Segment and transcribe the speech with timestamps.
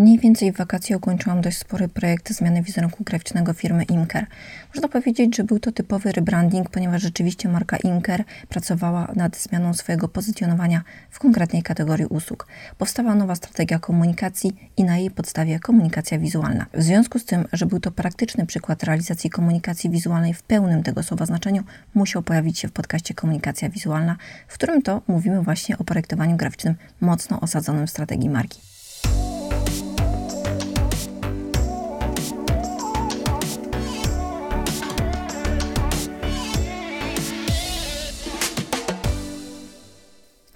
[0.00, 4.26] Mniej więcej w wakacje ukończyłam dość spory projekt zmiany wizerunku graficznego firmy Imker.
[4.74, 10.08] Można powiedzieć, że był to typowy rebranding, ponieważ rzeczywiście marka Imker pracowała nad zmianą swojego
[10.08, 12.46] pozycjonowania w konkretnej kategorii usług.
[12.78, 16.66] Powstała nowa strategia komunikacji i na jej podstawie komunikacja wizualna.
[16.74, 21.02] W związku z tym, że był to praktyczny przykład realizacji komunikacji wizualnej w pełnym tego
[21.02, 21.62] słowa znaczeniu,
[21.94, 24.16] musiał pojawić się w podcaście Komunikacja Wizualna,
[24.48, 28.69] w którym to mówimy właśnie o projektowaniu graficznym mocno osadzonym w strategii marki.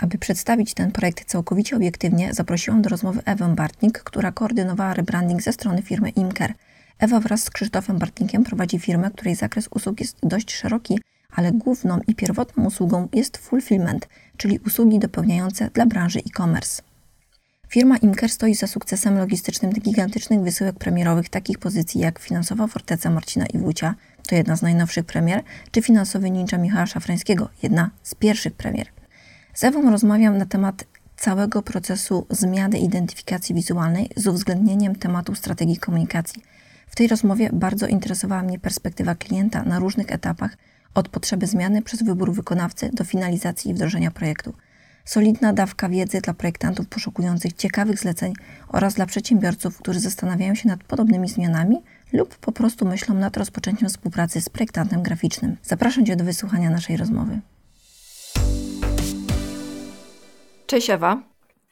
[0.04, 5.52] Aby przedstawić ten projekt całkowicie obiektywnie, zaprosiłam do rozmowy Ewę Bartnik, która koordynowała rebranding ze
[5.52, 6.54] strony firmy Imker.
[6.98, 10.98] Ewa wraz z Krzysztofem Bartnikiem prowadzi firmę, której zakres usług jest dość szeroki,
[11.30, 16.82] ale główną i pierwotną usługą jest fulfillment, czyli usługi dopełniające dla branży e-commerce.
[17.68, 23.46] Firma Imker stoi za sukcesem logistycznym gigantycznych wysyłek premierowych takich pozycji jak Finansowa Forteca Marcina
[23.46, 23.94] Iwucia,
[24.28, 29.03] to jedna z najnowszych premier, czy Finansowy Ninja Michała Szafrańskiego, jedna z pierwszych premier.
[29.54, 30.84] Z Ewą rozmawiam na temat
[31.16, 36.42] całego procesu zmiany identyfikacji wizualnej z uwzględnieniem tematu strategii komunikacji.
[36.88, 40.56] W tej rozmowie bardzo interesowała mnie perspektywa klienta na różnych etapach,
[40.94, 44.54] od potrzeby zmiany przez wybór wykonawcy do finalizacji i wdrożenia projektu.
[45.04, 48.32] Solidna dawka wiedzy dla projektantów poszukujących ciekawych zleceń
[48.68, 53.88] oraz dla przedsiębiorców, którzy zastanawiają się nad podobnymi zmianami lub po prostu myślą nad rozpoczęciem
[53.88, 55.56] współpracy z projektantem graficznym.
[55.62, 57.40] Zapraszam Cię do wysłuchania naszej rozmowy.
[60.66, 61.22] Cześć Ewa.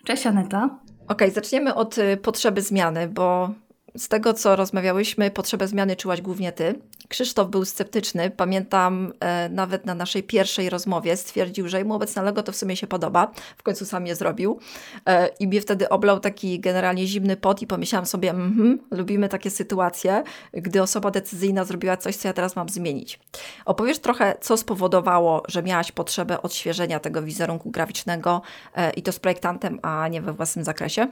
[0.04, 0.78] Cześć Aneta.
[1.08, 3.50] Ok, zaczniemy od y, potrzeby zmiany, bo
[3.96, 6.74] z tego, co rozmawiałyśmy, potrzebę zmiany czułaś głównie ty.
[7.08, 8.30] Krzysztof był sceptyczny.
[8.30, 12.76] Pamiętam e, nawet na naszej pierwszej rozmowie stwierdził, że mu obecne logo to w sumie
[12.76, 13.30] się podoba.
[13.56, 14.58] W końcu sam je zrobił.
[15.06, 19.50] E, I mnie wtedy oblał taki generalnie zimny pot i pomyślałam sobie, mm lubimy takie
[19.50, 23.20] sytuacje, gdy osoba decyzyjna zrobiła coś, co ja teraz mam zmienić.
[23.64, 28.42] Opowiesz trochę, co spowodowało, że miałaś potrzebę odświeżenia tego wizerunku graficznego
[28.76, 31.08] e, i to z projektantem, a nie we własnym zakresie?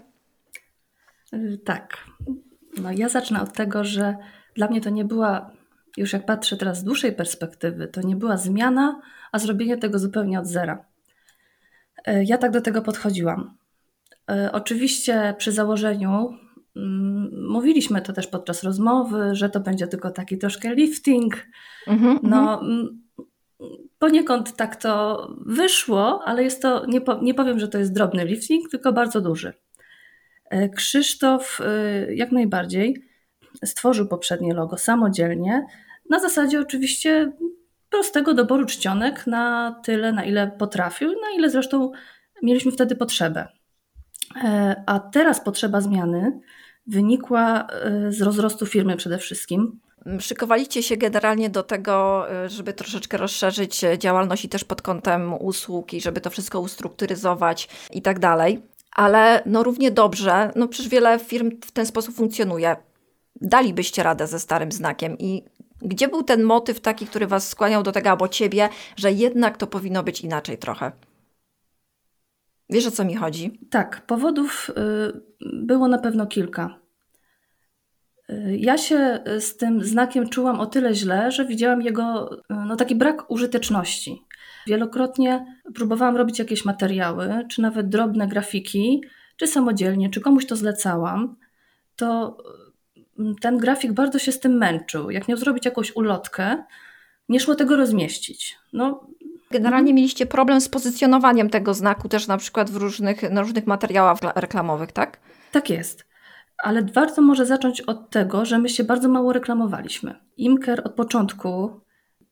[1.64, 2.04] Tak.
[2.78, 4.16] No ja zacznę od tego, że
[4.54, 5.50] dla mnie to nie była,
[5.96, 9.00] już jak patrzę teraz z dłuższej perspektywy, to nie była zmiana,
[9.32, 10.84] a zrobienie tego zupełnie od zera.
[12.06, 13.56] E, ja tak do tego podchodziłam.
[14.30, 16.38] E, oczywiście przy założeniu
[16.76, 21.46] mm, mówiliśmy to też podczas rozmowy, że to będzie tylko taki troszkę lifting.
[21.88, 23.02] Mm-hmm, no, mm,
[23.98, 28.24] poniekąd tak to wyszło, ale jest to, nie, po, nie powiem, że to jest drobny
[28.24, 29.52] lifting, tylko bardzo duży.
[30.50, 33.04] E, Krzysztof e, jak najbardziej
[33.64, 35.66] stworzył poprzednie logo samodzielnie,
[36.10, 37.32] na zasadzie oczywiście
[37.90, 41.90] prostego doboru czcionek na tyle, na ile potrafił, na ile zresztą
[42.42, 43.48] mieliśmy wtedy potrzebę.
[44.44, 46.40] E, a teraz potrzeba zmiany
[46.86, 47.66] wynikła
[48.08, 49.80] z rozrostu firmy przede wszystkim.
[50.20, 56.00] Szykowaliście się generalnie do tego, żeby troszeczkę rozszerzyć działalność i też pod kątem usług i
[56.00, 58.62] żeby to wszystko ustrukturyzować i tak dalej
[58.92, 62.76] ale no równie dobrze, no przecież wiele firm w ten sposób funkcjonuje.
[63.40, 65.44] Dalibyście radę ze starym znakiem i
[65.82, 69.66] gdzie był ten motyw taki, który Was skłaniał do tego albo Ciebie, że jednak to
[69.66, 70.92] powinno być inaczej trochę?
[72.70, 73.60] Wiesz o co mi chodzi?
[73.70, 76.78] Tak, powodów y, było na pewno kilka.
[78.30, 82.76] Y, ja się z tym znakiem czułam o tyle źle, że widziałam jego y, no,
[82.76, 84.22] taki brak użyteczności.
[84.66, 89.02] Wielokrotnie próbowałam robić jakieś materiały, czy nawet drobne grafiki,
[89.36, 91.36] czy samodzielnie, czy komuś to zlecałam.
[91.96, 92.36] To
[93.18, 95.10] mm, ten grafik bardzo się z tym męczył.
[95.10, 96.64] Jak miał zrobić jakąś ulotkę,
[97.28, 98.58] nie szło tego rozmieścić.
[98.72, 99.06] No,
[99.50, 104.18] Generalnie mieliście problem z pozycjonowaniem tego znaku też na przykład w różnych, na różnych materiałach
[104.34, 105.20] reklamowych, tak?
[105.52, 106.06] Tak jest.
[106.58, 110.14] Ale warto może zacząć od tego, że my się bardzo mało reklamowaliśmy.
[110.36, 111.80] Imker od początku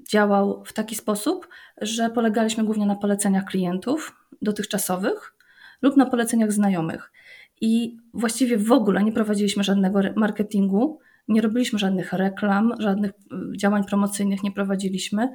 [0.08, 1.48] działał w taki sposób,
[1.80, 5.34] że polegaliśmy głównie na poleceniach klientów dotychczasowych
[5.82, 7.12] lub na poleceniach znajomych.
[7.60, 13.84] I właściwie w ogóle nie prowadziliśmy żadnego marketingu, nie robiliśmy żadnych reklam, żadnych y, działań
[13.84, 15.28] promocyjnych nie prowadziliśmy.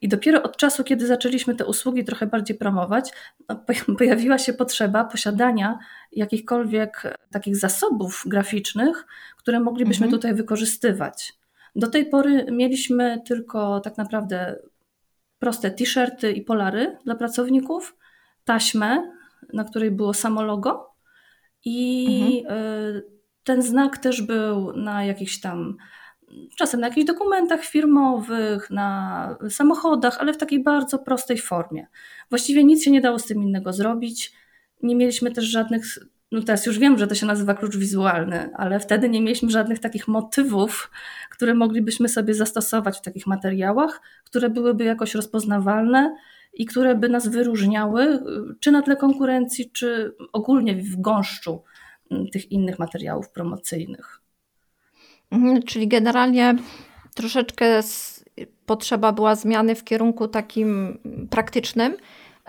[0.00, 3.12] I dopiero od czasu, kiedy zaczęliśmy te usługi trochę bardziej promować,
[3.48, 3.64] no,
[3.98, 5.78] pojawiła się potrzeba posiadania
[6.12, 9.06] jakichkolwiek takich zasobów graficznych,
[9.36, 10.20] które moglibyśmy mhm.
[10.20, 11.39] tutaj wykorzystywać.
[11.76, 14.56] Do tej pory mieliśmy tylko tak naprawdę
[15.38, 17.96] proste t-shirty i polary dla pracowników,
[18.44, 19.12] taśmę,
[19.52, 20.94] na której było samo logo
[21.64, 22.06] i
[22.42, 22.58] mhm.
[22.58, 23.02] E,
[23.44, 25.76] ten znak też był na jakichś tam
[26.56, 31.86] czasem na jakichś dokumentach firmowych, na samochodach, ale w takiej bardzo prostej formie.
[32.30, 34.32] Właściwie nic się nie dało z tym innego zrobić.
[34.82, 35.84] Nie mieliśmy też żadnych
[36.32, 39.78] no teraz już wiem, że to się nazywa klucz wizualny, ale wtedy nie mieliśmy żadnych
[39.78, 40.90] takich motywów,
[41.40, 46.16] które moglibyśmy sobie zastosować w takich materiałach, które byłyby jakoś rozpoznawalne
[46.52, 48.22] i które by nas wyróżniały,
[48.60, 51.62] czy na tle konkurencji, czy ogólnie w gąszczu
[52.10, 54.20] mm, tych innych materiałów promocyjnych.
[55.30, 56.54] Mhm, czyli generalnie
[57.14, 57.80] troszeczkę
[58.66, 60.98] potrzeba była zmiany w kierunku takim
[61.30, 61.96] praktycznym,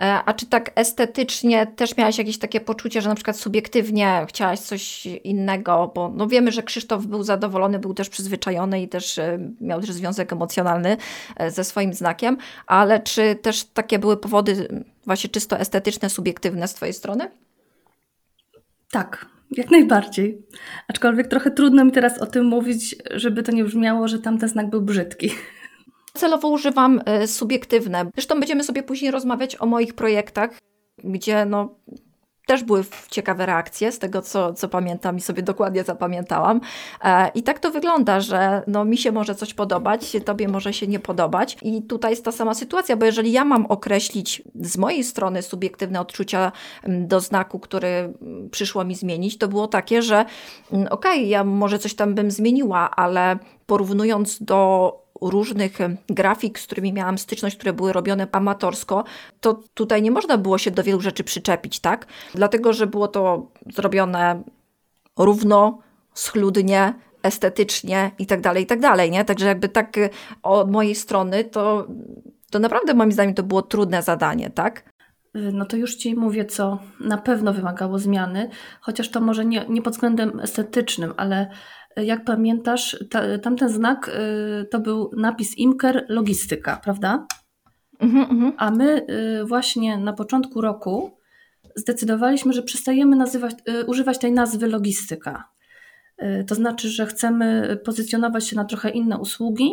[0.02, 5.06] a czy tak estetycznie też miałaś jakieś takie poczucie, że na przykład subiektywnie chciałaś coś
[5.06, 9.80] innego, bo no wiemy, że Krzysztof był zadowolony, był też przyzwyczajony i też e, miał
[9.80, 10.96] też związek emocjonalny
[11.36, 16.74] e, ze swoim znakiem, ale czy też takie były powody właśnie czysto estetyczne, subiektywne z
[16.74, 17.30] Twojej strony?
[18.90, 20.42] Tak, jak najbardziej.
[20.88, 24.70] Aczkolwiek trochę trudno mi teraz o tym mówić, żeby to nie brzmiało, że tamten znak
[24.70, 25.30] był brzydki.
[26.16, 28.10] Celowo używam e, subiektywne.
[28.14, 30.50] Zresztą będziemy sobie później rozmawiać o moich projektach,
[31.04, 31.74] gdzie no,
[32.46, 36.60] też były ciekawe reakcje z tego, co, co pamiętam i sobie dokładnie zapamiętałam.
[37.04, 40.86] E, I tak to wygląda, że no, mi się może coś podobać, tobie może się
[40.86, 41.56] nie podobać.
[41.62, 46.00] I tutaj jest ta sama sytuacja, bo jeżeli ja mam określić z mojej strony subiektywne
[46.00, 46.52] odczucia
[46.88, 48.12] do znaku, który
[48.50, 50.24] przyszło mi zmienić, to było takie, że
[50.70, 55.78] okej, okay, ja może coś tam bym zmieniła, ale porównując do różnych
[56.08, 59.04] grafik, z którymi miałam styczność, które były robione amatorsko,
[59.40, 62.06] to tutaj nie można było się do wielu rzeczy przyczepić, tak?
[62.34, 64.42] Dlatego, że było to zrobione
[65.18, 65.78] równo,
[66.14, 69.24] schludnie, estetycznie i tak dalej, i tak dalej, nie?
[69.24, 70.10] Także jakby tak y,
[70.42, 71.86] od mojej strony to,
[72.50, 74.92] to naprawdę moim zdaniem to było trudne zadanie, tak?
[75.36, 79.64] Y, no to już Ci mówię, co na pewno wymagało zmiany, chociaż to może nie,
[79.68, 81.50] nie pod względem estetycznym, ale
[81.96, 87.26] jak pamiętasz, ta, tamten znak y, to był napis Imker Logistyka, prawda?
[88.00, 88.52] Mhm, mhm.
[88.56, 89.06] A my
[89.40, 91.18] y, właśnie na początku roku
[91.76, 95.52] zdecydowaliśmy, że przestajemy nazywać, y, używać tej nazwy logistyka.
[96.46, 99.70] To znaczy, że chcemy pozycjonować się na trochę inne usługi.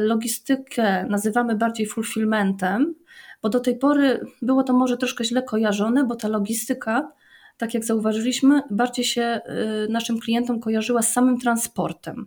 [0.00, 2.94] Logistykę nazywamy bardziej fulfillmentem,
[3.42, 7.12] bo do tej pory było to może troszkę źle kojarzone, bo ta logistyka
[7.56, 9.40] tak jak zauważyliśmy, bardziej się
[9.86, 12.26] y, naszym klientom kojarzyła z samym transportem.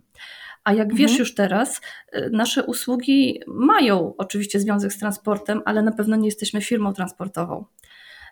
[0.64, 1.18] A jak wiesz mhm.
[1.18, 1.80] już teraz,
[2.14, 7.64] y, nasze usługi mają oczywiście związek z transportem, ale na pewno nie jesteśmy firmą transportową.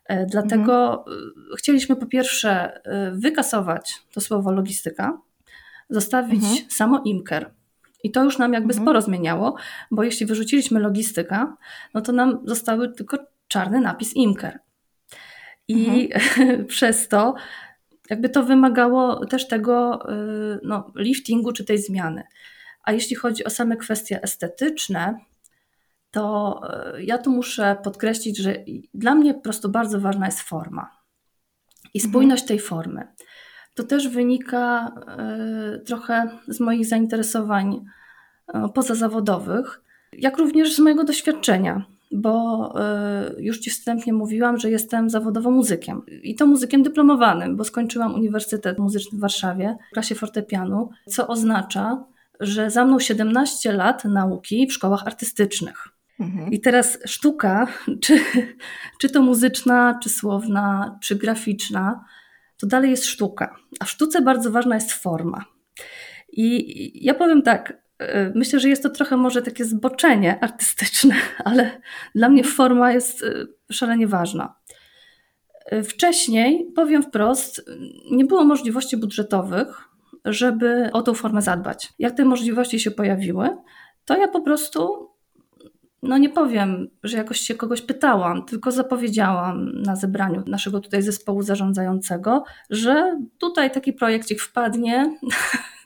[0.05, 1.05] E, dlatego.
[1.53, 2.81] Y, chcieliśmy po pierwsze
[3.13, 5.19] wykasować to słowo logistyka,
[5.91, 6.71] zostawić mhm.
[6.71, 7.51] samo imker.
[8.05, 8.85] I to już nam jakby mhm.
[8.85, 9.57] sporo zmieniało,
[9.91, 11.57] bo jeśli wyrzuciliśmy logistyka,
[11.95, 13.19] no to nam zostały tylko
[13.49, 14.59] czarny napis imker.
[15.69, 16.67] I mhm.
[16.77, 17.35] przez to
[18.11, 22.23] jakby to wymagało też tego y, no, liftingu czy tej zmiany.
[22.85, 25.19] A jeśli chodzi o same kwestie estetyczne,
[26.11, 26.61] to
[26.97, 28.55] y, ja tu muszę podkreślić, że
[28.95, 30.91] dla mnie po prostu bardzo ważna jest forma
[31.95, 32.11] i mhm.
[32.11, 33.07] spójność tej formy.
[33.75, 34.93] To też wynika
[35.77, 37.85] y, trochę z moich zainteresowań
[38.75, 39.81] pozazawodowych,
[40.13, 46.03] jak również z mojego doświadczenia bo e, już Ci wstępnie mówiłam, że jestem zawodowo muzykiem.
[46.23, 52.05] I to muzykiem dyplomowanym, bo skończyłam Uniwersytet Muzyczny w Warszawie w klasie fortepianu, co oznacza,
[52.41, 55.89] że za mną 17 lat nauki w szkołach artystycznych.
[56.21, 56.53] Mhm.
[56.53, 57.67] I teraz sztuka,
[58.03, 58.21] czy,
[58.99, 62.05] czy to muzyczna, czy słowna, czy graficzna,
[62.57, 63.57] to dalej jest sztuka.
[63.81, 65.45] A w sztuce bardzo ważna jest forma.
[66.33, 67.88] I ja powiem tak, Y,
[68.35, 71.15] myślę, że jest to trochę może takie zboczenie artystyczne,
[71.45, 71.81] ale
[72.15, 74.55] dla mnie forma jest y, szalenie ważna.
[75.73, 77.71] Y, wcześniej, powiem wprost,
[78.11, 79.89] nie było możliwości budżetowych,
[80.25, 81.93] żeby o tą formę zadbać.
[81.99, 83.57] Jak te możliwości się pojawiły,
[84.05, 85.11] to ja po prostu,
[86.03, 91.43] no nie powiem, że jakoś się kogoś pytałam, tylko zapowiedziałam na zebraniu naszego tutaj zespołu
[91.43, 95.19] zarządzającego, że tutaj taki projekcik wpadnie,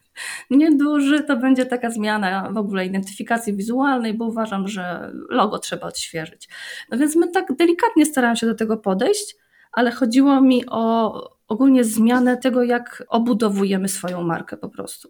[0.57, 6.49] nieduży, to będzie taka zmiana w ogóle identyfikacji wizualnej, bo uważam, że logo trzeba odświeżyć.
[6.91, 9.37] No więc my tak delikatnie staramy się do tego podejść,
[9.73, 11.13] ale chodziło mi o
[11.49, 15.09] ogólnie zmianę tego, jak obudowujemy swoją markę po prostu.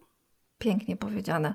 [0.59, 1.55] Pięknie powiedziane.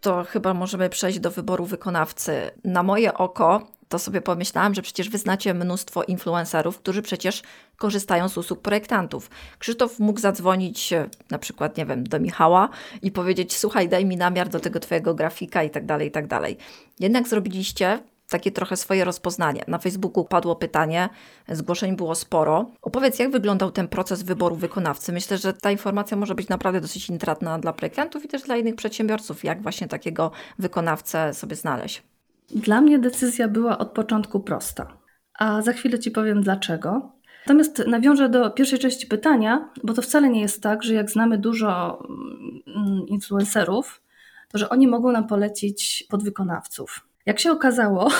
[0.00, 2.50] To chyba możemy przejść do wyboru wykonawcy.
[2.64, 7.42] Na moje oko to sobie pomyślałam, że przecież wy znacie mnóstwo influencerów, którzy przecież
[7.76, 9.30] korzystają z usług projektantów.
[9.58, 12.68] Krzysztof mógł zadzwonić e, na przykład, nie wiem, do Michała
[13.02, 16.26] i powiedzieć, słuchaj, daj mi namiar do tego twojego grafika i tak dalej, i tak
[16.26, 16.56] dalej.
[17.00, 17.98] Jednak zrobiliście
[18.28, 19.64] takie trochę swoje rozpoznanie.
[19.68, 21.08] Na Facebooku padło pytanie,
[21.48, 22.70] zgłoszeń było sporo.
[22.82, 25.12] Opowiedz, jak wyglądał ten proces wyboru wykonawcy?
[25.12, 28.74] Myślę, że ta informacja może być naprawdę dosyć intratna dla projektantów i też dla innych
[28.74, 32.13] przedsiębiorców, jak właśnie takiego wykonawcę sobie znaleźć.
[32.50, 34.98] Dla mnie decyzja była od początku prosta.
[35.38, 37.12] a za chwilę Ci powiem dlaczego.
[37.46, 41.38] Natomiast nawiążę do pierwszej części pytania, bo to wcale nie jest tak, że jak znamy
[41.38, 44.02] dużo mm, influencerów,
[44.48, 47.06] to że oni mogą nam polecić podwykonawców.
[47.26, 48.10] Jak się okazało,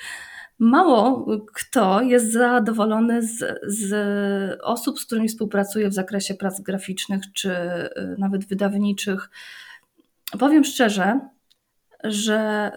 [0.58, 7.50] mało kto jest zadowolony z, z osób, z którymi współpracuje w zakresie prac graficznych czy
[7.50, 9.30] y, nawet wydawniczych.
[10.38, 11.20] Powiem szczerze,
[12.04, 12.70] że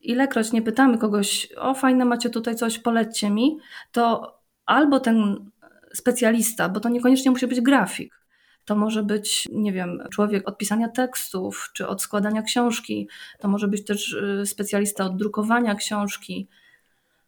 [0.00, 3.58] ilekroć nie pytamy kogoś, o fajne macie tutaj coś, polećcie mi,
[3.92, 4.34] to
[4.66, 5.50] albo ten
[5.94, 8.20] specjalista, bo to niekoniecznie musi być grafik,
[8.64, 13.68] to może być, nie wiem, człowiek od pisania tekstów, czy od składania książki, to może
[13.68, 16.48] być też y, specjalista od drukowania książki.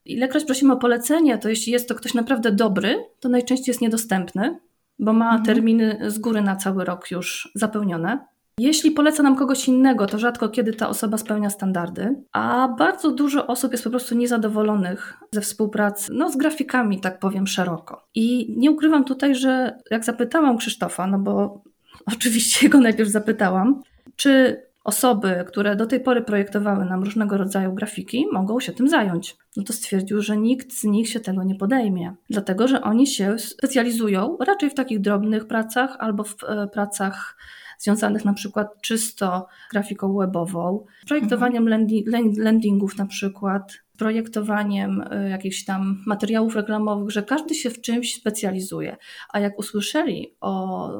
[0.04, 4.58] Ilekroć prosimy o polecenie, to jeśli jest to ktoś naprawdę dobry, to najczęściej jest niedostępny,
[4.98, 5.44] bo ma mhm.
[5.44, 8.31] terminy z góry na cały rok już zapełnione.
[8.58, 13.46] Jeśli poleca nam kogoś innego, to rzadko kiedy ta osoba spełnia standardy, a bardzo dużo
[13.46, 18.08] osób jest po prostu niezadowolonych ze współpracy, no z grafikami, tak powiem szeroko.
[18.14, 21.62] I nie ukrywam tutaj, że jak zapytałam Krzysztofa, no bo
[22.16, 23.82] oczywiście go najpierw zapytałam,
[24.16, 29.36] czy osoby, które do tej pory projektowały nam różnego rodzaju grafiki, mogą się tym zająć.
[29.56, 33.38] No to stwierdził, że nikt z nich się tego nie podejmie, dlatego że oni się
[33.38, 37.36] specjalizują raczej w takich drobnych pracach albo w e, pracach
[37.82, 42.32] związanych na przykład czysto grafiką webową, projektowaniem mhm.
[42.36, 48.96] landingów na przykład, projektowaniem y, jakichś tam materiałów reklamowych, że każdy się w czymś specjalizuje.
[49.32, 50.90] A jak usłyszeli o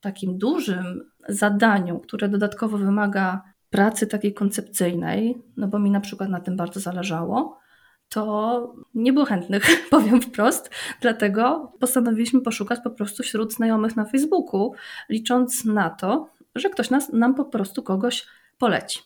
[0.00, 6.40] takim dużym zadaniu, które dodatkowo wymaga pracy takiej koncepcyjnej, no bo mi na przykład na
[6.40, 7.58] tym bardzo zależało,
[8.08, 10.70] to nie było chętnych, powiem wprost.
[11.00, 14.72] Dlatego postanowiliśmy poszukać po prostu wśród znajomych na Facebooku,
[15.08, 18.26] licząc na to, że ktoś nas, nam po prostu kogoś
[18.58, 19.00] poleci.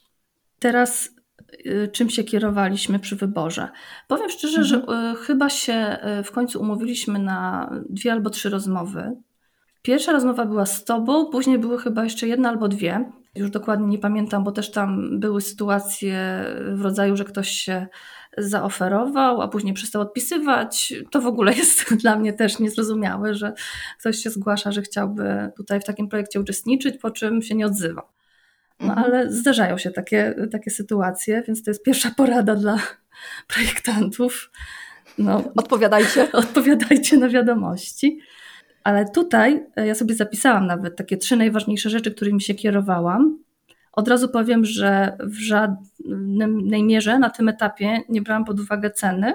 [0.59, 1.09] Teraz
[1.65, 3.69] y, czym się kierowaliśmy przy wyborze?
[4.07, 4.67] Powiem szczerze, mhm.
[4.67, 9.11] że y, chyba się y, w końcu umówiliśmy na dwie albo trzy rozmowy.
[9.81, 13.11] Pierwsza rozmowa była z tobą, później były chyba jeszcze jedna albo dwie.
[13.35, 17.87] Już dokładnie nie pamiętam, bo też tam były sytuacje w rodzaju, że ktoś się
[18.37, 20.93] zaoferował, a później przestał odpisywać.
[21.11, 23.53] To w ogóle jest dla mnie też niezrozumiałe, że
[23.99, 28.09] ktoś się zgłasza, że chciałby tutaj w takim projekcie uczestniczyć, po czym się nie odzywa.
[28.79, 29.05] No mhm.
[29.05, 32.77] ale zdarzają się takie, takie sytuacje, więc to jest pierwsza porada dla
[33.53, 34.51] projektantów.
[35.17, 36.31] No, odpowiadajcie.
[36.43, 38.19] Odpowiadajcie na wiadomości.
[38.83, 43.39] Ale tutaj e, ja sobie zapisałam nawet takie trzy najważniejsze rzeczy, którymi się kierowałam.
[43.91, 49.33] Od razu powiem, że w żadnej mierze na tym etapie nie brałam pod uwagę ceny.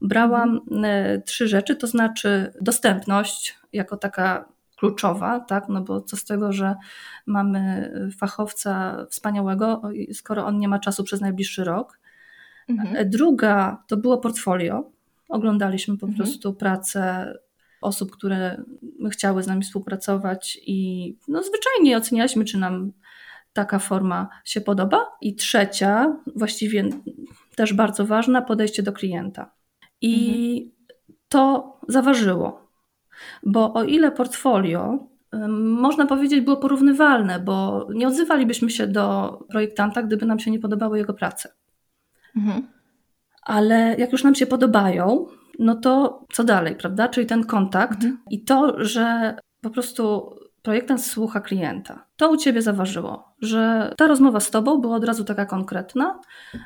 [0.00, 5.68] Brałam e, trzy rzeczy, to znaczy dostępność jako taka kluczowa, tak?
[5.68, 6.74] no bo co z tego, że
[7.26, 9.82] mamy fachowca wspaniałego,
[10.12, 11.98] skoro on nie ma czasu przez najbliższy rok.
[12.68, 12.96] Mhm.
[12.96, 14.90] E, druga to było portfolio.
[15.28, 16.16] Oglądaliśmy po mhm.
[16.16, 17.32] prostu pracę
[17.80, 18.62] osób, które
[19.10, 22.92] chciały z nami współpracować i no, zwyczajnie ocenialiśmy, czy nam
[23.56, 25.06] taka forma się podoba.
[25.20, 26.84] I trzecia, właściwie
[27.54, 29.50] też bardzo ważna, podejście do klienta.
[30.00, 30.14] I
[30.56, 30.96] mhm.
[31.28, 32.70] to zaważyło,
[33.42, 35.08] bo o ile portfolio
[35.58, 40.98] można powiedzieć było porównywalne, bo nie odzywalibyśmy się do projektanta, gdyby nam się nie podobały
[40.98, 41.54] jego prace.
[42.36, 42.66] Mhm.
[43.42, 45.26] Ale jak już nam się podobają,
[45.58, 47.08] no to co dalej, prawda?
[47.08, 48.18] Czyli ten kontakt mhm.
[48.30, 50.34] i to, że po prostu
[50.66, 52.04] projektant słucha klienta.
[52.16, 56.20] To u ciebie zaważyło, że ta rozmowa z tobą była od razu taka konkretna,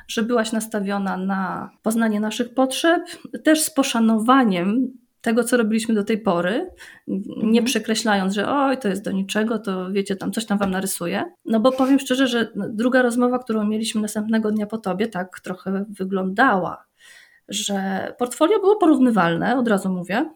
[0.07, 3.01] że byłaś nastawiona na poznanie naszych potrzeb,
[3.43, 4.87] też z poszanowaniem
[5.21, 6.69] tego, co robiliśmy do tej pory,
[7.07, 7.65] nie mhm.
[7.65, 11.23] przekreślając, że oj, to jest do niczego, to wiecie, tam coś tam wam narysuję.
[11.45, 15.85] No bo powiem szczerze, że druga rozmowa, którą mieliśmy następnego dnia po tobie, tak trochę
[15.89, 16.85] wyglądała,
[17.47, 20.29] że portfolio było porównywalne, od razu mówię,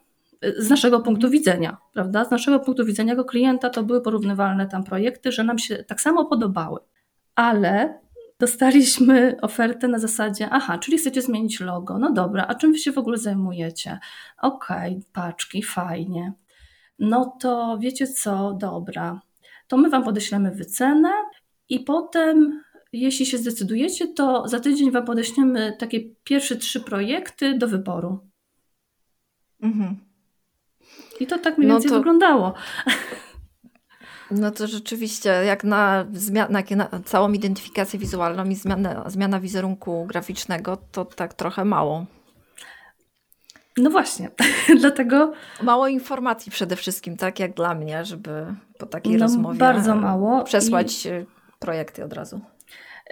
[0.58, 2.26] z naszego punktu widzenia, prawda?
[2.26, 6.02] Z naszego punktu widzenia jako klienta to były porównywalne tam projekty, że nam się tak
[6.02, 6.80] samo podobały.
[7.36, 8.00] Ale
[8.40, 12.92] dostaliśmy ofertę na zasadzie, aha, czyli chcecie zmienić logo, no dobra, a czym wy się
[12.92, 14.00] w ogóle zajmujecie?
[14.42, 16.34] Okej, okay, paczki, fajnie.
[17.00, 19.22] No to wiecie co, dobra,
[19.68, 21.10] to my wam podeślemy wycenę
[21.70, 22.62] i potem
[22.96, 28.20] jeśli się zdecydujecie, to za tydzień Wam podeślemy takie pierwsze trzy projekty do wyboru.
[29.62, 29.98] Mhm.
[31.20, 31.98] I to tak mniej no więcej to...
[31.98, 32.54] wyglądało.
[34.32, 40.78] No to rzeczywiście, jak na, zmian- na całą identyfikację wizualną i zmianę, zmiana wizerunku graficznego,
[40.92, 42.06] to tak trochę mało.
[43.78, 44.30] No właśnie,
[44.82, 45.34] dlatego.
[45.64, 48.46] Mało informacji przede wszystkim, tak jak dla mnie, żeby
[48.78, 51.10] po takiej no, rozmowie bardzo mało przesłać i...
[51.60, 52.42] projekty od razu.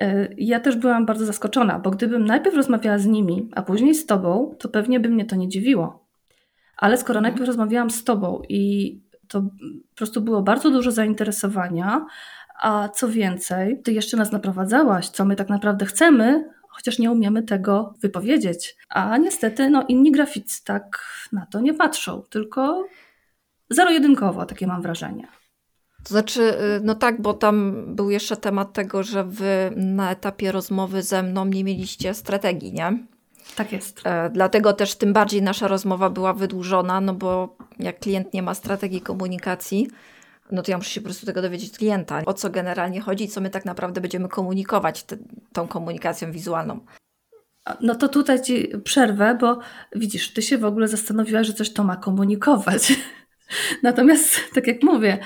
[0.01, 4.05] Y, ja też byłam bardzo zaskoczona, bo gdybym najpierw rozmawiała z nimi, a później z
[4.05, 6.02] tobą, to pewnie by mnie to nie dziwiło.
[6.77, 8.93] Ale skoro najpierw rozmawiałam z tobą i
[9.27, 12.05] to po prostu było bardzo dużo zainteresowania,
[12.61, 17.43] a co więcej, ty jeszcze nas naprowadzałaś, co my tak naprawdę chcemy, chociaż nie umiemy
[17.43, 18.75] tego wypowiedzieć.
[18.89, 22.87] A niestety no, inni graficy tak na to nie patrzą, tylko
[23.69, 25.27] zero-jedynkowo, takie mam wrażenie.
[26.03, 30.51] To znaczy, y, no tak, bo tam był jeszcze temat tego, że wy na etapie
[30.51, 33.05] rozmowy ze mną nie mieliście strategii, nie?
[33.55, 34.01] Tak jest.
[34.05, 38.53] E, dlatego też tym bardziej nasza rozmowa była wydłużona, no bo jak klient nie ma
[38.53, 39.87] strategii komunikacji,
[40.51, 43.41] no to ja muszę się po prostu tego dowiedzieć klienta, o co generalnie chodzi, co
[43.41, 45.17] my tak naprawdę będziemy komunikować te,
[45.53, 46.79] tą komunikacją wizualną.
[47.81, 49.59] No to tutaj ci przerwę, bo
[49.95, 52.93] widzisz, ty się w ogóle zastanowiłaś, że coś to ma komunikować.
[53.83, 55.17] Natomiast, tak jak mówię,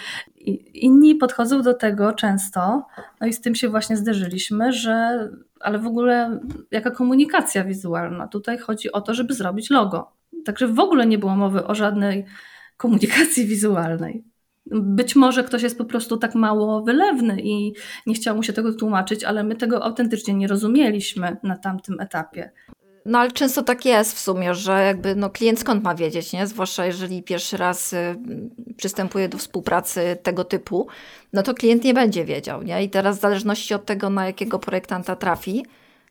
[0.73, 2.85] inni podchodzą do tego często,
[3.21, 5.29] no i z tym się właśnie zderzyliśmy, że
[5.59, 6.39] ale w ogóle
[6.71, 8.27] jaka komunikacja wizualna?
[8.27, 10.11] Tutaj chodzi o to, żeby zrobić logo.
[10.45, 12.25] Także w ogóle nie było mowy o żadnej
[12.77, 14.23] komunikacji wizualnej.
[14.71, 17.73] Być może ktoś jest po prostu tak mało wylewny i
[18.07, 22.51] nie chciał mu się tego tłumaczyć, ale my tego autentycznie nie rozumieliśmy na tamtym etapie.
[23.07, 26.47] No ale często tak jest w sumie, że jakby no, klient skąd ma wiedzieć, nie?
[26.47, 28.15] Zwłaszcza jeżeli pierwszy raz y,
[28.77, 30.87] przystępuje do współpracy tego typu,
[31.33, 32.83] no to klient nie będzie wiedział, nie?
[32.83, 35.65] I teraz w zależności od tego, na jakiego projektanta trafi,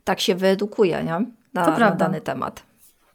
[0.04, 1.26] tak się wyedukuje, nie?
[1.54, 2.62] Na, na dany temat.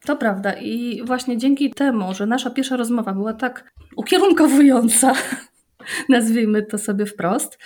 [0.06, 5.14] To prawda i właśnie dzięki temu, że nasza pierwsza rozmowa była tak ukierunkowująca,
[6.10, 7.58] nazwijmy to sobie wprost,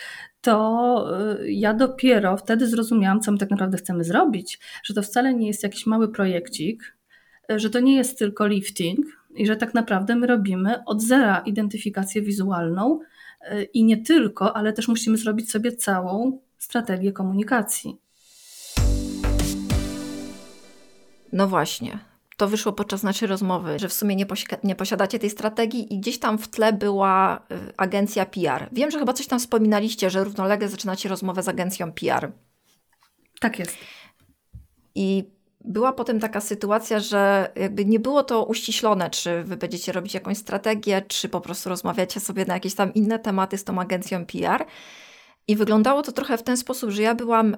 [0.45, 1.07] to
[1.41, 5.47] y, ja dopiero wtedy zrozumiałam, co my tak naprawdę chcemy zrobić, że to wcale nie
[5.47, 6.97] jest jakiś mały projekcik,
[7.51, 11.39] y, że to nie jest tylko lifting i że tak naprawdę my robimy od zera
[11.39, 12.99] identyfikację wizualną
[13.51, 17.97] y, i nie tylko, ale też musimy zrobić sobie całą strategię komunikacji.
[21.33, 21.99] No właśnie
[22.37, 25.99] to wyszło podczas naszej rozmowy, że w sumie nie, posi nie, posiadacie tej strategii i
[25.99, 28.69] gdzieś tam w tle była y, agencja PR.
[28.71, 32.31] Wiem, że chyba coś tam wspominaliście, że równolegle zaczynacie rozmowę z agencją PR.
[33.39, 33.77] Tak jest.
[34.95, 35.23] I
[35.61, 40.37] była potem taka sytuacja, że jakby nie było to uściślone, czy wy będziecie robić jakąś
[40.37, 44.65] strategię, czy po prostu rozmawiacie sobie na jakieś tam inne tematy z tą agencją PR.
[45.47, 47.57] I wyglądało to trochę w ten sposób, że ja byłam y,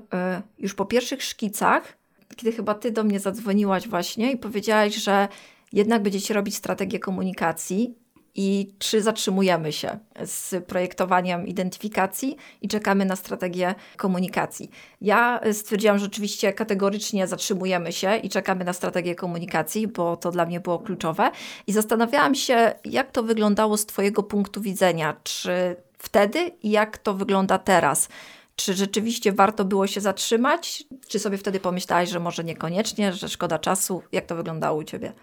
[0.57, 1.97] już po pierwszych szkicach,
[2.37, 5.27] kiedy chyba ty do mnie zadzwoniłaś właśnie i powiedziałaś, że
[5.73, 7.95] jednak będziecie robić strategię komunikacji
[8.35, 14.69] i czy zatrzymujemy się z projektowaniem identyfikacji i czekamy na strategię komunikacji.
[15.01, 20.45] Ja stwierdziłam, że oczywiście kategorycznie zatrzymujemy się i czekamy na strategię komunikacji, bo to dla
[20.45, 21.31] mnie było kluczowe
[21.67, 27.13] i zastanawiałam się, jak to wyglądało z Twojego punktu widzenia, czy wtedy i jak to
[27.13, 28.09] wygląda teraz.
[28.59, 30.83] Czy rzeczywiście warto było się zatrzymać?
[31.07, 34.03] Czy sobie wtedy pomyślałaś, że może niekoniecznie, że szkoda czasu?
[34.11, 35.13] Jak to wyglądało u Ciebie?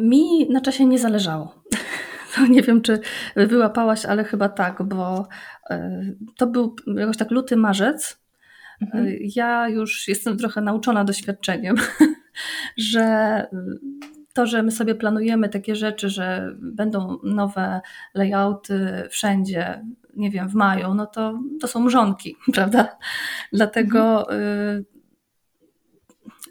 [0.00, 1.54] Mi na czasie nie zależało.
[2.50, 3.00] Nie wiem, czy
[3.36, 5.28] wyłapałaś, ale chyba tak, bo
[5.70, 6.02] e,
[6.36, 8.20] to był jakoś tak luty, marzec.
[8.82, 9.06] Mhm.
[9.06, 11.76] E, ja już jestem trochę nauczona doświadczeniem,
[12.92, 13.46] że
[14.32, 17.80] to, że my sobie planujemy takie rzeczy, że będą nowe
[18.14, 19.84] layouty wszędzie,
[20.20, 22.96] nie wiem, w maju, no to, to są mrzonki, prawda?
[23.52, 24.84] Dlatego y,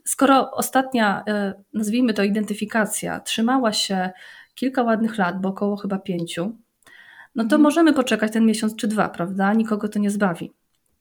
[0.03, 4.09] skoro ostatnia, y, nazwijmy to identyfikacja, trzymała się
[4.55, 6.57] kilka ładnych lat, bo około chyba pięciu,
[7.35, 7.61] no to mhm.
[7.61, 9.53] możemy poczekać ten miesiąc czy dwa, prawda?
[9.53, 10.53] Nikogo to nie zbawi.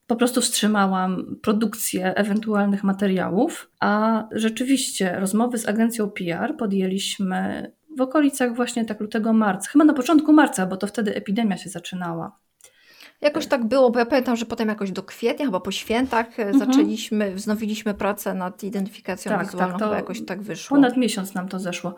[0.07, 8.55] Po prostu wstrzymałam produkcję ewentualnych materiałów, a rzeczywiście rozmowy z agencją PR podjęliśmy w okolicach
[8.55, 12.39] właśnie tak lutego marca, chyba na początku marca, bo to wtedy epidemia się zaczynała.
[13.21, 16.47] Jakoś tak było, bo ja pamiętam, że potem jakoś do kwietnia, chyba po świętach e,
[16.47, 16.59] mhm.
[16.59, 20.77] zaczęliśmy, wznowiliśmy pracę nad identyfikacją tak, wizualną, tak, to jakoś tak wyszło.
[20.77, 21.95] Ponad miesiąc nam to zeszło.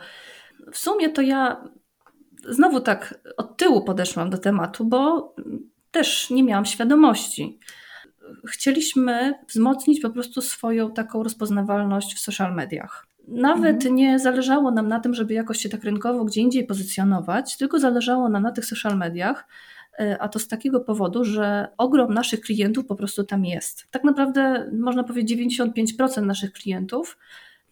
[0.73, 1.65] W sumie to ja
[2.49, 5.35] znowu tak od tyłu podeszłam do tematu, bo
[5.91, 7.59] też nie miałam świadomości.
[8.49, 13.07] Chcieliśmy wzmocnić po prostu swoją taką rozpoznawalność w social mediach.
[13.29, 13.95] Nawet mhm.
[13.95, 18.29] nie zależało nam na tym, żeby jakoś się tak rynkowo gdzie indziej pozycjonować, tylko zależało
[18.29, 19.70] nam na tych social mediach, E,
[20.19, 23.87] a to z takiego powodu, że ogrom naszych klientów po prostu tam jest.
[23.91, 27.19] Tak naprawdę można powiedzieć 95% naszych klientów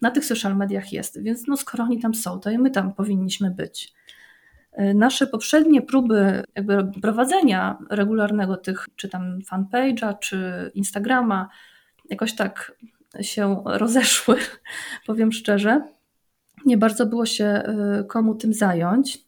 [0.01, 2.95] na tych social mediach jest, więc no skoro oni tam są, to i my tam
[2.95, 3.93] powinniśmy być.
[4.73, 11.49] E, nasze poprzednie próby jakby prowadzenia regularnego tych, czy tam fanpage'a, czy Instagrama,
[12.11, 12.73] jakoś tak
[13.21, 14.37] się rozeszły,
[15.07, 15.83] powiem szczerze.
[16.67, 19.19] Nie bardzo było się e, komu tym zająć.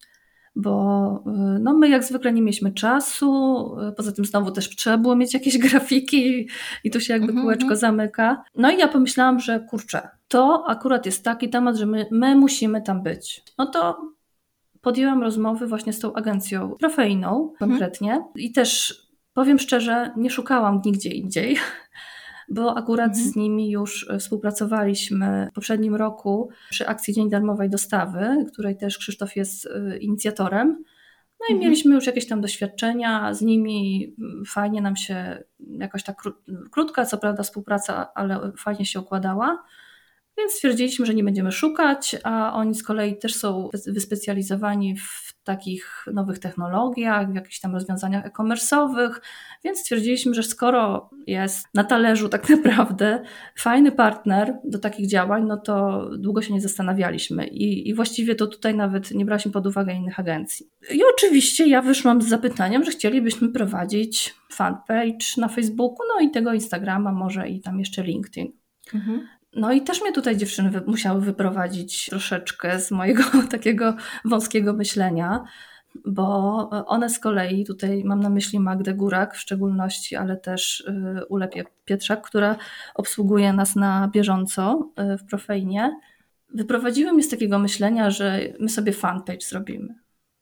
[0.55, 1.23] Bo
[1.59, 3.31] no, my jak zwykle nie mieliśmy czasu,
[3.97, 6.49] poza tym znowu też trzeba było mieć jakieś grafiki
[6.83, 7.41] i tu się jakby -hmm.
[7.41, 8.43] kółeczko zamyka.
[8.55, 12.81] No i ja pomyślałam, że kurczę, to akurat jest taki temat, że my, my musimy
[12.81, 13.43] tam być.
[13.57, 14.01] No to
[14.81, 17.57] podjęłam rozmowy właśnie z tą agencją trofejną mhm.
[17.59, 18.31] konkretnie mhm.
[18.35, 19.01] i też
[19.33, 21.57] powiem szczerze, nie szukałam nigdzie indziej,
[22.51, 23.27] bo akurat mhm.
[23.27, 28.97] z nimi już e, współpracowaliśmy w poprzednim roku przy akcji Dzień Darmowej Dostawy, której też
[28.97, 30.67] Krzysztof jest e, inicjatorem.
[31.39, 31.59] No i mhm.
[31.59, 34.15] mieliśmy już jakieś tam doświadczenia z nimi,
[34.47, 36.21] fajnie nam się jakoś tak
[36.71, 39.63] krótka, co prawda współpraca, ale fajnie się układała.
[40.37, 46.05] Więc stwierdziliśmy, że nie będziemy szukać, a oni z kolei też są wyspecjalizowani w takich
[46.13, 49.11] nowych technologiach, w jakichś tam rozwiązaniach e-commerce'owych,
[49.63, 53.23] więc stwierdziliśmy, że skoro jest na talerzu tak naprawdę
[53.55, 58.47] fajny partner do takich działań, no to długo się nie zastanawialiśmy i, i właściwie to
[58.47, 60.69] tutaj nawet nie braliśmy pod uwagę innych agencji.
[60.91, 66.53] I oczywiście ja wyszłam z zapytaniem, że chcielibyśmy prowadzić fanpage na Facebooku, no i tego
[66.53, 68.51] Instagrama może i tam jeszcze LinkedIn.
[68.93, 69.27] Mhm.
[69.55, 75.43] No i też mnie tutaj dziewczyny wy musiały wyprowadzić troszeczkę z mojego takiego wąskiego myślenia,
[76.05, 81.25] bo one z kolei, tutaj mam na myśli Magdę Górak w szczególności, ale też y,
[81.29, 81.49] Ulę
[81.85, 82.55] Pietrzak, która
[82.95, 85.99] obsługuje nas na bieżąco y, w Profejnie,
[86.53, 89.95] wyprowadziły mnie z takiego myślenia, że my sobie fanpage zrobimy.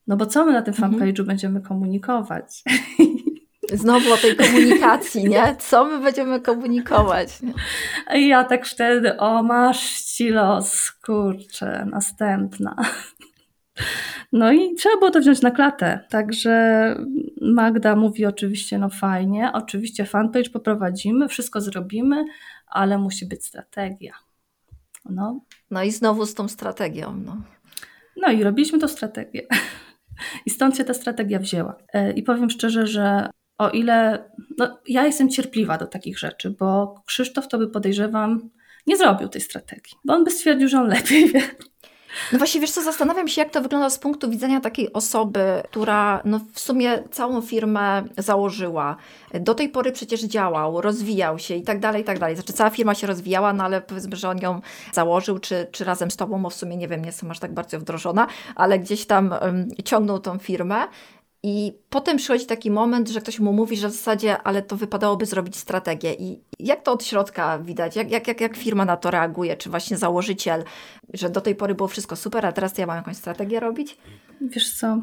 [0.07, 0.93] No bo co my na tym mhm.
[0.93, 2.63] fanpage'u będziemy komunikować?
[3.73, 5.55] Znowu o tej komunikacji, nie?
[5.69, 7.29] Co my będziemy komunikować?
[8.15, 12.75] I ja tak wtedy, o masz ci los, kurczę, następna.
[14.31, 15.99] No i trzeba było to wziąć na klatę.
[16.09, 16.95] Także
[17.41, 22.25] Magda mówi oczywiście, no fajnie, oczywiście fanpage poprowadzimy, wszystko zrobimy,
[22.67, 24.13] ale musi być strategia.
[25.05, 27.21] No, no i znowu z tą strategią.
[27.25, 27.41] No,
[28.17, 29.41] no i robiliśmy tą strategię.
[30.45, 31.75] I stąd się ta strategia wzięła.
[31.93, 33.29] E, I powiem szczerze, że
[33.59, 34.23] o ile
[34.57, 38.49] no, ja jestem cierpliwa do takich rzeczy, bo Krzysztof to by podejrzewam
[38.87, 41.41] nie zrobił tej strategii, bo on by stwierdził, że on lepiej wie.
[42.31, 45.41] No właśnie, wiesz co, zastanawiam się, jak to wygląda z punktu widzenia takiej osoby,
[45.71, 48.95] która no w sumie całą firmę założyła.
[49.33, 52.35] Do tej pory przecież działał, rozwijał się i tak dalej, i tak dalej.
[52.35, 54.61] Znaczy cała firma się rozwijała, no ale powiedzmy, że on ją
[54.93, 57.53] założył, czy, czy razem z tobą, bo w sumie nie wiem, nie jestem aż tak
[57.53, 60.87] bardzo wdrożona, ale gdzieś tam um, ciągnął tą firmę.
[61.43, 65.25] I potem przychodzi taki moment, że ktoś mu mówi, że w zasadzie, ale to wypadałoby
[65.25, 66.13] zrobić strategię.
[66.13, 67.95] I jak to od środka widać?
[67.95, 69.57] Jak, jak, jak, jak firma na to reaguje?
[69.57, 70.63] Czy właśnie założyciel,
[71.13, 73.97] że do tej pory było wszystko super, a teraz ja mam jakąś strategię robić?
[74.41, 75.01] Wiesz co?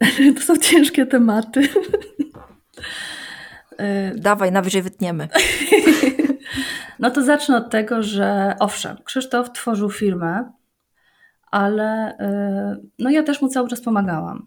[0.36, 1.68] To są ciężkie tematy.
[4.14, 5.28] Dawaj, najwyżej wytniemy.
[6.98, 10.52] No to zacznę od tego, że owszem, Krzysztof tworzył firmę,
[11.50, 14.46] ale y, no ja też mu cały czas pomagałam.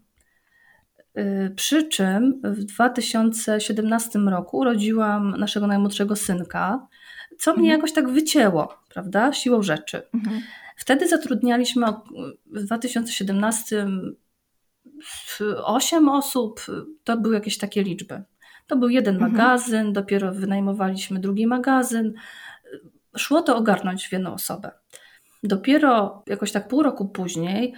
[1.18, 6.88] Y, przy czym w 2017 roku urodziłam naszego najmłodszego synka,
[7.40, 7.80] co mnie mhm.
[7.80, 10.02] jakoś tak wycięło, prawda, siłą rzeczy.
[10.14, 10.42] Mhm.
[10.78, 11.88] Wtedy zatrudnialiśmy
[12.46, 13.88] w 2017
[15.64, 16.66] 8 osób,
[17.04, 18.24] to były jakieś takie liczby.
[18.68, 19.32] To był jeden mhm.
[19.32, 22.14] magazyn, dopiero wynajmowaliśmy drugi magazyn.
[23.18, 24.72] Szło to ogarnąć w jedną osobę.
[25.44, 27.74] Dopiero jakoś tak pół roku później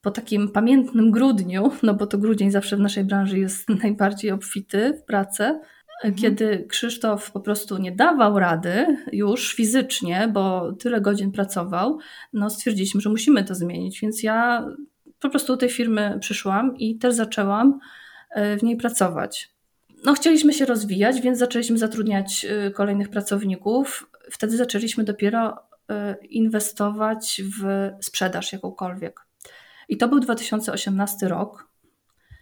[0.00, 4.92] po takim pamiętnym grudniu, no bo to grudzień zawsze w naszej branży jest najbardziej obfity
[4.92, 5.60] w pracę,
[6.04, 6.14] mhm.
[6.14, 11.98] kiedy Krzysztof po prostu nie dawał rady już fizycznie, bo tyle godzin pracował,
[12.32, 14.66] no stwierdziliśmy, że musimy to zmienić, więc ja
[15.20, 17.78] po prostu do tej firmy przyszłam i też zaczęłam
[18.30, 19.56] e, w niej pracować.
[20.04, 24.10] No, chcieliśmy się rozwijać, więc zaczęliśmy zatrudniać e, kolejnych pracowników.
[24.30, 25.58] Wtedy zaczęliśmy dopiero
[25.90, 29.25] e, inwestować w sprzedaż jakąkolwiek.
[29.88, 31.68] I to był 2018 rok,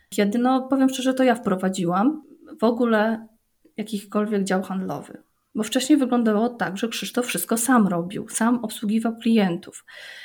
[0.09, 2.23] kiedy, no powiem szczerze, to ja wprowadziłam
[2.61, 3.29] w ogóle
[3.77, 5.23] jakikolwiek dział handlowy.
[5.55, 9.85] Bo wcześniej wyglądało tak, że Krzysztof wszystko sam robił, sam obsługiwał klientów.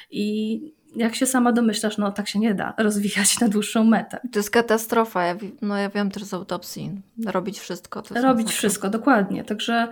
[0.10, 0.62] I
[0.96, 4.20] jak się sama domyślasz, no tak się nie da rozwijać na dłuższą metę.
[4.32, 5.26] To jest katastrofa.
[5.26, 6.92] Ja, no ja wiem też z autopsji.
[7.26, 8.04] Robić wszystko.
[8.22, 9.44] robić wszystko, dokładnie.
[9.44, 9.88] Także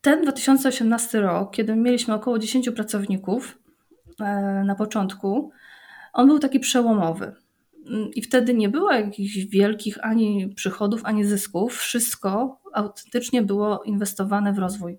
[0.00, 3.58] ten 2018 rok, kiedy mieliśmy około 10 pracowników
[4.20, 4.24] e,
[4.66, 5.50] na początku,
[6.14, 7.34] on był taki przełomowy.
[8.14, 11.76] I wtedy nie było jakichś wielkich ani przychodów, ani zysków.
[11.76, 14.98] Wszystko autentycznie było inwestowane w rozwój.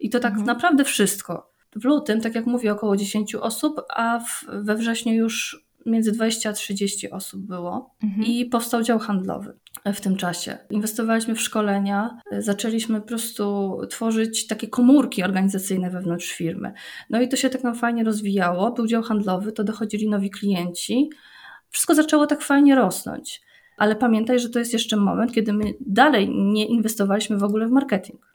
[0.00, 0.46] I to tak mhm.
[0.46, 1.52] naprawdę wszystko.
[1.76, 6.50] W lutym, tak jak mówię, około 10 osób, a w, we wrześniu już między 20
[6.50, 8.26] a 30 osób było mhm.
[8.26, 9.58] i powstał dział handlowy
[9.94, 10.58] w tym czasie.
[10.70, 16.72] Inwestowaliśmy w szkolenia, zaczęliśmy po prostu tworzyć takie komórki organizacyjne wewnątrz firmy.
[17.10, 18.72] No i to się tak nam fajnie rozwijało.
[18.72, 21.10] Był dział handlowy, to dochodzili nowi klienci.
[21.70, 23.42] wszystko zaczęło tak fajnie rosnąć.
[23.76, 27.70] Ale pamiętaj, że to jest jeszcze moment, kiedy my dalej nie inwestowaliśmy w ogóle w
[27.70, 28.32] marketing.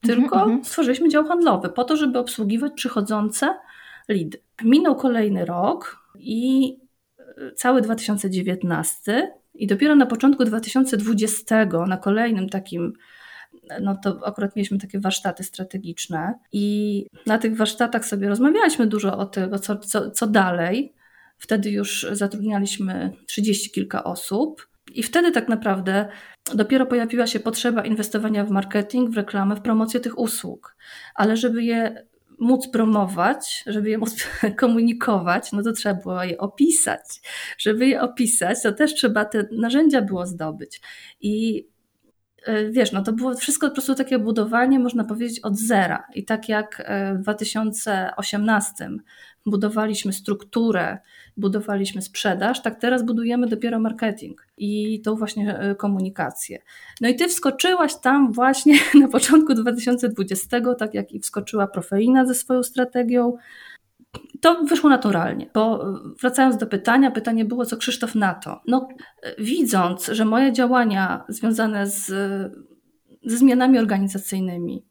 [0.00, 0.64] Tylko mm -hmm.
[0.64, 3.54] stworzyliśmy dział handlowy po to, żeby obsługiwać przychodzące
[4.08, 4.38] lidy.
[4.64, 6.79] Minął kolejny rok i e,
[7.56, 12.92] cały 2019 i dopiero na początku 2020, na kolejnym takim
[13.80, 19.26] no to akurat mieliśmy takie warsztaty strategiczne i na tych warsztatach sobie rozmawialiśmy dużo o
[19.26, 20.94] tego, co, co, co dalej.
[21.38, 26.08] Wtedy już zatrudnialiśmy trzydzieści kilka osób i wtedy tak naprawdę
[26.54, 30.76] dopiero pojawiła się potrzeba inwestowania w marketing, w reklamę, w promocję tych usług.
[31.14, 32.06] Ale żeby je
[32.40, 34.26] móc promować, żeby je móc
[34.60, 37.00] komunikować, no to trzeba było je opisać.
[37.58, 40.80] Żeby je opisać, to też trzeba te narzędzia było zdobyć.
[41.20, 41.64] I
[42.70, 46.06] wiesz, no to było wszystko po prostu takie budowanie, można powiedzieć, od zera.
[46.14, 48.90] I tak jak e, w 2018
[49.46, 50.98] budowaliśmy strukturę,
[51.36, 56.62] budowaliśmy sprzedaż, tak teraz budujemy dopiero marketing i tą właśnie e, komunikację.
[57.00, 62.34] No i ty wskoczyłaś tam właśnie na początku 2020, tak jak i wskoczyła Profeina ze
[62.34, 63.36] swoją strategią.
[64.40, 65.84] To wyszło naturalnie, bo
[66.20, 68.60] wracając do pytania, pytanie było, co Krzysztof na to.
[68.66, 68.88] No,
[69.38, 72.06] widząc, że moje działania związane z,
[73.24, 74.86] ze zmianami organizacyjnymi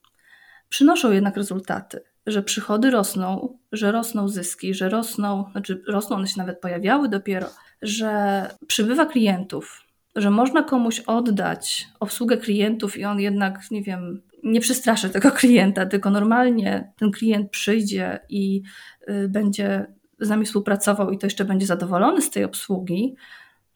[0.70, 6.38] przynoszą jednak rezultaty, że przychody rosną, że rosną zyski, że rosną, znaczy rosną, one się
[6.38, 7.48] nawet pojawiały dopiero,
[7.82, 9.89] że przybywa klientów,
[10.22, 15.86] że można komuś oddać obsługę klientów i on jednak, nie wiem, nie przestraszy tego klienta,
[15.86, 18.62] tylko normalnie ten klient przyjdzie i
[19.10, 19.86] y, będzie
[20.20, 23.16] z nami współpracował i to jeszcze będzie zadowolony z tej obsługi,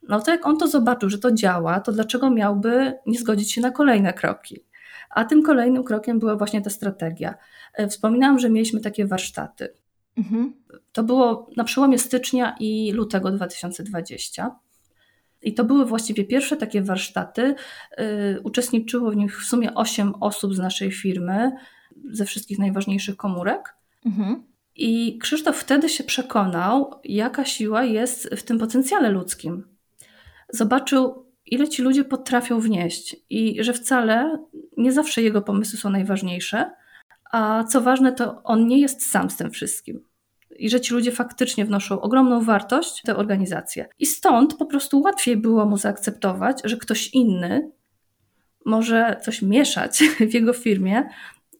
[0.07, 3.61] no to jak on to zobaczył, że to działa, to dlaczego miałby nie zgodzić się
[3.61, 4.65] na kolejne kroki?
[5.09, 7.35] A tym kolejnym krokiem była właśnie ta strategia.
[7.73, 9.73] E, wspominałam, że mieliśmy takie warsztaty.
[10.17, 10.53] Mhm.
[10.91, 14.55] To było na przełomie stycznia i lutego 2020.
[15.43, 17.55] I to były właściwie pierwsze takie warsztaty.
[17.91, 21.51] E, uczestniczyło w nich w sumie 8 osób z naszej firmy,
[22.11, 23.75] ze wszystkich najważniejszych komórek.
[24.05, 24.43] Mhm.
[24.75, 29.67] I Krzysztof wtedy się przekonał, jaka siła jest w tym potencjale ludzkim.
[30.49, 34.37] Zobaczył, ile ci ludzie potrafią wnieść i że wcale
[34.77, 36.71] nie zawsze jego pomysły są najważniejsze,
[37.31, 40.03] a co ważne, to on nie jest sam z tym wszystkim.
[40.59, 43.87] I że ci ludzie faktycznie wnoszą ogromną wartość w tę organizację.
[43.99, 47.71] I stąd po prostu łatwiej było mu zaakceptować, że ktoś inny
[48.65, 51.09] może coś mieszać w jego firmie,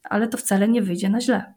[0.03, 1.53] ale to wcale nie wyjdzie na źle.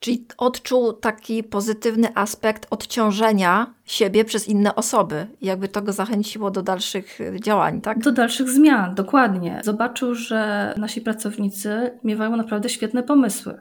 [0.00, 5.26] Czyli odczuł taki pozytywny aspekt odciążenia siebie przez inne osoby.
[5.40, 7.98] Jakby to go zachęciło do dalszych e, działań, tak?
[7.98, 9.60] Do dalszych zmian, dokładnie.
[9.64, 13.60] Zobaczył, że nasi pracownicy miewają naprawdę świetne pomysły.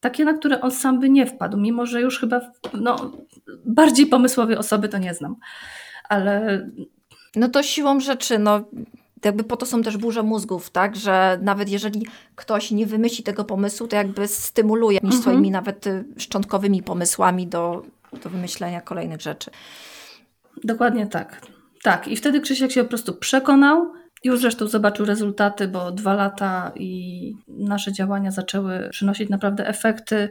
[0.00, 2.40] Takie, na które on sam by nie wpadł, mimo że już chyba
[2.74, 3.12] no,
[3.64, 5.36] bardziej pomysłowej osoby to nie znam.
[6.08, 6.60] Ale
[7.36, 8.64] no to siłą rzeczy, no
[9.24, 12.06] jakby po to są też burze mózgów, tak, że nawet jeżeli
[12.36, 15.22] ktoś nie wymyśli tego pomysłu, to jakby stymuluje mhm.
[15.22, 17.82] swoimi nawet y, szczątkowymi pomysłami do,
[18.22, 19.50] do wymyślenia kolejnych rzeczy.
[20.64, 21.40] Dokładnie tak.
[21.82, 23.92] Tak, i wtedy Krzysiek się po prostu przekonał,
[24.28, 30.28] już zresztą zobaczył rezultaty, bo dwa lata i nasze działania zaczęły przynosić naprawdę efekty.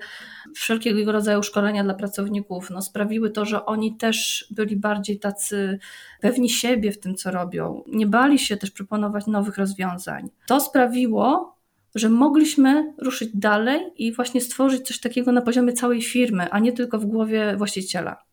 [0.55, 5.79] Wszelkiego rodzaju szkolenia dla pracowników no, sprawiły to, że oni też byli bardziej tacy
[6.21, 7.83] pewni siebie w tym, co robią.
[7.87, 10.29] Nie bali się też proponować nowych rozwiązań.
[10.47, 11.55] To sprawiło,
[11.95, 16.73] że mogliśmy ruszyć dalej i właśnie stworzyć coś takiego na poziomie całej firmy, a nie
[16.73, 18.23] tylko w głowie właściciela.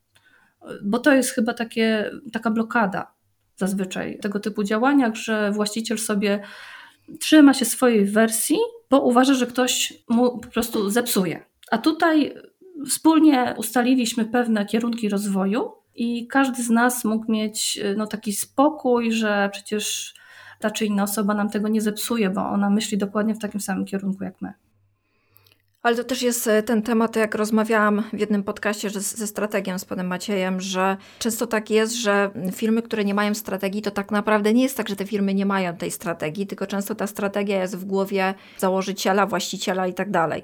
[0.82, 3.13] Bo to jest chyba takie, taka blokada
[3.56, 6.42] zazwyczaj tego typu działaniach, że właściciel sobie
[7.20, 8.56] trzyma się swojej wersji,
[8.90, 11.44] bo uważa, że ktoś mu po prostu zepsuje.
[11.70, 12.34] A tutaj
[12.88, 19.48] wspólnie ustaliliśmy pewne kierunki rozwoju i każdy z nas mógł mieć no, taki spokój, że
[19.52, 20.14] przecież
[20.60, 23.84] ta czy inna osoba nam tego nie zepsuje, bo ona myśli dokładnie w takim samym
[23.84, 24.52] kierunku jak my.
[25.84, 29.78] Ale to też jest e, ten temat, jak rozmawiałam w jednym podcaście że ze strategiem
[29.78, 34.10] z panem Maciejem, że często tak jest, że firmy, które nie mają strategii, to tak
[34.10, 37.60] naprawdę nie jest tak, że te firmy nie mają tej strategii, tylko często ta strategia
[37.60, 40.42] jest w głowie założyciela, właściciela i tak dalej.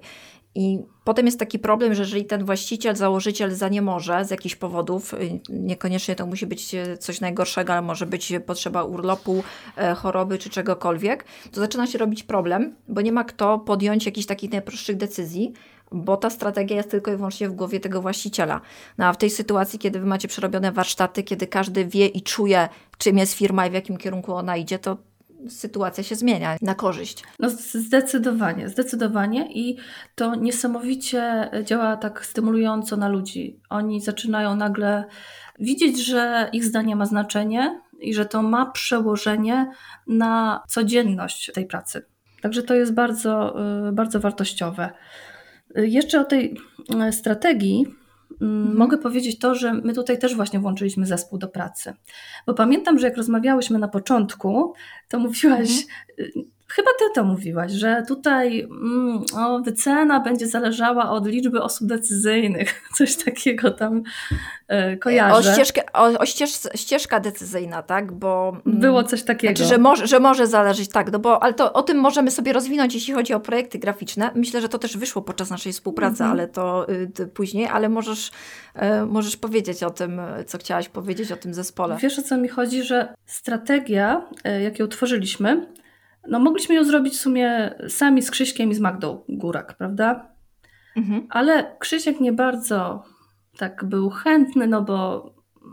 [0.55, 4.57] I potem jest taki problem, że jeżeli ten właściciel, założyciel za nie może z jakichś
[4.57, 9.43] powodów, y, niekoniecznie to musi być y, coś najgorszego, ale może być potrzeba urlopu,
[9.77, 14.27] e, choroby czy czegokolwiek, to zaczyna się robić problem, bo nie ma kto podjąć jakichś
[14.27, 15.53] takich najprostszych decyzji,
[15.93, 18.61] bo ta strategia jest tylko i wyłącznie w głowie tego właściciela.
[18.99, 22.69] No a w tej sytuacji, kiedy wy macie przerobione warsztaty, kiedy każdy wie i czuje,
[22.99, 24.97] czym jest firma i w jakim kierunku ona idzie, to
[25.49, 27.25] sytuacja się zmienia na korzyść.
[27.39, 29.77] No zdecydowanie, zdecydowanie i
[30.15, 33.61] to niesamowicie działa tak stymulująco na ludzi.
[33.71, 35.05] Oni zaczynają nagle
[35.59, 39.71] widzieć, że ich zdanie ma znaczenie i że to ma przełożenie
[40.07, 42.07] na codzienność tej pracy.
[42.41, 43.55] Także to jest bardzo,
[43.89, 44.91] y, bardzo wartościowe.
[45.79, 46.57] Y, jeszcze o tej
[47.09, 48.00] y, strategii
[48.41, 48.77] mhm.
[48.77, 51.93] mogę powiedzieć to, że my tutaj też właśnie włączyliśmy zespół do pracy.
[52.47, 54.75] Bo pamiętam, że jak rozmawiałyśmy na początku,
[55.09, 55.71] to mówiłaś,
[56.19, 61.89] mhm Chyba ty to mówiłaś, że tutaj mm, o, wycena będzie zależała od liczby osób
[61.89, 62.83] decyzyjnych.
[62.99, 64.03] Coś takiego tam
[64.69, 65.51] e, kojarzę.
[65.51, 68.13] O, ścieżkę, o, o ścież, ścieżka decyzyjna, tak?
[68.13, 69.57] Bo, mm, Było coś takiego.
[69.57, 71.13] Znaczy, że, może, że może zależeć, tak.
[71.13, 74.31] No bo, ale to o tym możemy sobie rozwinąć, jeśli chodzi o projekty graficzne.
[74.35, 76.31] Myślę, że to też wyszło podczas naszej współpracy, mhm.
[76.31, 76.87] ale to
[77.21, 77.67] y, później.
[77.67, 78.31] Ale możesz,
[78.77, 81.97] y, możesz powiedzieć o tym, co chciałaś powiedzieć o tym zespole.
[82.03, 85.67] Wiesz o co mi chodzi, że strategia, y, jak ją tworzyliśmy,
[86.31, 90.29] no mogliśmy ją zrobić w sumie sami z Krzyśkiem i z Magdą Górak, prawda?
[90.97, 91.27] Mhm.
[91.31, 93.03] Ale Krzysiek nie bardzo
[93.59, 95.31] tak był chętny, no bo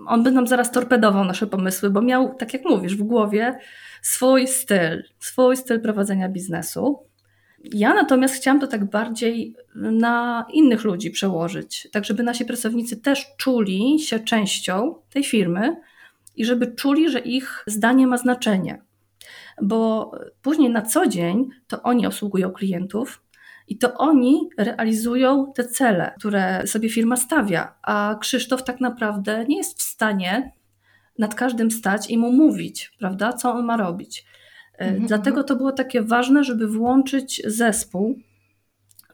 [0.07, 3.59] on by nam zaraz torpedował nasze pomysły, bo miał, tak jak mówisz, w głowie
[4.01, 6.99] swój styl, swój styl prowadzenia biznesu.
[7.63, 13.27] Ja natomiast chciałam to tak bardziej na innych ludzi przełożyć, tak żeby nasi pracownicy też
[13.37, 15.75] czuli się częścią tej firmy
[16.35, 18.86] i żeby czuli, że ich zdanie ma znaczenie
[19.61, 23.21] bo później na co dzień to oni obsługują klientów,
[23.67, 29.57] i to oni realizują te cele, które sobie firma stawia, a Krzysztof tak naprawdę nie
[29.57, 30.51] jest w stanie
[31.19, 34.25] nad każdym stać i mu mówić, prawda, co on ma robić.
[34.77, 35.47] Mhm, Dlatego mhm.
[35.47, 38.19] to było takie ważne, żeby włączyć zespół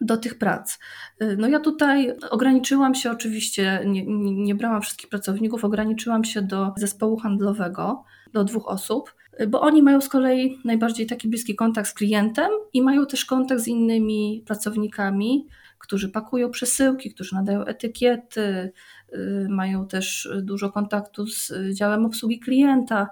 [0.00, 0.78] do tych prac.
[1.18, 4.04] E, no ja tutaj ograniczyłam się oczywiście, nie,
[4.44, 9.14] nie brałam wszystkich pracowników, ograniczyłam się do zespołu handlowego, do dwóch osób
[9.48, 13.60] bo oni mają z kolei najbardziej taki bliski kontakt z klientem i mają też kontakt
[13.60, 15.46] z innymi pracownikami,
[15.78, 18.72] którzy pakują przesyłki, którzy nadają etykiety,
[19.12, 23.08] y, mają też dużo kontaktu z działem obsługi klienta.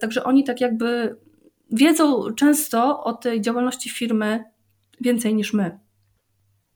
[0.00, 1.16] Także oni tak jakby
[1.70, 4.44] wiedzą często o tej działalności firmy
[5.00, 5.78] więcej niż my.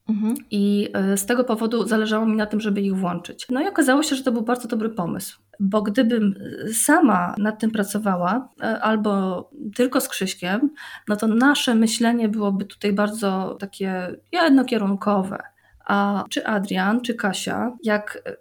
[0.09, 0.35] Mhm.
[0.51, 3.47] I e, z tego powodu zależało mi na tym, żeby ich włączyć.
[3.51, 6.35] No i okazało się, że to był bardzo dobry pomysł, bo gdybym
[6.73, 10.71] sama nad tym pracowała, e, albo tylko z Krzyśkiem,
[11.09, 15.43] no to nasze myślenie byłoby tutaj bardzo takie jednokierunkowe.
[15.87, 18.37] A czy Adrian, czy Kasia, jak e,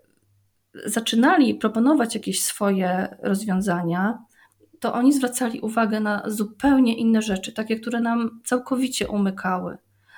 [0.89, 4.19] zaczynali proponować jakieś swoje rozwiązania,
[4.79, 9.77] to oni zwracali uwagę na zupełnie inne rzeczy, takie, które nam całkowicie umykały.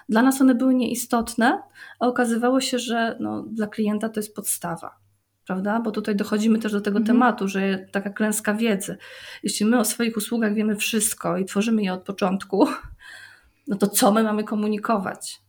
[0.10, 1.62] Dla nas one były nieistotne,
[2.00, 5.01] a okazywało się, że no, dla klienta to jest podstawa.
[5.48, 5.80] Prawda?
[5.80, 7.18] Bo tutaj dochodzimy też do tego mhm.
[7.18, 8.98] tematu, że taka klęska wiedzy.
[9.44, 12.68] Jeśli my o swoich usługach wiemy wszystko i tworzymy je od początku,
[13.68, 15.42] no to co my mamy komunikować?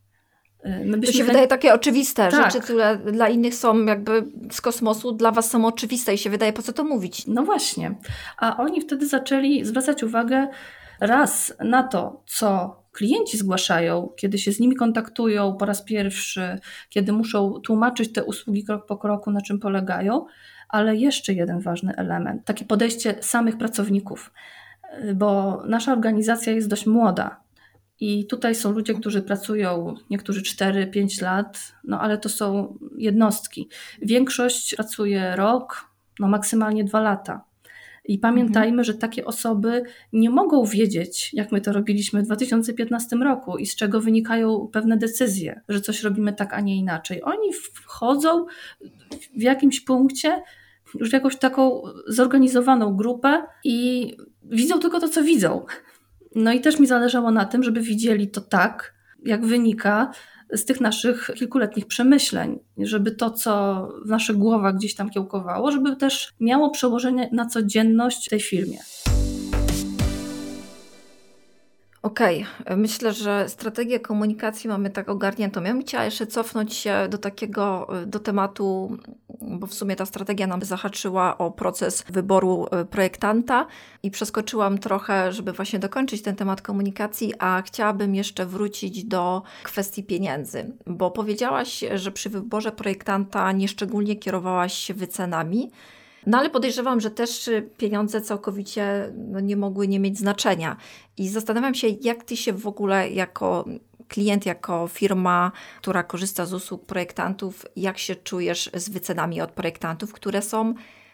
[0.65, 2.51] Y, to się wydaje takie oczywiste, tak.
[2.51, 6.53] rzeczy, które dla innych są jakby z kosmosu, dla was są oczywiste i się wydaje,
[6.53, 7.27] po co to mówić.
[7.27, 7.95] No właśnie.
[8.37, 10.47] A oni wtedy zaczęli zwracać uwagę
[11.03, 17.13] raz na to, co klienci zgłaszają, kiedy się z nimi kontaktują po raz pierwszy, kiedy
[17.13, 20.25] muszą tłumaczyć te usługi krok po kroku, na czym polegają,
[20.69, 24.33] ale jeszcze jeden ważny element takie podejście samych pracowników,
[25.15, 27.43] bo nasza organizacja jest dość młoda.
[27.99, 33.69] I tutaj są ludzie, którzy pracują, niektórzy 4-5 lat, no ale to są jednostki.
[34.01, 35.89] Większość pracuje rok,
[36.19, 37.52] no maksymalnie dwa lata.
[38.05, 38.83] I pamiętajmy, mhm.
[38.83, 43.75] że takie osoby nie mogą wiedzieć, jak my to robiliśmy w 2015 roku i z
[43.75, 47.23] czego wynikają pewne decyzje, że coś robimy tak, a nie inaczej.
[47.23, 48.45] Oni wchodzą
[49.37, 50.41] w jakimś punkcie
[50.99, 55.65] już w jakąś taką zorganizowaną grupę i widzą tylko to, co widzą.
[56.35, 58.93] No i też mi zależało na tym, żeby widzieli to tak,
[59.25, 60.11] jak wynika
[60.53, 65.95] z tych naszych kilkuletnich przemyśleń, żeby to, co w naszych głowach gdzieś tam kiełkowało, żeby
[65.95, 68.77] też miało przełożenie na codzienność w tej firmie.
[72.03, 72.77] Okej, okay.
[72.77, 75.63] myślę, że strategię komunikacji mamy tak ogarniętą.
[75.63, 78.97] Ja bym chciała jeszcze cofnąć się do takiego, do tematu,
[79.41, 83.67] bo w sumie ta strategia nam zahaczyła o proces wyboru e, projektanta
[84.03, 90.03] i przeskoczyłam trochę, żeby właśnie dokończyć ten temat komunikacji, a chciałabym jeszcze wrócić do kwestii
[90.03, 95.71] pieniędzy, bo powiedziałaś, że przy wyborze projektanta nieszczególnie kierowałaś się wycenami.
[96.25, 100.77] No ale podejrzewam, że też y, pieniądze całkowicie no, nie mogły nie mieć znaczenia.
[101.17, 103.65] I zastanawiam się, jak ty się w ogóle jako
[104.07, 110.13] klient, jako firma, która korzysta z usług projektantów, jak się czujesz z wycenami od projektantów,
[110.13, 110.73] które są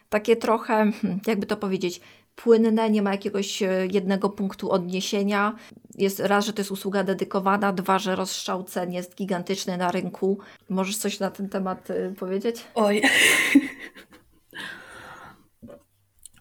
[0.09, 2.01] takie trochę, hmm, jakby to powiedzieć,
[2.35, 5.55] płynne, nie ma jakiegoś y, jednego punktu odniesienia.
[5.95, 10.39] Jest raz, że to jest usługa dedykowana, dwa, że rozstrzał cen jest gigantyczny na rynku.
[10.69, 12.63] Możesz coś na ten temat y, powiedzieć?
[12.75, 13.01] Oj.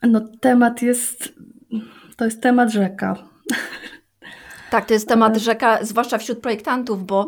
[0.03, 1.32] No temat jest,
[2.16, 3.16] to jest temat rzeka.
[4.70, 7.26] Tak, to jest temat rzeka, zwłaszcza wśród projektantów, bo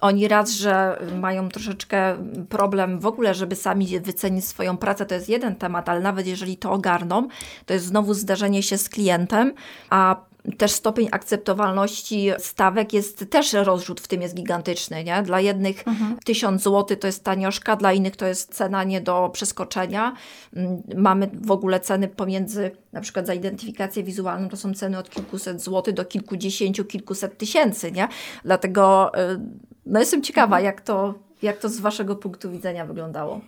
[0.00, 2.16] oni raz, że mają troszeczkę
[2.48, 6.56] problem w ogóle, żeby sami wycenić swoją pracę, to jest jeden temat, ale nawet jeżeli
[6.56, 7.28] to ogarną,
[7.66, 9.52] to jest znowu zdarzenie się z klientem,
[9.90, 15.04] a też stopień akceptowalności stawek jest też rozrzut w tym jest gigantyczny.
[15.04, 15.22] Nie?
[15.22, 16.16] Dla jednych mhm.
[16.24, 20.14] 1000 zł to jest tanioszka, dla innych to jest cena nie do przeskoczenia.
[20.56, 25.10] Mm, mamy w ogóle ceny pomiędzy, na przykład za identyfikację wizualną, to są ceny od
[25.10, 27.92] kilkuset złotych do kilkudziesięciu, kilkuset tysięcy.
[27.92, 28.08] Nie?
[28.44, 29.40] Dlatego y,
[29.86, 30.64] no jestem ciekawa, mhm.
[30.64, 33.40] jak, to, jak to z Waszego punktu widzenia wyglądało.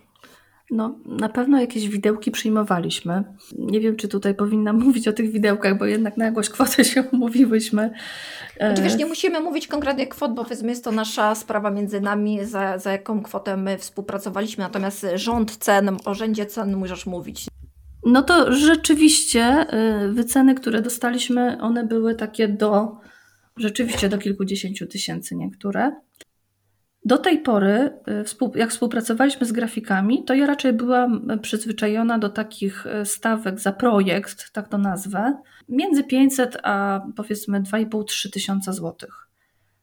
[0.73, 3.23] No, na pewno jakieś widełki przyjmowaliśmy.
[3.57, 7.03] Nie wiem, czy tutaj powinnam mówić o tych widełkach, bo jednak na jakąś kwotę się
[7.11, 7.93] umówiłyśmy.
[8.57, 12.45] Znaczy, wiesz, nie musimy mówić konkretnie kwot, bo powiedzmy jest to nasza sprawa między nami,
[12.45, 17.47] za, za jaką kwotę my współpracowaliśmy, natomiast rząd cen, o rzędzie cen możesz mówić.
[18.05, 19.65] No to rzeczywiście
[20.05, 22.97] y, wyceny, które dostaliśmy, one były takie do,
[23.57, 25.91] rzeczywiście do kilkudziesięciu tysięcy niektóre.
[27.05, 27.91] Do tej pory,
[28.53, 33.71] y, jak współpracowaliśmy z grafikami, to ja raczej byłam przyzwyczajona do takich y, stawek za
[33.71, 35.37] projekt, tak to nazwę,
[35.69, 39.27] między 500 a powiedzmy 2,5-3 tysiąca złotych.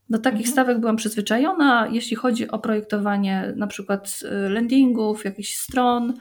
[0.09, 0.53] Do takich mhm.
[0.53, 6.13] stawek byłam przyzwyczajona, jeśli chodzi o projektowanie na przykład y, landingów, jakichś stron,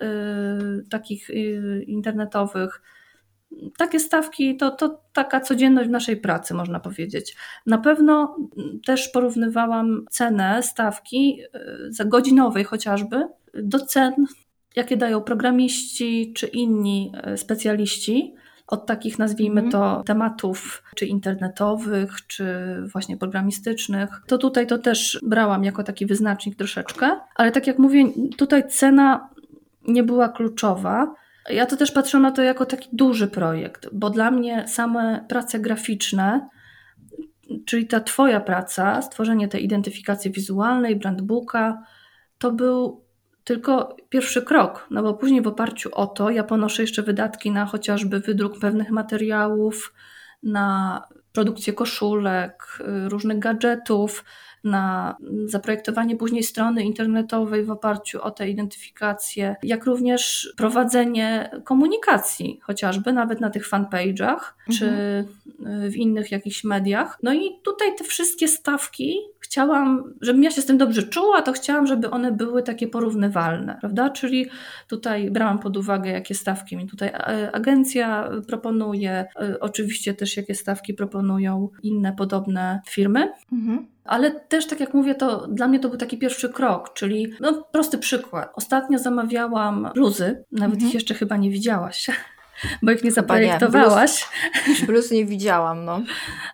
[0.00, 2.82] yy, takich yy, internetowych
[3.78, 7.36] takie stawki to, to taka codzienność w naszej pracy, można powiedzieć.
[7.66, 8.36] Na pewno
[8.86, 11.40] też porównywałam cenę stawki
[11.88, 14.12] y, za godzinowej chociażby do cen,
[14.76, 18.34] jakie dają programiści czy inni y, specjaliści
[18.66, 19.72] od takich, nazwijmy mhm.
[19.72, 22.46] to, tematów, czy internetowych, czy
[22.92, 28.04] właśnie programistycznych, to tutaj to też brałam jako taki wyznacznik troszeczkę, ale tak jak mówię,
[28.36, 29.28] tutaj cena
[29.88, 31.14] nie była kluczowa.
[31.50, 35.60] Ja to też patrzę na to jako taki duży projekt, bo dla mnie same prace
[35.60, 36.48] graficzne,
[37.66, 41.82] czyli ta Twoja praca, stworzenie tej identyfikacji wizualnej, brandbooka,
[42.38, 43.04] to był
[43.44, 47.66] tylko pierwszy krok, no bo później w oparciu o to ja ponoszę jeszcze wydatki na
[47.66, 49.94] chociażby wydruk pewnych materiałów,
[50.42, 52.78] na produkcję koszulek,
[53.08, 54.24] różnych gadżetów,
[54.64, 63.12] na zaprojektowanie później strony internetowej w oparciu o tę identyfikację, jak również prowadzenie komunikacji, chociażby
[63.12, 64.78] nawet na tych fanpage'ach mhm.
[64.78, 64.88] czy
[65.90, 67.18] w innych jakichś mediach.
[67.22, 69.16] No i tutaj te wszystkie stawki
[69.52, 73.76] chciałam, żebym ja się z tym dobrze czuła, to chciałam, żeby one były takie porównywalne,
[73.80, 74.10] prawda?
[74.10, 74.46] Czyli
[74.88, 80.54] tutaj brałam pod uwagę, jakie stawki mi tutaj e, agencja proponuje, e, oczywiście też jakie
[80.54, 83.32] stawki proponują inne podobne firmy.
[83.52, 83.86] Mhm.
[84.04, 87.68] Ale też, tak jak mówię, to dla mnie to był taki pierwszy krok, czyli no,
[87.72, 88.52] prosty przykład.
[88.54, 90.88] Ostatnio zamawiałam bluzy, nawet mhm.
[90.88, 92.10] ich jeszcze chyba nie widziałaś
[92.82, 94.28] bo ich nie zaprojektowałaś.
[94.66, 96.02] Bluz, bluz nie widziałam, no.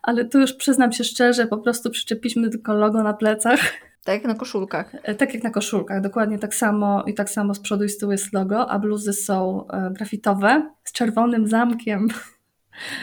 [0.02, 3.60] Ale tu już przyznam się szczerze, po prostu przyczepiliśmy tylko logo na plecach.
[4.04, 4.92] Tak jak na koszulkach.
[5.02, 7.98] E, tak jak na koszulkach, dokładnie tak samo i tak samo z przodu i z
[7.98, 12.08] tyłu jest logo, a bluzy są e, grafitowe z czerwonym zamkiem.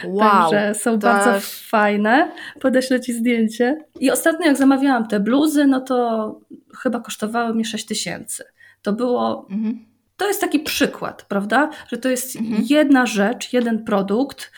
[0.04, 1.30] Wow, Także są bardzo
[1.68, 2.32] fajne.
[2.60, 3.84] Podeślę Ci zdjęcie.
[4.00, 6.40] I ostatnio jak zamawiałam te bluzy, no to
[6.78, 8.44] chyba kosztowały mi 6 tysięcy.
[8.82, 9.46] To było...
[9.50, 11.70] Mhm to jest taki przykład, prawda?
[11.88, 12.64] Że to jest mhm.
[12.68, 14.52] jedna rzecz, jeden produkt.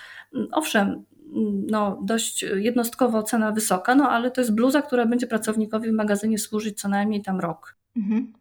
[0.53, 1.05] Owszem,
[1.67, 6.39] no, dość jednostkowo cena wysoka, no ale to jest bluza, która będzie pracownikowi w magazynie
[6.39, 7.77] służyć co najmniej tam rok.
[7.97, 8.33] Mhm.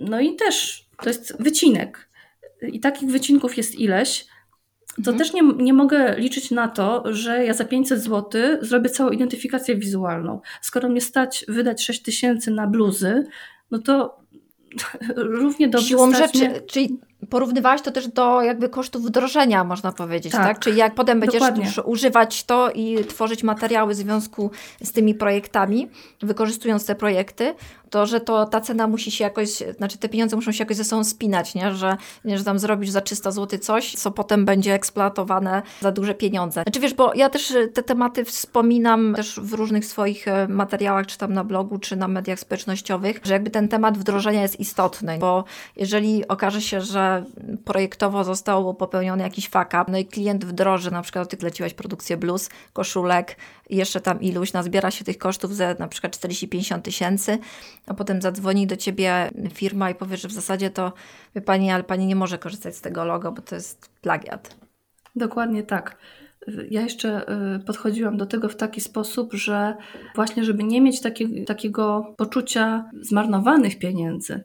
[0.00, 2.10] No i też to jest wycinek.
[2.62, 4.26] I takich wycinków jest ileś.
[5.04, 5.18] To mhm.
[5.18, 9.76] też nie, nie mogę liczyć na to, że ja za 500 zł zrobię całą identyfikację
[9.76, 10.40] wizualną.
[10.60, 13.26] Skoro mnie stać wydać 6 tysięcy na bluzy,
[13.70, 14.19] no to
[15.16, 16.60] równie dobrze Siłą rzeczy, mnie...
[16.60, 16.98] czyli
[17.30, 20.42] porównywałaś to też do jakby kosztów wdrożenia, można powiedzieć, tak?
[20.42, 20.58] tak?
[20.58, 21.70] Czyli jak potem będziesz Dokładnie.
[21.84, 24.50] używać to i tworzyć materiały w związku
[24.82, 25.88] z tymi projektami,
[26.22, 27.54] wykorzystując te projekty,
[27.90, 30.84] to, że to ta cena musi się jakoś, znaczy te pieniądze muszą się jakoś ze
[30.84, 31.74] sobą spinać, nie?
[31.74, 36.14] Że, nie, że tam zrobisz za 300 zł coś, co potem będzie eksploatowane za duże
[36.14, 36.62] pieniądze.
[36.62, 41.18] Znaczy wiesz, bo ja też te tematy wspominam też w różnych swoich e, materiałach, czy
[41.18, 45.44] tam na blogu, czy na mediach społecznościowych, że jakby ten temat wdrożenia jest istotny, bo
[45.76, 47.24] jeżeli okaże się, że
[47.64, 52.16] projektowo został popełniony jakiś fuck up, no i klient wdroży, na przykład ty leciłaś produkcję
[52.16, 53.36] blues, koszulek,
[53.76, 57.38] jeszcze tam iluś, nazbiera się tych kosztów za na przykład 40-50 tysięcy,
[57.86, 60.92] a potem zadzwoni do ciebie firma i powie, że w zasadzie to,
[61.34, 64.56] wie pani, ale pani nie może korzystać z tego logo, bo to jest plagiat.
[65.16, 65.96] Dokładnie tak.
[66.70, 67.26] Ja jeszcze
[67.56, 69.74] y, podchodziłam do tego w taki sposób, że
[70.14, 74.40] właśnie, żeby nie mieć taki, takiego poczucia zmarnowanych pieniędzy.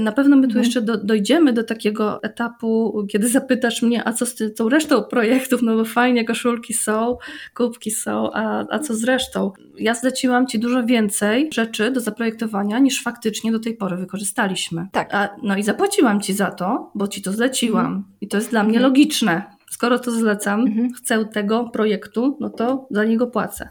[0.00, 0.64] Na pewno my tu mhm.
[0.64, 5.62] jeszcze do, dojdziemy do takiego etapu, kiedy zapytasz mnie, a co z tą resztą projektów,
[5.62, 7.16] no bo fajnie, koszulki są,
[7.54, 9.52] kubki są, a, a co z resztą?
[9.78, 14.86] Ja zleciłam Ci dużo więcej rzeczy do zaprojektowania, niż faktycznie do tej pory wykorzystaliśmy.
[14.92, 15.14] Tak.
[15.14, 17.86] A, no i zapłaciłam Ci za to, bo Ci to zleciłam.
[17.86, 18.04] Mhm.
[18.20, 18.92] I to jest dla mnie mhm.
[18.92, 20.92] logiczne skoro to zlecam, mhm.
[20.92, 23.68] chcę tego projektu, no to za niego płacę.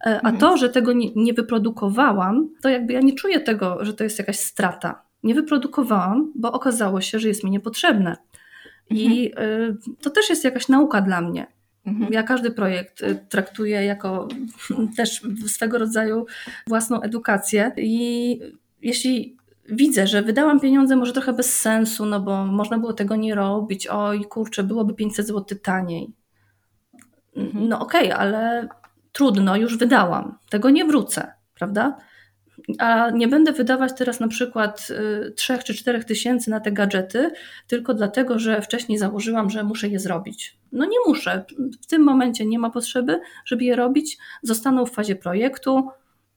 [0.00, 0.36] E, a mhm.
[0.36, 4.18] to, że tego nie, nie, wyprodukowałam, to jakby ja nie czuję tego, że to jest
[4.18, 5.02] jakaś strata.
[5.22, 8.16] Nie wyprodukowałam, bo okazało się, że jest mi niepotrzebne.
[8.90, 11.46] I y, to też jest jakaś nauka dla mnie.
[11.86, 12.12] Mhm.
[12.12, 14.28] Ja każdy projekt y, traktuję jako
[14.96, 16.26] też swego rodzaju
[16.66, 17.72] własną edukację.
[17.76, 18.40] I
[18.82, 19.36] jeśli
[19.68, 23.86] widzę, że wydałam pieniądze może trochę bez sensu, no bo można było tego nie robić,
[23.86, 26.12] oj kurczę, byłoby 500 zł taniej.
[27.36, 27.68] Mhm.
[27.68, 28.68] No okej, okay, ale
[29.12, 31.96] trudno, już wydałam, tego nie wrócę, prawda?
[32.78, 34.88] A nie będę wydawać teraz na przykład
[35.36, 37.30] 3 y, czy 4 tysięcy na te gadżety,
[37.66, 40.58] tylko dlatego, że wcześniej założyłam, że muszę je zrobić.
[40.72, 41.44] No nie muszę.
[41.82, 44.18] W tym momencie nie ma potrzeby, żeby je robić.
[44.42, 45.88] Zostaną w fazie projektu,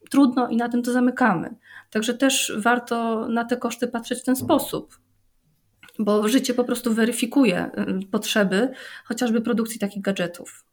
[0.10, 1.56] trudno i na tym to zamykamy.
[1.98, 5.00] Także też warto na te koszty patrzeć w ten sposób,
[6.00, 7.72] bo życie po prostu weryfikuje
[8.12, 8.72] potrzeby
[9.06, 10.66] chociażby produkcji takich gadżetów.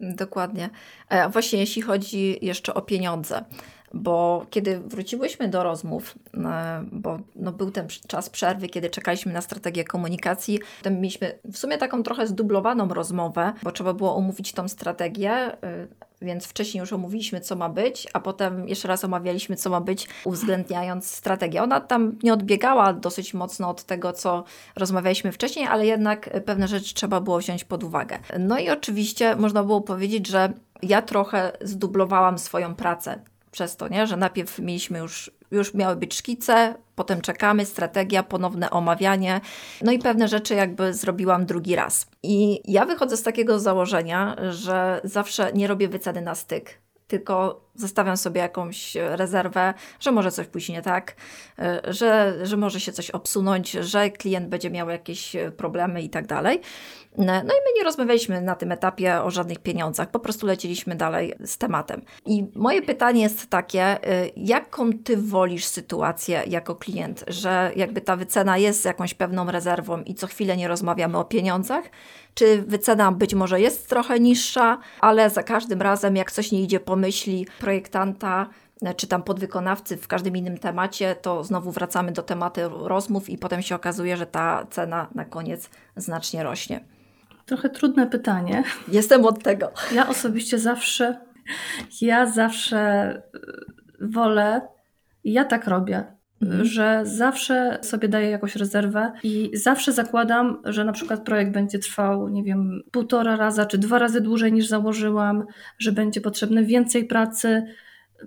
[0.00, 0.70] Dokładnie.
[1.08, 3.44] A właśnie jeśli chodzi jeszcze o pieniądze,
[3.94, 9.40] bo kiedy wróciłyśmy do rozmów, e, bo no był ten czas przerwy, kiedy czekaliśmy na
[9.40, 14.68] strategię komunikacji, potem mieliśmy w sumie taką trochę zdublowaną rozmowę, bo trzeba było omówić tą
[14.68, 15.86] strategię, e,
[16.22, 20.08] więc wcześniej już omówiliśmy, co ma być, a potem jeszcze raz omawialiśmy, co ma być,
[20.24, 21.62] uwzględniając strategię.
[21.62, 24.44] Ona tam nie odbiegała dosyć mocno od tego, co
[24.76, 28.18] rozmawialiśmy wcześniej, ale jednak pewne rzeczy trzeba było wziąć pod uwagę.
[28.38, 33.20] No i oczywiście można było powiedzieć, że ja trochę zdublowałam swoją pracę
[33.50, 34.06] przez to, nie?
[34.06, 39.40] że najpierw mieliśmy już, już miały być szkice, potem czekamy, strategia, ponowne omawianie,
[39.82, 42.06] no i pewne rzeczy jakby zrobiłam drugi raz.
[42.22, 46.78] I ja wychodzę z takiego założenia, że zawsze nie robię wyceny na styk,
[47.10, 51.16] tylko zostawiam sobie jakąś rezerwę, że może coś pójść nie tak,
[51.88, 56.60] że, że może się coś obsunąć, że klient będzie miał jakieś problemy i tak dalej.
[57.18, 61.34] No i my nie rozmawialiśmy na tym etapie o żadnych pieniądzach, po prostu leciliśmy dalej
[61.44, 62.02] z tematem.
[62.26, 68.16] I moje pytanie jest takie, y, jaką ty wolisz sytuację jako klient, że jakby ta
[68.16, 71.84] wycena jest jakąś pewną rezerwą i co chwilę nie rozmawiamy o pieniądzach,
[72.34, 76.80] czy wycena być może jest trochę niższa, ale za każdym razem, jak coś nie idzie
[76.80, 78.48] po myśli projektanta,
[78.96, 83.62] czy tam podwykonawcy w każdym innym temacie, to znowu wracamy do tematu rozmów i potem
[83.62, 86.84] się okazuje, że ta cena na koniec znacznie rośnie.
[87.50, 88.62] Trochę trudne pytanie.
[88.88, 89.72] Jestem od tego.
[89.94, 91.16] Ja osobiście zawsze,
[92.00, 93.40] ja zawsze y,
[94.00, 94.60] wolę,
[95.24, 96.04] ja tak robię,
[96.42, 96.64] mhm.
[96.64, 102.28] że zawsze sobie daję jakąś rezerwę i zawsze zakładam, że na przykład projekt będzie trwał,
[102.28, 105.44] nie wiem, półtora raza czy dwa razy dłużej niż założyłam,
[105.78, 107.62] że będzie potrzebne więcej pracy,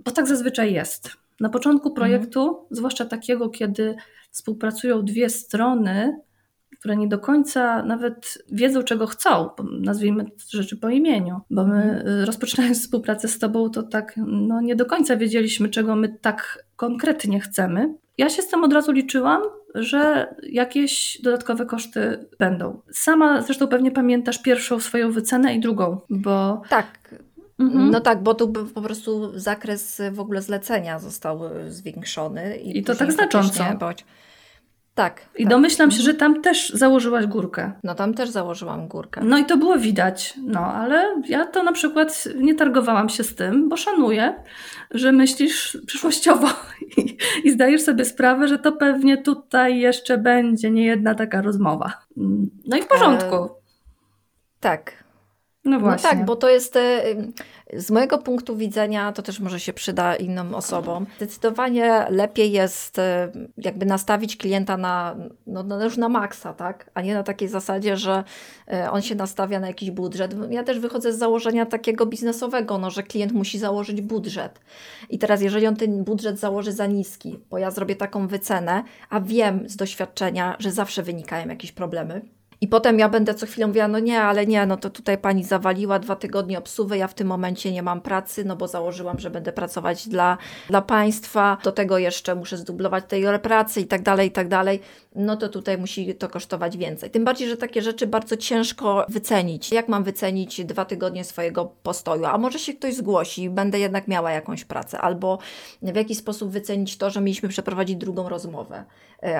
[0.06, 1.10] bo tak zazwyczaj jest.
[1.40, 1.96] Na początku mhm.
[1.96, 2.66] projektu, mhm.
[2.72, 3.96] zwłaszcza takiego, kiedy
[4.32, 6.20] współpracują dwie strony,
[6.84, 12.08] które nie do końca nawet wiedzą, czego chcą, nazwijmy rzeczy po imieniu, bo my mhm.
[12.08, 16.66] y, rozpoczynając współpracę z Tobą, to tak no, nie do końca wiedzieliśmy, czego my tak
[16.76, 17.94] konkretnie chcemy.
[18.18, 19.42] Ja się z tym od razu liczyłam,
[19.76, 22.82] że jakieś dodatkowe koszty będą.
[22.92, 26.62] Sama zresztą pewnie pamiętasz pierwszą swoją wycenę i drugą, bo.
[26.70, 27.16] Tak.
[27.60, 27.92] Mhm.
[27.92, 32.58] No tak, bo tu po prostu zakres w ogóle zlecenia został zwiększony.
[32.58, 33.64] I, I to tak znacząco.
[33.80, 34.06] Bądź...
[34.96, 35.22] Tak.
[35.36, 35.50] I tak.
[35.50, 37.72] domyślam się, że tam też założyłaś górkę.
[37.84, 39.22] No tam też założyłam górkę.
[39.24, 40.34] No i to było widać.
[40.44, 44.44] No ale ja to na przykład nie targowałam się z tym, bo szanuję,
[44.92, 46.48] że myślisz przyszłościowo
[46.98, 51.94] i, i zdajesz sobie sprawę, że to pewnie tutaj jeszcze będzie nie jedna taka rozmowa.
[52.68, 53.36] No i w porządku.
[53.36, 53.50] E,
[54.60, 55.03] tak,
[55.66, 56.10] no właśnie.
[56.10, 57.04] No tak, bo to jest e,
[57.74, 61.06] z mojego punktu widzenia, to też może się przyda innym osobom.
[61.18, 65.16] Zdecydowanie lepiej jest e, jakby nastawić klienta na,
[65.48, 66.90] no, no już na maksa, tak?
[66.94, 68.24] A nie na takiej zasadzie, że
[68.72, 70.36] e, on się nastawia na jakiś budżet.
[70.50, 74.60] Ja też wychodzę z założenia takiego biznesowego, no, że klient musi założyć budżet.
[75.10, 79.20] I teraz, jeżeli on ten budżet założy za niski, bo ja zrobię taką wycenę, a
[79.20, 82.22] wiem z doświadczenia, że zawsze wynikają jakieś problemy
[82.64, 85.44] I potem ja będę co chwilę mówiła, no nie, ale nie, no to tutaj pani
[85.44, 89.30] zawaliła dwa tygodnie obsuwy, ja w tym momencie nie mam pracy, no bo założyłam, że
[89.30, 90.38] będę pracować dla,
[90.68, 94.80] dla państwa, do tego jeszcze muszę zdublować tej pracy i tak dalej, i tak dalej,
[95.16, 97.10] no to tutaj musi to kosztować więcej.
[97.10, 99.72] Tym bardziej, że takie rzeczy bardzo ciężko wycenić.
[99.72, 102.26] Jak mam wycenić dwa tygodnie swojego postoju?
[102.26, 105.40] A może się ktoś zgłosi, będę jednak miała jakąś pracę, albo
[105.82, 108.86] w jaki sposób wycenić to, że mieliśmy przeprowadzić drugą rozmowę,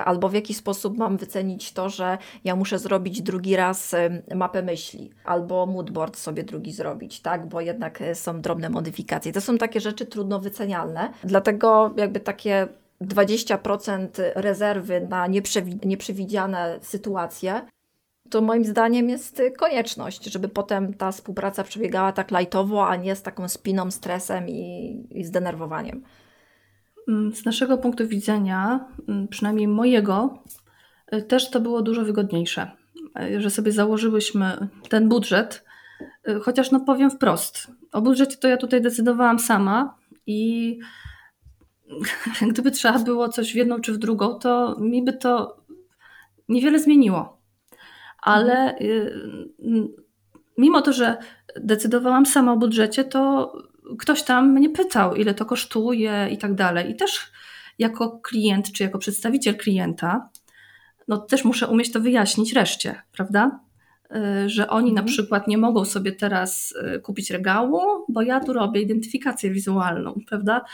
[0.04, 3.94] albo w jaki sposób mam wycenić to, że ja muszę zrobić drugi raz
[4.34, 9.32] mapę myśli, albo moodboard sobie drugi zrobić, tak, bo jednak e, są drobne modyfikacje.
[9.32, 12.68] To są takie rzeczy trudno wycenialne, dlatego jakby takie
[13.02, 15.26] 20% rezerwy na
[15.84, 17.60] nieprzewidziane sytuacje,
[18.30, 23.22] to moim zdaniem jest konieczność, żeby potem ta współpraca przebiegała tak lajtowo, a nie z
[23.22, 26.02] taką spiną, stresem i, i zdenerwowaniem.
[27.08, 30.42] Mm, z naszego punktu widzenia, mm, przynajmniej mojego,
[31.14, 32.70] y, też to było dużo wygodniejsze,
[33.22, 35.64] y, że sobie założyłyśmy ten budżet,
[36.28, 40.78] y, chociaż no powiem wprost, o budżecie to ja tutaj decydowałam sama i
[42.50, 45.56] gdyby trzeba było coś w jedną czy w drugą, to mi by to
[46.48, 47.38] niewiele zmieniło.
[48.22, 48.78] Ale
[50.58, 51.16] mimo to, że
[51.56, 53.52] decydowałam sama o budżecie, to
[53.98, 56.90] ktoś tam mnie pytał, ile to kosztuje i tak dalej.
[56.90, 57.32] I też
[57.78, 60.28] jako klient, czy jako przedstawiciel klienta,
[61.08, 63.60] no też muszę umieć to wyjaśnić reszcie, prawda?
[64.16, 65.06] Y, że oni na mhm.
[65.06, 70.64] przykład nie mogą sobie teraz y, kupić regału, bo ja tu robię identyfikację wizualną, prawda?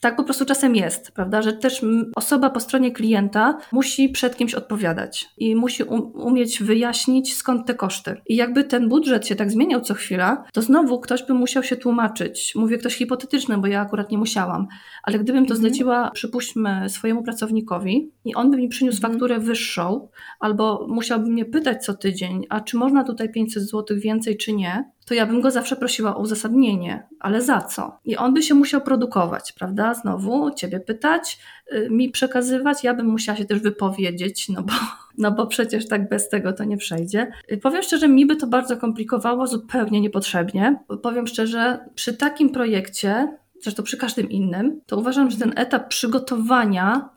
[0.00, 1.84] Tak po prostu czasem jest, prawda, że też
[2.14, 5.82] osoba po stronie klienta musi przed kimś odpowiadać i musi
[6.14, 8.20] umieć wyjaśnić skąd te koszty.
[8.26, 11.76] I jakby ten budżet się tak zmieniał co chwila, to znowu ktoś by musiał się
[11.76, 12.52] tłumaczyć.
[12.56, 14.66] Mówię ktoś hipotetyczny, bo ja akurat nie musiałam,
[15.02, 15.60] ale gdybym to mhm.
[15.60, 19.12] zleciła, przypuśćmy, swojemu pracownikowi i on by mi przyniósł mhm.
[19.12, 20.08] fakturę wyższą,
[20.40, 24.84] albo musiałby mnie pytać co tydzień, a czy można tutaj 500 zł więcej, czy nie,
[25.10, 27.98] to ja bym go zawsze prosiła o uzasadnienie, ale za co?
[28.04, 29.94] I on by się musiał produkować, prawda?
[29.94, 31.38] Znowu ciebie pytać,
[31.72, 34.72] y, mi przekazywać, ja bym musiała się też wypowiedzieć, no bo,
[35.18, 37.32] no bo przecież tak bez tego to nie przejdzie.
[37.52, 40.78] Y, powiem szczerze, mi by to bardzo komplikowało zupełnie niepotrzebnie.
[41.02, 47.08] Powiem szczerze, przy takim projekcie, zresztą przy każdym innym, to uważam, że ten etap przygotowania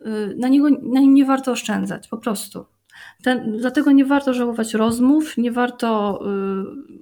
[0.00, 2.64] y, na, niego, na nim nie warto oszczędzać, po prostu.
[3.22, 6.20] Ten, dlatego nie warto żałować rozmów, nie warto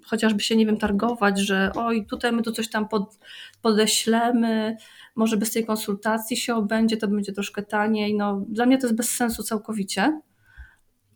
[0.00, 3.18] y, chociażby się, nie wiem, targować, że oj, tutaj my tu coś tam pod,
[3.62, 4.76] podeślemy,
[5.14, 8.16] może bez tej konsultacji się obędzie, to będzie troszkę taniej.
[8.16, 10.20] No, dla mnie to jest bez sensu całkowicie.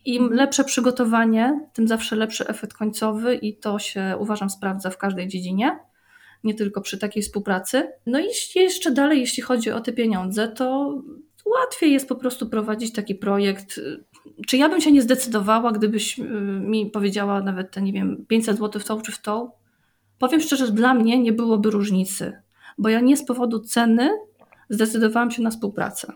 [0.04, 5.28] Im lepsze przygotowanie, tym zawsze lepszy efekt końcowy i to się uważam sprawdza w każdej
[5.28, 5.78] dziedzinie,
[6.44, 7.92] nie tylko przy takiej współpracy.
[8.06, 10.98] No i jeszcze dalej, jeśli chodzi o te pieniądze, to
[11.46, 13.80] łatwiej jest po prostu prowadzić taki projekt
[14.46, 16.22] czy ja bym się nie zdecydowała, gdybyś y,
[16.60, 19.50] mi powiedziała nawet te, nie wiem, 500 zł w tą czy w tą?
[20.18, 22.32] Powiem szczerze, dla mnie nie byłoby różnicy,
[22.78, 24.10] bo ja nie z powodu ceny
[24.70, 26.12] zdecydowałam się na współpracę.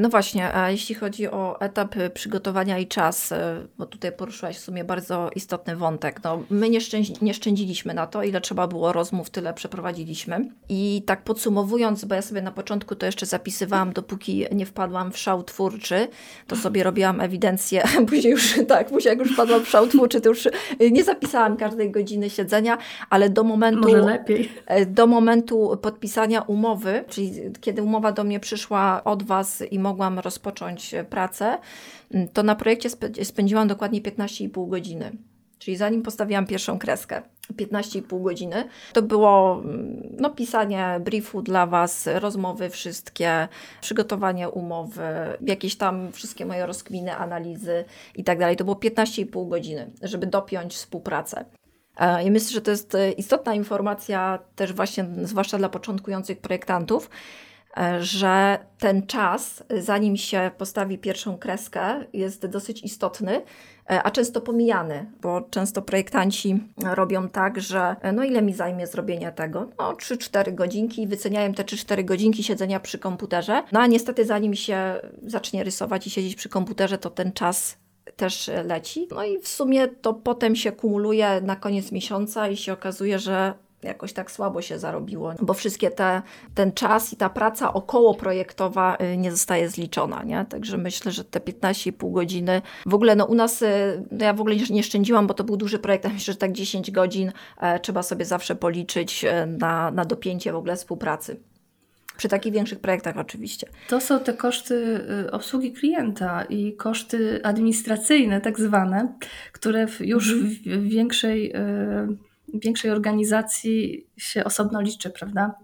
[0.00, 3.34] No właśnie, a jeśli chodzi o etap y, przygotowania i czas,
[3.78, 6.24] bo tutaj poruszyłaś w sumie bardzo istotny wątek.
[6.24, 10.50] No, my nie, szczędzi, nie szczędziliśmy na to, ile trzeba było rozmów, tyle przeprowadziliśmy.
[10.68, 15.18] I tak podsumowując, bo ja sobie na początku to jeszcze zapisywałam, dopóki nie wpadłam w
[15.18, 16.08] szał twórczy,
[16.46, 20.28] to sobie robiłam ewidencję, później już tak, później jak już wpadłam w szał twórczy, to
[20.28, 20.48] już
[20.90, 22.78] nie zapisałam każdej godziny siedzenia,
[23.10, 24.52] ale do momentu, Może lepiej.
[24.66, 30.18] E, do momentu podpisania umowy, czyli kiedy umowa do mnie przyszła od Was i mogłam
[30.18, 31.58] rozpocząć pracę,
[32.32, 32.90] to na projekcie
[33.24, 35.12] spędziłam dokładnie 15,5 godziny.
[35.60, 39.62] Czyli zanim postawiłam pierwszą kreskę, 15,5 godziny, to było
[40.18, 43.48] no, pisanie briefu dla Was, rozmowy wszystkie,
[43.80, 45.02] przygotowanie umowy,
[45.40, 48.56] jakieś tam wszystkie moje rozkminy, analizy i tak dalej.
[48.56, 51.44] To było 15,5 godziny, żeby dopiąć współpracę.
[51.96, 57.49] E, I myślę, że to jest istotna informacja też właśnie, zwłaszcza dla początkujących projektantów, E,
[58.00, 63.42] że ten czas, zanim się postawi pierwszą kreskę, jest dosyć istotny,
[63.90, 66.60] e, a często pomijany, bo często projektanci
[66.94, 69.68] robią tak, że e, no ile mi zajmie zrobienie tego?
[69.78, 73.62] No 3-4 godzinki, wyceniają te 3-4 godzinki siedzenia przy komputerze.
[73.72, 77.76] No a niestety zanim się zacznie rysować i siedzieć przy komputerze, to ten czas
[78.16, 79.08] też leci.
[79.10, 83.54] No i w sumie to potem się kumuluje na koniec miesiąca i się okazuje, że
[83.82, 86.22] jakoś tak słabo się zarobiło, bo wszystkie te,
[86.54, 90.44] ten czas i ta praca około projektowa y, nie zostaje zliczona, nie?
[90.48, 94.40] Także myślę, że te 15,5 godziny, w ogóle no u nas, y, no ja w
[94.40, 98.02] ogóle nie szczędziłam, bo to był duży projekt, myślę, że tak 10 godzin e, trzeba
[98.02, 101.40] sobie zawsze policzyć e, na, na dopięcie w ogóle współpracy.
[102.16, 103.66] Przy takich większych projektach oczywiście.
[103.88, 104.74] To są te koszty
[105.26, 109.14] y, obsługi klienta i koszty administracyjne, tak zwane,
[109.52, 111.52] które już w większej,
[112.54, 115.54] większej organizacji się osobno liczy, prawda?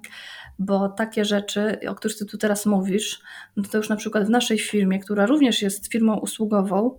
[0.58, 3.20] Bo takie rzeczy, o których ty tu teraz mówisz,
[3.56, 6.98] no to już na przykład w naszej firmie, która również jest firmą usługową,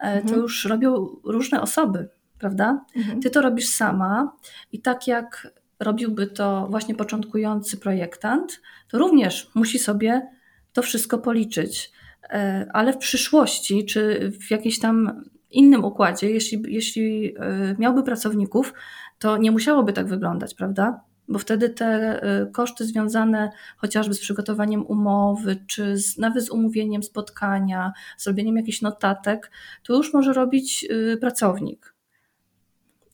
[0.00, 0.28] e, mhm.
[0.28, 2.08] to już robią różne osoby,
[2.38, 2.84] prawda?
[2.96, 3.20] Mhm.
[3.20, 4.32] Ty to robisz sama
[4.72, 10.26] i tak jak robiłby to właśnie początkujący projektant, to również musi sobie
[10.72, 11.92] to wszystko policzyć.
[12.22, 18.74] E, ale w przyszłości, czy w jakiejś tam innym układzie, jeśli, jeśli e, miałby pracowników,
[19.22, 21.00] to nie musiałoby tak wyglądać, prawda?
[21.28, 21.86] Bo wtedy te
[22.22, 28.82] e, koszty związane chociażby z przygotowaniem umowy, czy z, nawet z umówieniem spotkania, zrobieniem jakichś
[28.82, 29.50] notatek,
[29.82, 30.88] to już może robić
[31.20, 31.92] pracownik.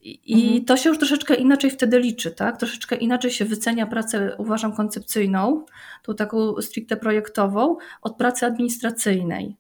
[0.03, 0.65] I mhm.
[0.65, 2.57] to się już troszeczkę inaczej wtedy liczy, tak?
[2.57, 5.65] Troszeczkę inaczej się wycenia pracę, uważam, koncepcyjną,
[6.03, 9.57] tą taką stricte projektową, od pracy administracyjnej,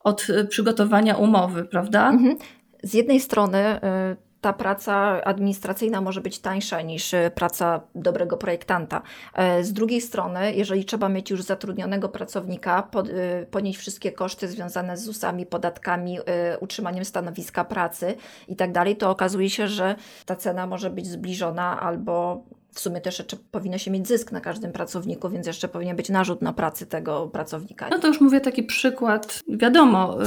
[0.00, 2.08] od y, przygotowania umowy, prawda?
[2.08, 2.36] Mhm.
[2.82, 9.02] Z jednej strony y, ta praca administracyjna może być tańsza niż e, praca dobrego projektanta.
[9.34, 14.96] E, z drugiej strony, jeżeli trzeba mieć już zatrudnionego pracownika, e, ponieść wszystkie koszty związane
[14.96, 16.18] z ZUS-ami, podatkami,
[16.60, 18.14] utrzymaniem stanowiska pracy
[18.48, 22.44] i tak dalej, to okazuje się, że ta cena może być zbliżona albo
[22.78, 26.08] w sumie też jeszcze powinno się mieć zysk na każdym pracowniku, więc jeszcze powinien być
[26.08, 27.88] narzut na pracy tego pracownika.
[27.90, 29.42] No to już mówię taki przykład.
[29.48, 30.18] Wiadomo,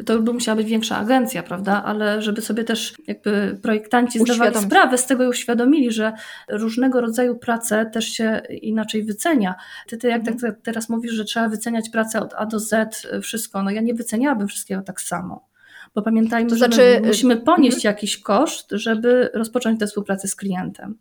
[0.00, 1.82] y, to by musiała być większa agencja, prawda?
[1.84, 6.12] Ale żeby sobie też jakby projektanci zdawali sprawę z tego i uświadomili, że
[6.48, 9.54] różnego rodzaju prace też się inaczej wycenia.
[9.86, 10.38] Ty, ty jak mhm.
[10.38, 13.94] tak teraz mówisz, że trzeba wyceniać pracę od A do Z, wszystko, no ja nie
[13.94, 15.48] wyceniałabym wszystkiego tak samo.
[15.94, 16.76] Bo pamiętajmy, to znaczy...
[16.76, 17.94] że musimy ponieść mhm.
[17.94, 20.98] jakiś koszt, żeby rozpocząć tę współpracę z klientem.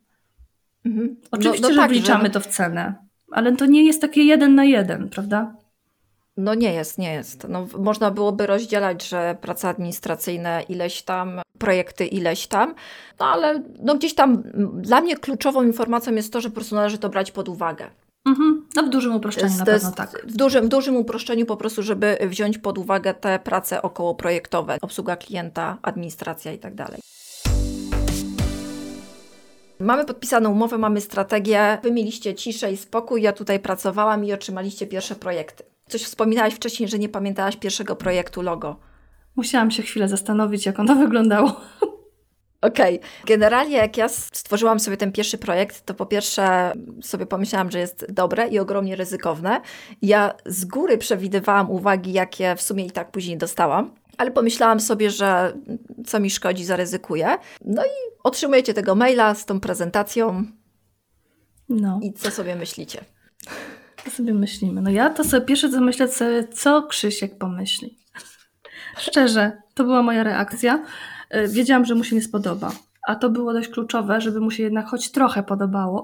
[0.87, 1.15] Mhm.
[1.31, 2.29] Oczywiście, no, no że tak, wliczamy że...
[2.29, 2.95] to w cenę,
[3.31, 5.55] ale to nie jest takie jeden na jeden, prawda?
[6.37, 7.47] No nie jest, nie jest.
[7.49, 12.75] No, można byłoby rozdzielać, że praca administracyjna ileś tam, projekty ileś tam,
[13.19, 16.97] no ale no gdzieś tam dla mnie kluczową informacją jest to, że po prostu należy
[16.97, 17.89] to brać pod uwagę.
[18.25, 18.65] Mhm.
[18.75, 20.25] No w dużym uproszczeniu na pewno tak.
[20.27, 25.15] W dużym, w dużym uproszczeniu po prostu, żeby wziąć pod uwagę te prace okołoprojektowe, obsługa
[25.15, 27.01] klienta, administracja i tak dalej.
[29.79, 34.87] Mamy podpisaną umowę, mamy strategię, wy mieliście ciszę i spokój, ja tutaj pracowałam i otrzymaliście
[34.87, 35.63] pierwsze projekty.
[35.87, 38.75] Coś wspominałaś wcześniej, że nie pamiętałaś pierwszego projektu logo.
[39.35, 41.61] Musiałam się chwilę zastanowić, jak ono wyglądało.
[42.61, 42.99] Okej.
[42.99, 43.09] Okay.
[43.25, 48.11] Generalnie jak ja stworzyłam sobie ten pierwszy projekt, to po pierwsze sobie pomyślałam, że jest
[48.11, 49.61] dobre i ogromnie ryzykowne.
[50.01, 55.09] Ja z góry przewidywałam uwagi, jakie w sumie i tak później dostałam ale pomyślałam sobie,
[55.09, 55.53] że
[56.05, 57.27] co mi szkodzi, zaryzykuję.
[57.65, 57.89] No i
[58.23, 60.45] otrzymujecie tego maila z tą prezentacją.
[61.69, 61.99] No.
[62.03, 63.05] I co sobie myślicie?
[64.05, 64.81] Co sobie myślimy?
[64.81, 67.97] No ja to sobie pierwsze co myślę sobie, co Krzysiek pomyśli.
[68.97, 70.85] Szczerze, to była moja reakcja.
[71.29, 72.71] E, wiedziałam, że mu się nie spodoba.
[73.07, 76.03] A to było dość kluczowe, żeby mu się jednak choć trochę podobało.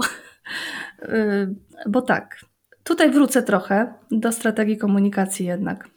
[1.01, 1.47] E,
[1.87, 2.45] bo tak,
[2.83, 5.89] tutaj wrócę trochę do strategii komunikacji jednak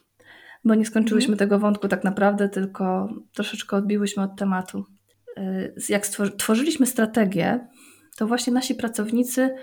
[0.65, 1.37] bo nie skończyłyśmy mhm.
[1.49, 4.85] tego wątku tak naprawdę, tylko troszeczkę odbiłyśmy od tematu.
[5.37, 7.67] Y, jak tworzyliśmy strategię,
[8.17, 9.55] to właśnie nasi pracownicy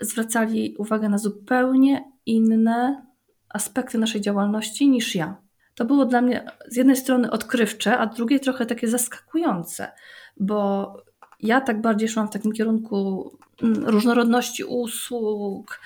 [0.00, 3.06] zwracali uwagę na zupełnie inne
[3.48, 5.36] aspekty naszej działalności niż ja.
[5.74, 9.92] To było dla mnie z jednej strony odkrywcze, a z drugiej trochę takie zaskakujące,
[10.36, 10.92] bo
[11.40, 13.30] ja tak bardziej szłam w takim kierunku
[13.62, 15.80] mm, różnorodności usług,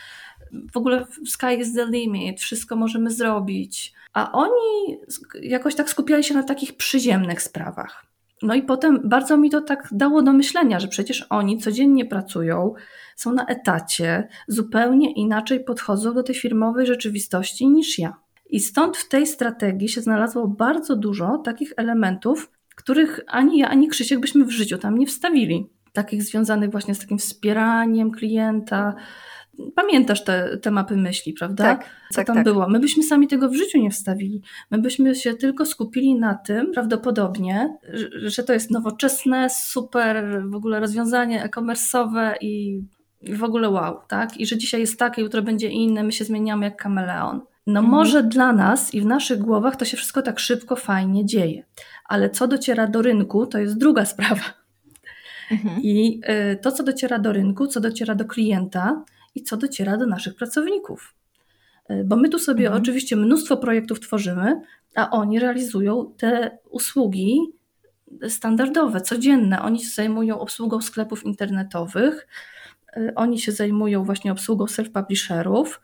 [0.73, 3.93] w ogóle sky is the limit, wszystko możemy zrobić.
[4.13, 4.99] A oni
[5.43, 8.07] jakoś tak skupiali się na takich przyziemnych sprawach.
[8.43, 12.75] No i potem bardzo mi to tak dało do myślenia, że przecież oni codziennie pracują,
[13.17, 18.17] są na etacie, zupełnie inaczej podchodzą do tej firmowej rzeczywistości niż ja.
[18.51, 23.89] I stąd w tej strategii się znalazło bardzo dużo takich elementów, których ani ja, ani
[23.89, 25.71] Krzysiek byśmy w życiu tam nie wstawili.
[25.93, 28.95] Takich związanych właśnie z takim wspieraniem klienta,
[29.75, 31.65] Pamiętasz te, te mapy myśli, prawda?
[31.65, 31.85] Tak.
[32.11, 32.45] Co tak, tam tak.
[32.45, 32.69] było?
[32.69, 34.43] My byśmy sami tego w życiu nie wstawili.
[34.71, 37.77] My byśmy się tylko skupili na tym, prawdopodobnie,
[38.23, 42.83] że, to jest nowoczesne, super w ogóle rozwiązanie e-commerce'owe i,
[43.21, 44.37] i w ogóle wow, tak?
[44.37, 47.41] I że dzisiaj jest takie, jutro będzie inne, my się zmieniamy jak kameleon.
[47.67, 47.97] No mhm.
[47.97, 51.65] może dla nas i w naszych głowach to się wszystko tak szybko, fajnie dzieje.
[52.05, 54.43] Ale co dociera do rynku, to jest druga sprawa.
[55.51, 55.83] Mhm.
[55.83, 56.21] I
[56.53, 59.05] y, to, co dociera do rynku, co dociera do klienta,
[59.35, 61.15] i co dociera do naszych pracowników.
[61.89, 62.83] E, bo my tu sobie mhm.
[62.83, 64.61] oczywiście mnóstwo projektów tworzymy,
[64.95, 67.41] a oni realizują te usługi
[68.29, 69.63] standardowe, codzienne.
[69.63, 72.27] Oni się zajmują obsługą sklepów internetowych,
[72.97, 75.81] Y, oni się zajmują właśnie obsługą self-publisherów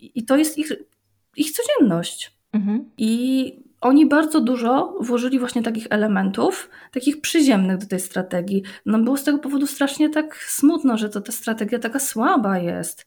[0.00, 0.72] i to jest ich,
[1.36, 2.36] ich codzienność.
[2.52, 2.90] Mhm.
[2.98, 8.62] I oni bardzo dużo włożyli właśnie takich elementów, takich przyziemnych do tej strategii.
[8.86, 13.06] No było z tego powodu strasznie tak smutno, że to ta strategia taka słaba jest.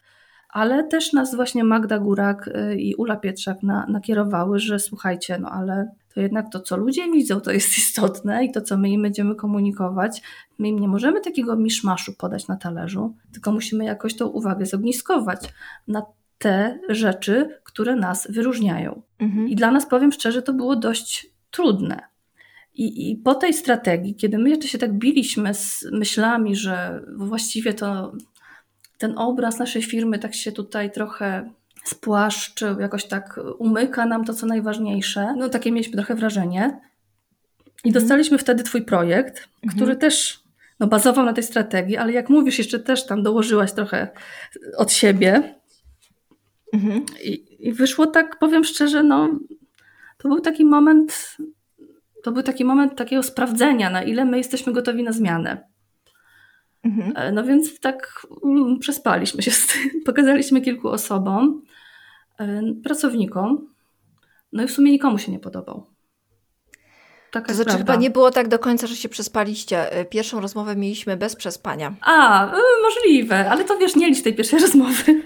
[0.50, 5.50] Ale też nas właśnie Magda Górak y, i Ula Pietrzak na, nakierowały, że słuchajcie, no
[5.50, 9.02] ale to jednak to, co ludzie widzą, to jest istotne i to, co my im
[9.02, 10.22] będziemy komunikować,
[10.60, 15.40] my im nie możemy takiego miszmaszu podać na talerzu, tylko musimy jakoś tą uwagę zogniskować
[15.88, 16.02] na
[16.40, 19.02] te rzeczy, które nas wyróżniają.
[19.20, 19.48] Mhm.
[19.48, 22.02] I dla nas, powiem szczerze, to było dość trudne.
[22.74, 27.74] I, I, po tej strategii, kiedy my jeszcze się tak biliśmy z myślami, że właściwie
[27.74, 28.12] to
[28.98, 31.52] ten obraz naszej firmy tak się tutaj trochę
[31.84, 35.34] spłaszczył, jakoś tak umyka nam to, co najważniejsze.
[35.38, 36.80] No takie mieliśmy trochę wrażenie.
[37.84, 37.94] I mhm.
[37.94, 39.76] dostaliśmy wtedy twój projekt, mhm.
[39.76, 40.44] który też
[40.80, 44.08] no, bazował na tej strategii, ale jak mówisz, jeszcze też tam dołożyłaś trochę
[44.78, 45.59] od siebie.
[46.74, 47.06] Mhm.
[47.24, 49.40] I, I wyszło tak, powiem szczerze, no
[50.18, 51.38] to był taki moment,
[52.24, 55.70] to był taki moment takiego sprawdzenia, na ile my jesteśmy gotowi na zmianę.
[56.84, 57.14] Mhm.
[57.16, 59.82] E, no więc tak mm, przespaliśmy się z tym.
[60.06, 61.62] Pokazaliśmy kilku osobom,
[62.40, 63.68] e, pracownikom,
[64.54, 65.86] no i w sumie nikomu się nie podobał.
[67.32, 69.92] Taka to znaczy chyba nie było tak do końca, że się przespaliście.
[69.92, 71.94] E, pierwszą rozmowę mieliśmy bez przespania.
[72.02, 72.52] A,
[72.84, 75.22] możliwe, ale to wiesz, nie licz tej pierwszej rozmowy.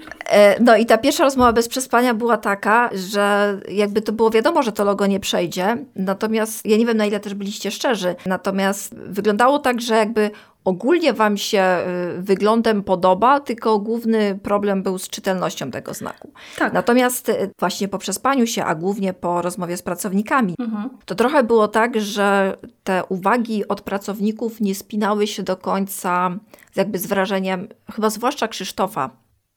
[0.59, 4.71] No i ta pierwsza rozmowa bez przespania była taka, że jakby to było wiadomo, że
[4.71, 5.77] to logo nie przejdzie.
[5.95, 8.15] Natomiast ja nie wiem na ile też byliście szczerzy.
[8.25, 10.31] Natomiast wyglądało tak, że jakby
[10.65, 11.77] ogólnie Wam się
[12.17, 16.31] y, wyglądem podoba, tylko główny problem był z czytelnością tego znaku.
[16.57, 16.73] Tak.
[16.73, 20.89] Natomiast y, właśnie po przespaniu się, a głównie po rozmowie z pracownikami, mhm.
[21.05, 26.39] to trochę było tak, że te uwagi od pracowników nie spinały się do końca
[26.75, 29.09] jakby z wrażeniem, chyba zwłaszcza Krzysztofa,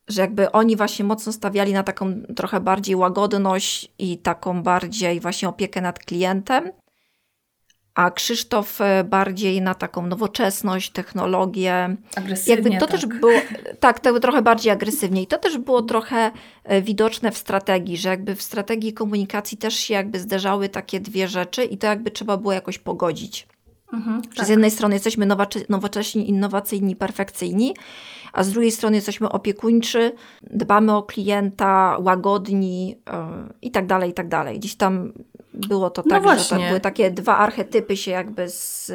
[0.09, 5.49] że jakby oni właśnie mocno stawiali na taką trochę bardziej łagodność i taką bardziej właśnie
[5.49, 6.71] opiekę nad klientem
[7.97, 11.97] a Krzysztof e, bardziej na taką nowoczesność, technologię.
[12.17, 12.91] Agresywnie, Jakby to tak.
[12.91, 13.33] też było,
[13.81, 16.31] tak, to trochę bardziej agresywnie i to też było trochę
[16.65, 21.29] e, widoczne w strategii, że jakby w strategii komunikacji też się jakby zderzały takie dwie
[21.29, 23.47] rzeczy i to jakby trzeba było jakoś pogodzić.
[23.93, 24.47] Mhm, tak.
[24.47, 25.27] Z jednej strony jesteśmy
[25.69, 27.75] nowocześni, innowacyjni, perfekcyjni,
[28.33, 30.13] a z drugiej strony jesteśmy opiekuńczy,
[30.43, 32.95] dbamy o klienta, łagodni yy,
[33.63, 34.59] i tak dalej, i tak dalej.
[34.59, 35.13] Gdzieś tam
[35.55, 36.57] było to no tak, właśnie.
[36.57, 38.93] że to były takie dwa archetypy się jakby z,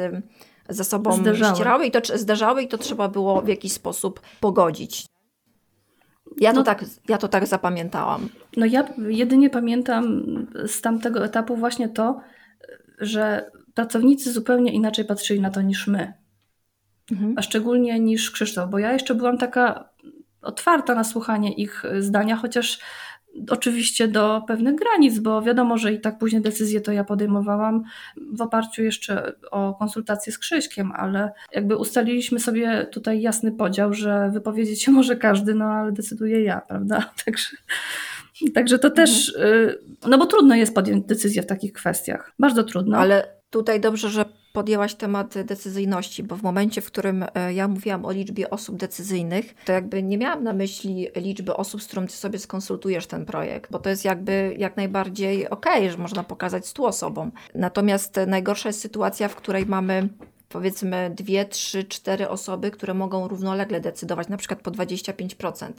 [0.68, 1.54] ze sobą zderzały.
[1.54, 5.06] ścierały i to zderzały i to trzeba było w jakiś sposób pogodzić.
[6.40, 8.28] Ja, no, to tak, ja to tak zapamiętałam.
[8.56, 10.22] No ja jedynie pamiętam
[10.66, 12.20] z tamtego etapu właśnie to,
[12.98, 16.12] że pracownicy zupełnie inaczej patrzyli na to niż my.
[17.12, 17.34] Mhm.
[17.36, 19.88] A szczególnie niż Krzysztof, bo ja jeszcze byłam taka
[20.42, 22.78] otwarta na słuchanie ich zdania, chociaż
[23.50, 27.82] Oczywiście do pewnych granic, bo wiadomo, że i tak później decyzję to ja podejmowałam
[28.32, 34.30] w oparciu jeszcze o konsultacje z Krzyśkiem, ale jakby ustaliliśmy sobie tutaj jasny podział, że
[34.32, 37.10] wypowiedzieć się może każdy, no ale decyduje ja, prawda?
[37.24, 37.56] Także,
[38.54, 39.06] także to mhm.
[39.06, 42.32] też, y, no bo trudno jest podjąć decyzję w takich kwestiach.
[42.38, 42.98] Bardzo trudno.
[42.98, 48.04] Ale tutaj dobrze, że podjęłaś temat decyzyjności, bo w momencie, w którym e, ja mówiłam
[48.04, 52.12] o liczbie osób decyzyjnych, to jakby nie miałam na myśli liczby osób, z którą ty
[52.12, 56.66] sobie skonsultujesz ten projekt, bo to jest jakby jak najbardziej okej, okay, że można pokazać
[56.66, 57.32] stu osobom.
[57.54, 60.08] Natomiast najgorsza jest sytuacja, w której mamy
[60.48, 65.72] powiedzmy dwie, trzy, cztery osoby, które mogą równolegle decydować, na przykład po 25%.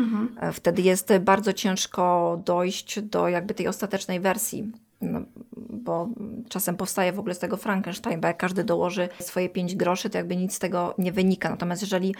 [0.00, 0.36] Mhm.
[0.40, 4.72] E, wtedy jest bardzo ciężko dojść do jakby tej ostatecznej wersji
[5.02, 5.20] no,
[5.56, 6.08] bo
[6.48, 10.18] czasem powstaje w ogóle z tego Frankenstein, bo jak każdy dołoży swoje 5 groszy, to
[10.18, 11.50] jakby nic z tego nie wynika.
[11.50, 12.14] Natomiast jeżeli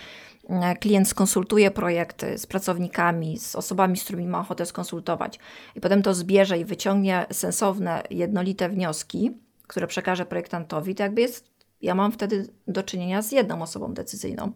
[0.48, 5.38] e, klient skonsultuje projekty z pracownikami, z osobami, z którymi ma ochotę skonsultować
[5.76, 9.30] i potem to zbierze i wyciągnie sensowne, jednolite wnioski,
[9.66, 11.52] które przekaże projektantowi, to jakby jest,
[11.82, 14.52] ja mam wtedy do czynienia z jedną osobą decyzyjną.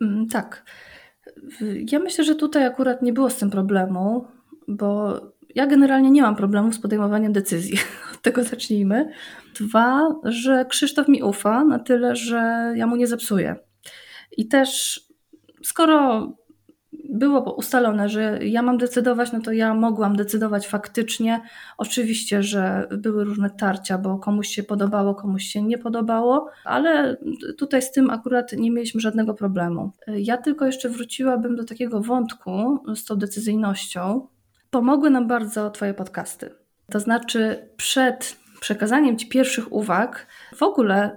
[0.00, 0.64] Mm, tak.
[1.92, 4.26] Ja myślę, że tutaj akurat nie było z tym problemu,
[4.68, 5.20] bo
[5.54, 7.78] ja generalnie nie mam problemu z podejmowaniem decyzji.
[8.14, 9.10] Od tego zacznijmy.
[9.60, 13.56] Dwa, że Krzysztof mi ufa na tyle, że ja mu nie zepsuję.
[14.36, 15.00] I też
[15.62, 16.28] skoro
[17.10, 21.40] było ustalone, że ja mam decydować, no to ja mogłam decydować faktycznie.
[21.78, 27.16] Oczywiście, że były różne tarcia, bo komuś się podobało, komuś się nie podobało, ale
[27.58, 29.92] tutaj z tym akurat nie mieliśmy żadnego problemu.
[30.06, 34.26] Ja tylko jeszcze wróciłabym do takiego wątku z tą decyzyjnością,
[34.74, 36.50] Pomogły nam bardzo Twoje podcasty.
[36.90, 41.16] To znaczy, przed, przekazaniem Ci pierwszych uwag, w ogóle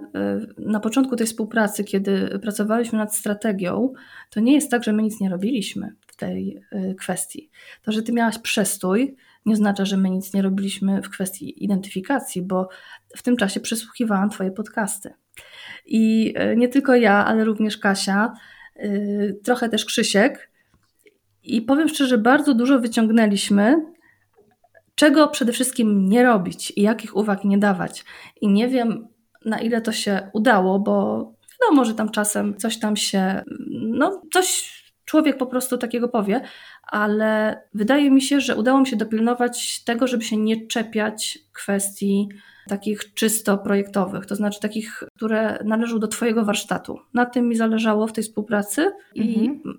[0.58, 3.92] y, na początku tej współpracy, kiedy pracowaliśmy nad strategią,
[4.30, 7.50] to nie jest tak, że my nic nie robiliśmy w tej y, kwestii.
[7.82, 12.42] To, że Ty miałaś przestój, nie oznacza, że my nic nie robiliśmy w kwestii identyfikacji,
[12.42, 12.68] bo
[13.16, 15.14] w tym czasie przesłuchiwałam Twoje podcasty.
[15.86, 18.32] I y, nie tylko ja, ale również Kasia,
[19.44, 20.50] trochę też Krzysiek.
[21.56, 23.76] I powiem szczerze, bardzo dużo wyciągnęliśmy
[24.98, 28.04] czego przede wszystkim nie robić i jakich uwag nie dawać.
[28.40, 29.08] I nie wiem,
[29.44, 31.24] na ile to się udało, bo
[31.60, 36.40] wiadomo, że tam czasem coś tam się, no coś człowiek po prostu takiego powie,
[36.82, 42.28] ale wydaje mi się, że udało mi się dopilnować tego, żeby się nie czepiać kwestii
[42.68, 46.98] takich czysto projektowych, to znaczy takich, które należą do Twojego warsztatu.
[47.14, 49.76] Na tym mi zależało w tej współpracy i mhm.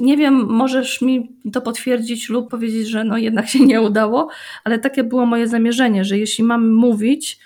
[0.00, 4.28] nie wiem, możesz mi to potwierdzić lub powiedzieć, że no jednak się nie udało,
[4.64, 7.38] ale takie było moje zamierzenie, że jeśli mam mówić,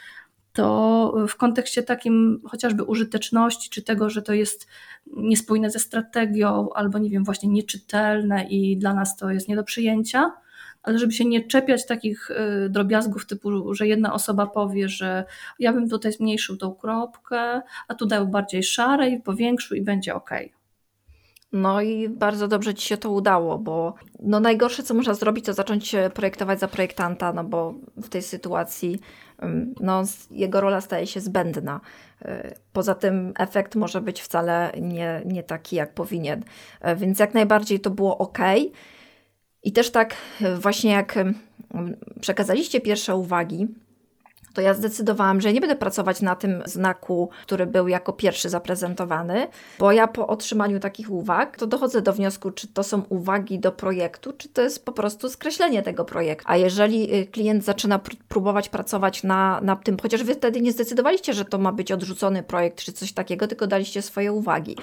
[0.53, 4.67] to w kontekście takim chociażby użyteczności, czy tego, że to jest
[5.17, 9.65] niespójne ze strategią, albo nie wiem, właśnie nieczytelne i dla nas to jest nie do
[9.65, 10.33] przyjęcia,
[10.83, 15.25] ale żeby się nie czepiać takich y, drobiazgów typu, że jedna osoba powie, że
[15.59, 20.31] ja bym tutaj zmniejszył tą kropkę, a tu dał bardziej szarej, powiększył i będzie ok.
[21.53, 25.53] No i bardzo dobrze Ci się to udało, bo no najgorsze, co można zrobić, to
[25.53, 29.01] zacząć projektować za projektanta, no bo w tej sytuacji
[29.81, 31.81] no, jego rola staje się zbędna.
[32.23, 36.45] Y, poza tym efekt może być wcale nie, nie taki, jak powinien.
[36.89, 38.39] Y, więc jak najbardziej to było ok.
[39.63, 40.17] I też tak
[40.59, 41.19] właśnie jak
[42.21, 43.69] przekazaliście pierwsze uwagi,
[44.55, 49.47] to ja zdecydowałam, że nie będę pracować na tym znaku, który był jako pierwszy zaprezentowany,
[49.79, 53.73] bo ja po otrzymaniu takich uwag, to dochodzę do wniosku, czy to są uwagi do
[53.73, 56.45] projektu, czy to jest po prostu skreślenie tego projektu.
[56.49, 60.73] A jeżeli y, klient zaczyna pr próbować pracować na, na tym, chociaż wy wtedy nie
[60.73, 64.77] zdecydowaliście, że to ma być odrzucony projekt, czy coś takiego, tylko daliście swoje uwagi.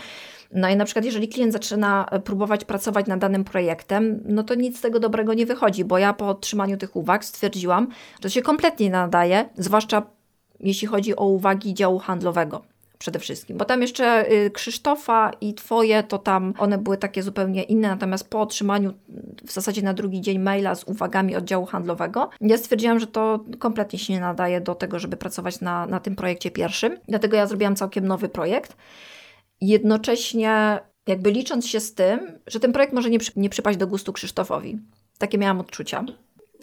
[0.51, 4.55] No i na przykład, jeżeli klient zaczyna e, próbować pracować nad danym projektem, no to
[4.55, 8.29] nic z tego dobrego nie wychodzi, bo ja po otrzymaniu tych uwag stwierdziłam, że to
[8.29, 10.03] się kompletnie nie nadaje, zwłaszcza
[10.59, 12.63] jeśli chodzi o uwagi działu handlowego
[12.99, 13.57] przede wszystkim.
[13.57, 18.29] Bo tam jeszcze y, Krzysztofa i Twoje, to tam one były takie zupełnie inne, natomiast
[18.29, 18.93] po otrzymaniu
[19.45, 23.99] w zasadzie na drugi dzień maila z uwagami oddziału handlowego, ja stwierdziłam, że to kompletnie
[23.99, 26.97] się nie nadaje do tego, żeby pracować na, na tym projekcie pierwszym.
[27.07, 28.77] Dlatego ja zrobiłam całkiem nowy projekt
[29.61, 33.87] jednocześnie jakby licząc się z tym, że ten projekt może nie, przy, nie przypaść do
[33.87, 34.79] gustu Krzysztofowi.
[35.17, 36.05] Takie miałam odczucia.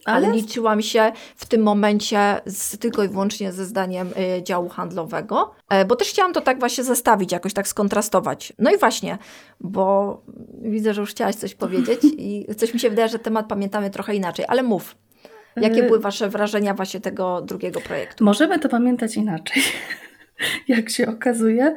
[0.04, 4.68] Ale, ale liczyłam się w tym momencie z, tylko i wyłącznie ze zdaniem y, działu
[4.68, 8.52] handlowego, y, bo też chciałam to tak właśnie zestawić, jakoś tak skontrastować.
[8.58, 9.18] No i właśnie,
[9.60, 10.22] bo
[10.62, 14.14] widzę, że już chciałaś coś powiedzieć i coś mi się wydaje, że temat pamiętamy trochę
[14.14, 14.96] inaczej, ale mów.
[15.56, 18.24] Jakie y, były Wasze wrażenia właśnie tego drugiego projektu?
[18.24, 19.62] Możemy to pamiętać inaczej,
[20.68, 21.76] jak się okazuje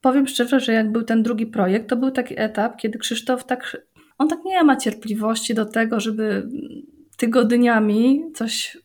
[0.00, 3.76] powiem szczerze, że jak był ten drugi projekt, to był taki etap, kiedy Krzysztof tak,
[4.18, 6.48] on tak nie ma cierpliwości do tego, żeby
[7.16, 8.78] tygodniami coś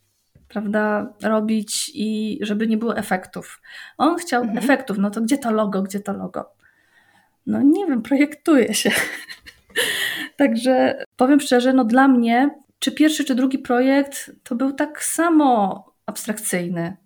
[0.47, 3.61] prawda, robić i żeby nie było efektów.
[3.97, 4.57] On chciał mhm.
[4.57, 6.49] efektów, no to gdzie to logo, gdzie to logo?
[7.45, 8.91] No nie wiem, projektuje się.
[10.37, 12.49] Także powiem szczerze, no dla mnie,
[12.79, 16.97] czy pierwszy, czy drugi projekt, to był tak samo abstrakcyjny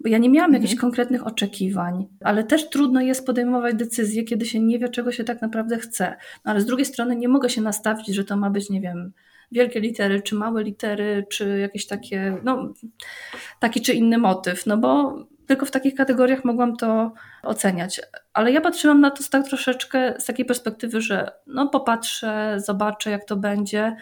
[0.00, 0.62] bo ja nie miałam mhm.
[0.62, 5.24] jakichś konkretnych oczekiwań, ale też trudno jest podejmować decyzje, kiedy się nie wie, czego się
[5.24, 6.16] tak naprawdę chce.
[6.44, 9.12] No, ale z drugiej strony nie mogę się nastawić, że to ma być, nie wiem,
[9.52, 12.74] wielkie litery, czy małe litery, czy jakieś takie, no,
[13.60, 18.00] taki czy inny motyw, no bo tylko w takich kategoriach mogłam to oceniać.
[18.32, 23.24] Ale ja patrzyłam na to tak troszeczkę z takiej perspektywy, że no popatrzę, zobaczę jak
[23.24, 23.96] to będzie.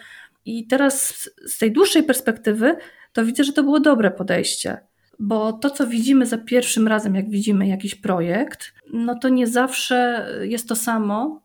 [0.45, 2.75] I teraz z tej dłuższej perspektywy
[3.13, 4.77] to widzę, że to było dobre podejście
[5.19, 10.27] bo to, co widzimy za pierwszym razem, jak widzimy jakiś projekt, no to nie zawsze
[10.41, 11.41] jest to samo,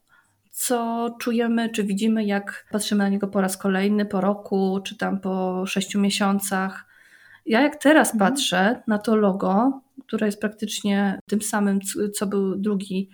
[0.51, 5.20] co czujemy, czy widzimy, jak patrzymy na niego po raz kolejny, po roku, czy tam
[5.20, 6.87] po sześciu miesiącach.
[7.47, 8.31] Ja jak teraz mhm.
[8.31, 11.79] patrzę na to logo, które jest praktycznie tym samym,
[12.14, 13.11] co był drugi,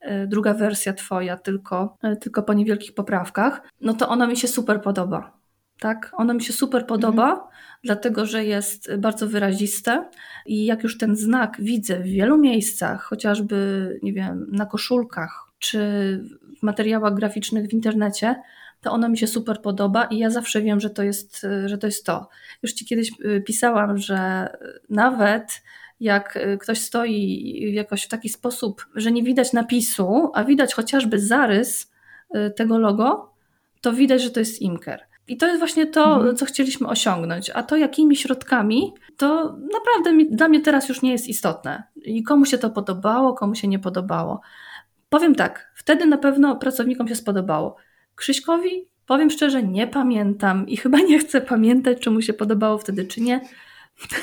[0.00, 4.48] e, druga wersja twoja, tylko, e, tylko po niewielkich poprawkach, no to ono mi się
[4.48, 5.41] super podoba.
[5.82, 6.10] Tak?
[6.16, 7.48] Ono mi się super podoba, mhm.
[7.84, 10.08] dlatego że jest bardzo wyraziste
[10.46, 15.78] i jak już ten znak widzę w wielu miejscach, chociażby, nie wiem, na koszulkach czy
[16.58, 18.42] w materiałach graficznych w internecie,
[18.80, 21.86] to ono mi się super podoba i ja zawsze wiem, że to jest, że to,
[21.86, 22.28] jest to.
[22.62, 24.48] Już Ci kiedyś y, pisałam, że
[24.90, 25.62] nawet
[26.00, 31.18] jak y, ktoś stoi jakoś w taki sposób, że nie widać napisu, a widać chociażby
[31.18, 31.92] zarys
[32.36, 33.34] y, tego logo,
[33.80, 35.11] to widać, że to jest Imker.
[35.32, 36.36] I to jest właśnie to, mhm.
[36.36, 37.50] co chcieliśmy osiągnąć.
[37.50, 41.82] A to jakimi środkami, to naprawdę mi, dla mnie teraz już nie jest istotne.
[42.02, 44.40] I komu się to podobało, komu się nie podobało.
[45.08, 47.76] Powiem tak, wtedy na pewno pracownikom się spodobało.
[48.14, 53.04] Krzyśkowi, powiem szczerze, nie pamiętam i chyba nie chcę pamiętać, czy mu się podobało wtedy,
[53.04, 53.40] czy nie.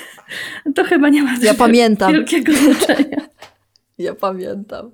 [0.75, 2.13] To chyba nie ma ja pamiętam.
[2.13, 3.17] wielkiego znaczenia.
[3.97, 4.91] Ja pamiętam.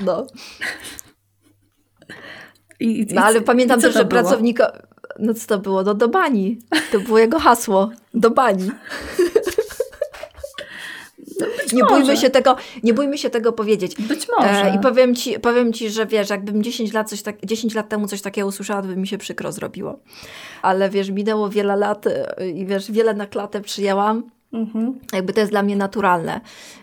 [0.00, 0.26] No.
[2.80, 4.72] I, i, no ale pamiętam też, że pracownika.
[5.18, 5.82] No co to było?
[5.82, 6.58] No do bani.
[6.92, 7.90] To było jego hasło.
[8.14, 8.70] Do bani.
[11.40, 13.96] No nie bójmy, się tego, nie bójmy się tego powiedzieć.
[13.96, 14.64] Być może.
[14.64, 17.88] E, I powiem ci, powiem ci, że wiesz, jakbym 10 lat, coś tak, 10 lat
[17.88, 19.98] temu coś takiego usłyszała, to by mi się przykro zrobiło.
[20.62, 24.22] Ale wiesz, minęło wiele lat e, i wiesz, wiele na klatę przyjęłam.
[24.52, 24.98] Mhm.
[25.12, 26.40] Jakby to jest dla mnie naturalne,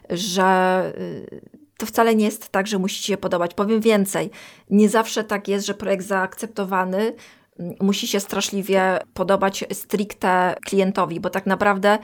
[0.10, 3.54] że y, to wcale nie jest tak, że musi się podobać.
[3.54, 4.30] Powiem więcej,
[4.70, 7.14] nie zawsze tak jest, że projekt zaakceptowany
[7.60, 11.98] mm, musi się straszliwie podobać stricte klientowi, bo tak naprawdę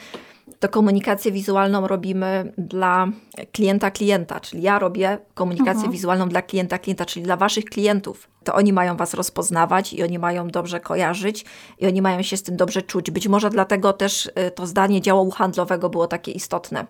[0.60, 3.08] to komunikację wizualną robimy dla
[3.52, 5.92] klienta klienta, czyli ja robię komunikację mhm.
[5.92, 8.30] wizualną dla klienta klienta, czyli dla waszych klientów.
[8.44, 11.46] To oni mają was rozpoznawać i oni mają dobrze kojarzyć
[11.80, 13.12] i oni mają się z tym dobrze czuć.
[13.12, 16.86] Być może dlatego też y, to zdanie działu handlowego było takie istotne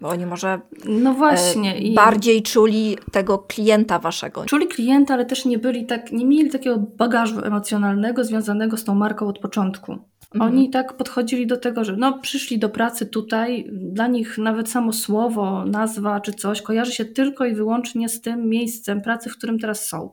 [0.00, 4.44] bo oni może no właśnie, e, bardziej czuli tego klienta waszego.
[4.44, 8.94] Czuli klienta, ale też nie byli tak, nie mieli takiego bagażu emocjonalnego związanego z tą
[8.94, 9.92] marką od początku.
[10.34, 10.52] Mhm.
[10.52, 14.92] Oni tak podchodzili do tego, że no, przyszli do pracy tutaj, dla nich nawet samo
[14.92, 19.58] słowo, nazwa czy coś kojarzy się tylko i wyłącznie z tym miejscem pracy, w którym
[19.58, 20.10] teraz są.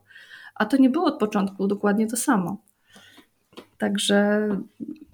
[0.56, 2.58] A to nie było od początku dokładnie to samo.
[3.78, 4.48] Także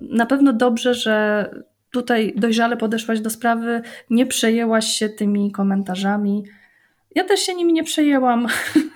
[0.02, 1.50] na pewno dobrze, że
[1.92, 6.44] tutaj dojrzale podeszłaś do sprawy, nie przejęłaś się tymi komentarzami.
[7.16, 8.48] Ja też się nimi nie przejęłam.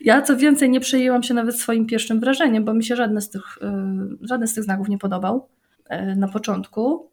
[0.00, 3.30] Ja co więcej, nie przejęłam się nawet swoim pierwszym wrażeniem, bo mi się żadne z
[3.30, 3.58] tych,
[4.22, 5.48] y, żaden z tych znaków nie podobał
[5.92, 7.10] y, na początku,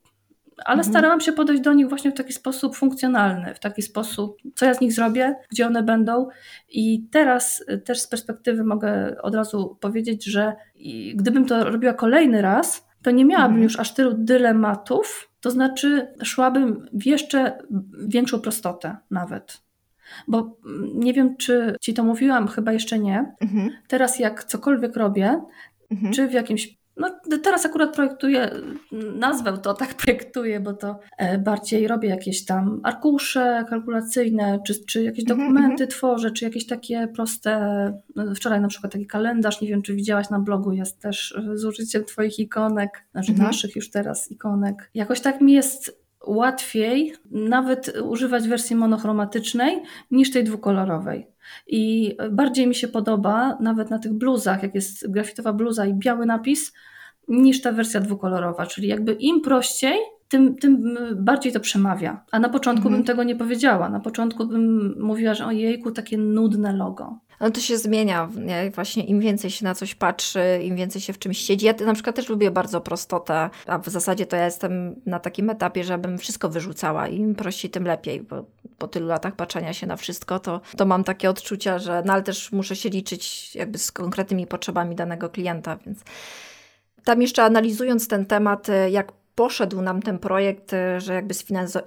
[0.66, 0.94] ale mhm.
[0.94, 4.74] starałam się podejść do nich właśnie w taki sposób funkcjonalny, w taki sposób, co ja
[4.74, 6.28] z nich zrobię, gdzie one będą.
[6.70, 10.56] I teraz y, też z perspektywy mogę od razu powiedzieć, że
[11.16, 13.64] gdybym to robiła kolejny raz, to nie miałabym mhm.
[13.64, 17.58] już aż tylu dylematów, to znaczy szłabym w jeszcze
[18.08, 19.64] większą prostotę nawet.
[20.28, 23.34] Bo mm, nie wiem, czy ci to mówiłam, chyba jeszcze nie.
[23.42, 23.70] Mhm.
[23.88, 25.42] Teraz, jak cokolwiek robię,
[25.92, 26.14] mhm.
[26.14, 28.52] czy w jakimś no, teraz akurat projektuję,
[29.16, 35.04] nazwę to tak projektuję, bo to e, bardziej robię jakieś tam arkusze kalkulacyjne, czy, czy
[35.04, 35.90] jakieś mhm, dokumenty mm-hmm.
[35.92, 37.54] tworzę, czy jakieś takie proste.
[38.16, 41.58] No, wczoraj na przykład taki kalendarz, nie wiem czy widziałaś na blogu, jest też e,
[41.58, 43.38] z użyciem Twoich ikonek, znaczy mm-hmm.
[43.44, 44.90] naszych już teraz ikonek.
[44.94, 49.82] Jakoś tak mi jest łatwiej nawet używać wersji monochromatycznej
[50.12, 51.33] niż tej dwukolorowej.
[51.68, 56.26] I bardziej mi się podoba, nawet na tych bluzach, jak jest grafitowa bluza i biały
[56.26, 56.74] napis,
[57.28, 58.66] niż ta wersja dwukolorowa.
[58.66, 59.98] Czyli jakby im prościej,
[60.34, 62.24] tym, tym bardziej to przemawia.
[62.32, 62.96] A na początku mhm.
[62.96, 63.90] bym tego nie powiedziała.
[63.90, 67.18] Na początku bym mówiła, że ojejku, takie nudne logo.
[67.40, 68.30] No to się zmienia.
[68.36, 68.72] Nie?
[68.76, 71.66] Właśnie im więcej się na coś patrzy, im więcej się w czymś siedzi.
[71.66, 75.50] Ja na przykład też lubię bardzo prostotę, a w zasadzie to ja jestem na takim
[75.50, 77.08] etapie, żebym wszystko wyrzucała.
[77.08, 78.46] Im prościej, tym lepiej, bo
[78.78, 82.24] po tylu latach patrzenia się na wszystko, to, to mam takie odczucia, że no ale
[82.24, 86.04] też muszę się liczyć jakby z konkretnymi potrzebami danego klienta, więc
[87.04, 91.34] tam jeszcze analizując ten temat, jak poszedł nam ten projekt, e, że jakby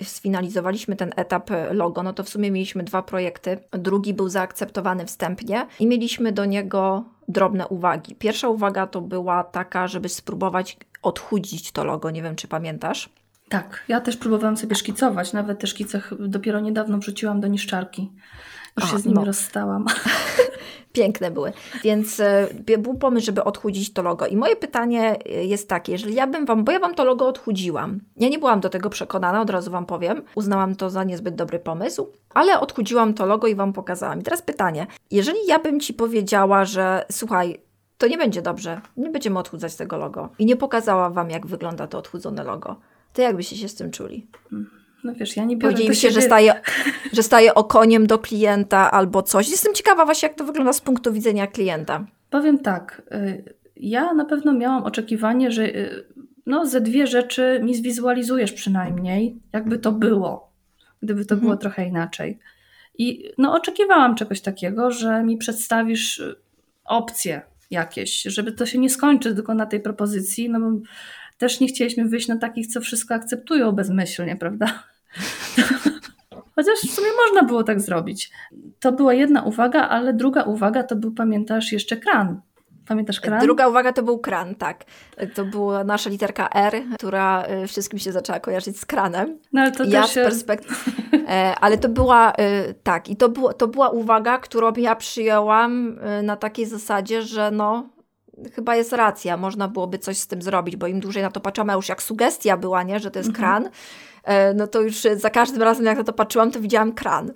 [0.03, 3.59] sfinalizowaliśmy ten etap e, logo, no to w sumie mieliśmy dwa projekty.
[3.71, 8.15] Drugi był zaakceptowany wstępnie i mieliśmy do niego drobne uwagi.
[8.15, 12.11] Pierwsza uwaga to była taka, żeby spróbować odchudzić to logo.
[12.11, 13.11] Nie wiem, czy pamiętasz?
[13.49, 15.33] Tak, ja też próbowałam sobie szkicować.
[15.33, 18.11] Nawet te szkice dopiero niedawno wrzuciłam do niszczarki.
[18.81, 19.25] Już się z nimi no.
[19.25, 19.85] rozstałam.
[20.93, 21.53] Piękne były.
[21.85, 22.49] Więc e,
[22.79, 24.27] był pomysł, żeby odchudzić to logo.
[24.27, 27.29] I moje pytanie e, jest takie, jeżeli ja bym Wam, bo ja Wam to logo
[27.29, 28.01] odchudziłam.
[28.17, 30.23] Ja nie byłam do tego przekonana, od razu Wam powiem.
[30.35, 34.21] Uznałam to za niezbyt dobry pomysł, ale odchudziłam to logo i Wam pokazałam.
[34.21, 37.61] I teraz pytanie, jeżeli ja bym Ci powiedziała, że słuchaj,
[37.99, 41.87] to nie będzie dobrze, nie będziemy odchudzać tego logo i nie pokazała Wam, jak wygląda
[41.87, 42.77] to odchudzone logo,
[43.13, 44.27] to jak byście się z tym czuli?
[44.51, 44.86] Hmm.
[45.07, 46.55] No wiesz, ja nie biorę Powiedzieli się, że staje,
[47.13, 49.49] że staje okoniem do klienta albo coś.
[49.49, 52.07] Jestem ciekawa właśnie, jak to wygląda z punktu widzenia klienta.
[52.31, 56.05] Powiem tak, y, ja na pewno miałam oczekiwanie, że y,
[56.47, 60.51] no, ze dwie rzeczy mi zwizualizujesz przynajmniej, jakby to było,
[61.03, 61.41] gdyby to mhm.
[61.41, 62.39] było trochę inaczej.
[62.99, 66.37] I no, oczekiwałam czegoś takiego, że mi przedstawisz y,
[66.85, 70.81] opcje jakieś, żeby to się nie skończy tylko na tej propozycji, no bo
[71.39, 74.83] też nie chcieliśmy wyjść na takich, co wszystko akceptują bezmyślnie, prawda?
[76.57, 78.31] Chociaż w sumie można było tak zrobić.
[78.81, 82.41] To była jedna uwaga, ale druga uwaga to był, pamiętasz, jeszcze kran.
[82.87, 83.41] Pamiętasz kran?
[83.41, 84.85] Druga uwaga to był kran, tak.
[85.35, 89.39] To była nasza literka R, która y, wszystkim się zaczęła kojarzyć z kranem.
[89.53, 90.23] No ale to ja też się...
[90.23, 90.75] perspektywy.
[91.61, 96.23] Ale to była, y, tak, i to, było, to była uwaga, którą ja przyjęłam y,
[96.23, 97.89] na takiej zasadzie, że no,
[98.55, 101.71] chyba jest racja, można byłoby coś z tym zrobić, bo im dłużej na to patrzyłam,
[101.71, 103.45] a już jak sugestia była, nie, że to jest mhm.
[103.45, 103.73] kran,
[104.55, 107.33] no to już za każdym razem jak na to patrzyłam, to widziałam kran.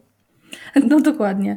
[0.88, 1.56] No dokładnie.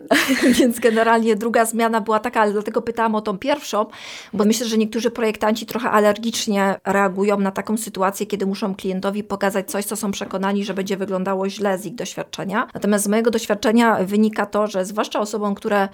[0.58, 3.86] Więc generalnie druga zmiana była taka, ale dlatego pytałam o tą pierwszą,
[4.32, 9.70] bo myślę, że niektórzy projektanci trochę alergicznie reagują na taką sytuację, kiedy muszą klientowi pokazać
[9.70, 12.66] coś, co są przekonani, że będzie wyglądało źle z ich doświadczenia.
[12.74, 15.88] Natomiast z mojego doświadczenia wynika to, że zwłaszcza osobom, które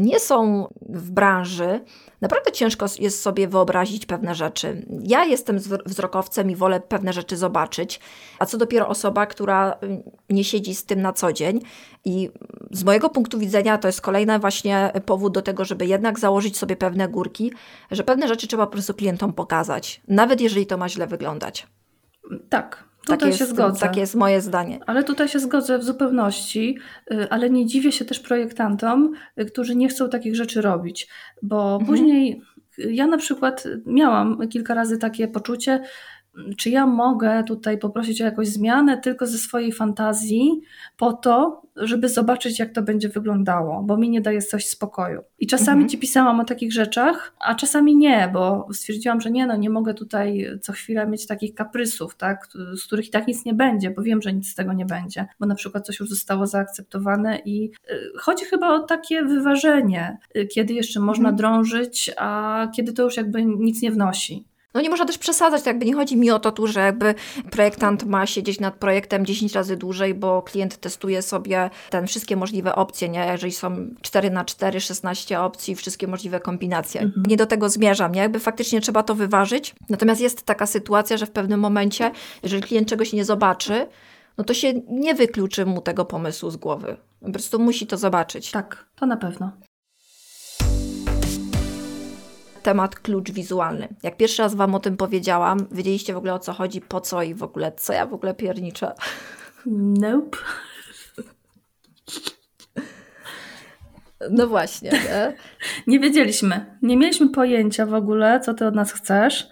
[0.00, 1.80] nie są w branży,
[2.20, 4.86] Naprawdę ciężko jest sobie wyobrazić pewne rzeczy.
[5.02, 8.00] Ja jestem wzrokowcem i wolę pewne rzeczy zobaczyć,
[8.38, 11.60] a co dopiero osoba, która y, nie siedzi z tym na co dzień.
[12.04, 12.30] I
[12.70, 16.76] z mojego punktu widzenia to jest kolejny właśnie powód do tego, żeby jednak założyć sobie
[16.76, 17.52] pewne górki,
[17.90, 21.66] że pewne rzeczy trzeba po prostu klientom pokazać, nawet jeżeli to ma źle wyglądać.
[22.48, 23.80] Tak, Tutaj tak jest, się zgodzę.
[23.80, 24.80] Takie jest moje zdanie.
[24.86, 26.78] Ale tutaj się zgodzę w zupełności,
[27.12, 31.08] y, ale nie dziwię się też projektantom, y, którzy nie chcą takich rzeczy robić,
[31.42, 31.86] bo mhm.
[31.86, 32.42] później
[32.78, 35.80] ja na przykład miałam kilka razy takie poczucie,
[36.56, 40.60] czy ja mogę tutaj poprosić o jakąś zmianę tylko ze swojej fantazji,
[40.96, 45.20] po to, żeby zobaczyć, jak to będzie wyglądało, bo mi nie daje coś spokoju.
[45.38, 45.88] I czasami mhm.
[45.88, 49.94] ci pisałam o takich rzeczach, a czasami nie, bo stwierdziłam, że nie, no nie mogę
[49.94, 54.02] tutaj co chwilę mieć takich kaprysów, tak, z których i tak nic nie będzie, bo
[54.02, 57.70] wiem, że nic z tego nie będzie, bo na przykład coś już zostało zaakceptowane i
[57.90, 61.36] y, chodzi chyba o takie wyważenie, y, kiedy jeszcze można mhm.
[61.36, 64.49] drążyć, a kiedy to już jakby nic nie wnosi.
[64.74, 67.14] No nie można też przesadzać, to jakby nie chodzi mi o to tu, że jakby
[67.50, 72.74] projektant ma siedzieć nad projektem 10 razy dłużej, bo klient testuje sobie ten wszystkie możliwe
[72.74, 73.26] opcje, nie?
[73.32, 77.00] Jeżeli są 4 na 4, 16 opcji, wszystkie możliwe kombinacje.
[77.00, 77.26] Mhm.
[77.26, 78.20] Nie do tego zmierzam, nie?
[78.20, 79.74] Jakby faktycznie trzeba to wyważyć.
[79.88, 82.10] Natomiast jest taka sytuacja, że w pewnym momencie,
[82.42, 83.86] jeżeli klient czegoś nie zobaczy,
[84.38, 86.96] no to się nie wykluczy mu tego pomysłu z głowy.
[87.20, 88.50] Po prostu musi to zobaczyć.
[88.50, 89.52] Tak, to na pewno
[92.62, 93.88] temat klucz wizualny.
[94.02, 97.22] Jak pierwszy raz Wam o tym powiedziałam, wiedzieliście w ogóle o co chodzi, po co
[97.22, 98.92] i w ogóle, co ja w ogóle pierniczę?
[99.66, 100.38] Nope.
[104.30, 104.90] No właśnie.
[104.90, 105.32] Nie?
[105.86, 106.76] nie wiedzieliśmy.
[106.82, 109.48] Nie mieliśmy pojęcia w ogóle, co Ty od nas chcesz.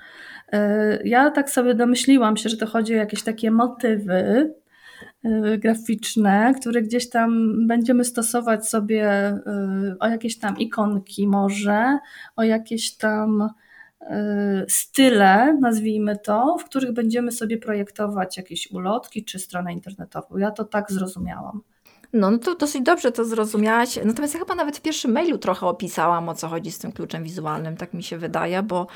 [0.55, 0.57] Y,
[1.05, 4.55] ja tak sobie domyśliłam się, że to chodzi o jakieś takie motywy,
[5.59, 9.31] graficzne, które gdzieś tam będziemy stosować sobie
[9.93, 11.99] y, o jakieś tam ikonki może,
[12.37, 13.49] o jakieś tam
[14.03, 14.07] y,
[14.69, 20.37] style, nazwijmy to, w których będziemy sobie projektować jakieś ulotki czy stronę internetową.
[20.37, 21.61] Ja to tak zrozumiałam.
[22.13, 23.99] No, no to dosyć dobrze to zrozumiałaś.
[24.05, 27.25] Natomiast ja chyba nawet w pierwszym mailu trochę opisałam, o co chodzi z tym kluczem
[27.25, 28.87] wizualnym, tak mi się wydaje, bo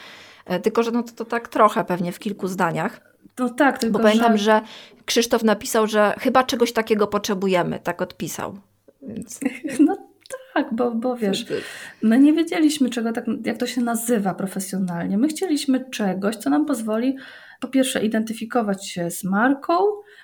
[0.47, 3.13] e, tylko, że no to, to tak trochę pewnie w kilku zdaniach.
[3.39, 4.45] No tak, tylko Bo pamiętam, że...
[4.45, 4.61] że
[5.07, 8.59] Krzysztof napisał, że chyba czegoś takiego potrzebujemy, tak odpisał.
[9.03, 9.41] Więc...
[9.87, 10.13] No
[10.55, 11.47] tak, bo, bo wiesz,
[12.03, 15.19] my nie wiedzieliśmy, czego tak, jak to się nazywa profesjonalnie.
[15.19, 17.17] My chcieliśmy czegoś, co nam pozwoli
[17.61, 19.75] po pierwsze identyfikować się z marką,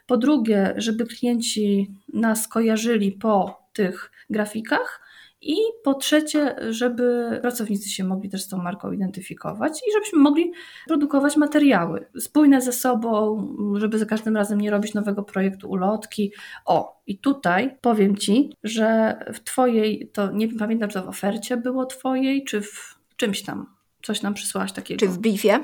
[0.07, 5.01] po drugie, żeby klienci nas kojarzyli po tych grafikach,
[5.41, 10.53] i po trzecie, żeby pracownicy się mogli też z tą marką identyfikować i żebyśmy mogli
[10.87, 13.47] produkować materiały spójne ze sobą,
[13.77, 16.33] żeby za każdym razem nie robić nowego projektu ulotki.
[16.65, 21.57] O, i tutaj powiem Ci, że w Twojej, to nie pamiętam, czy to w ofercie
[21.57, 23.67] było Twojej, czy w czymś tam,
[24.03, 25.01] coś nam przysłałaś takiego.
[25.01, 25.59] Czy w briefie?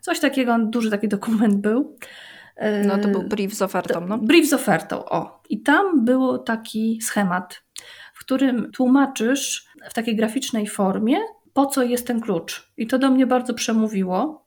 [0.00, 1.96] Coś takiego, duży taki dokument był.
[2.86, 4.06] No to był brief z ofertą.
[4.06, 4.18] No.
[4.18, 5.42] Brief z ofertą, o.
[5.50, 7.65] I tam był taki schemat
[8.18, 11.18] którym tłumaczysz w takiej graficznej formie,
[11.52, 12.72] po co jest ten klucz.
[12.76, 14.46] I to do mnie bardzo przemówiło,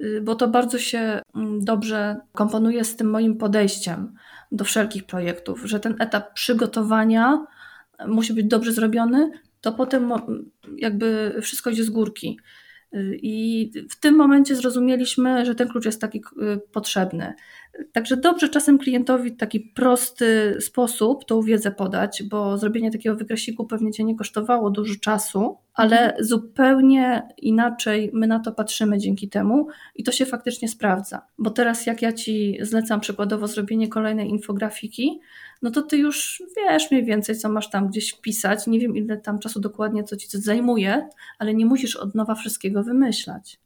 [0.00, 4.14] y, bo to bardzo się mm, dobrze komponuje z tym moim podejściem
[4.52, 7.46] do wszelkich projektów, że ten etap przygotowania
[8.06, 9.30] musi być dobrze zrobiony,
[9.60, 10.12] to potem
[10.76, 12.38] jakby wszystko idzie z górki.
[13.12, 17.34] I w tym momencie zrozumieliśmy, że ten klucz jest taki y, potrzebny.
[17.92, 23.66] Także dobrze czasem klientowi w taki prosty sposób tą wiedzę podać, bo zrobienie takiego wykreśliku
[23.66, 26.24] pewnie Cię nie kosztowało dużo czasu, ale mhm.
[26.24, 31.26] zupełnie inaczej my na to patrzymy dzięki temu i to się faktycznie sprawdza.
[31.38, 35.20] Bo teraz jak ja Ci zlecam przykładowo zrobienie kolejnej infografiki,
[35.62, 38.66] no to Ty już wiesz mniej więcej, co masz tam gdzieś wpisać.
[38.66, 41.08] Nie wiem, ile tam czasu dokładnie co Ci zajmuje,
[41.38, 43.60] ale nie musisz od nowa wszystkiego wymyślać.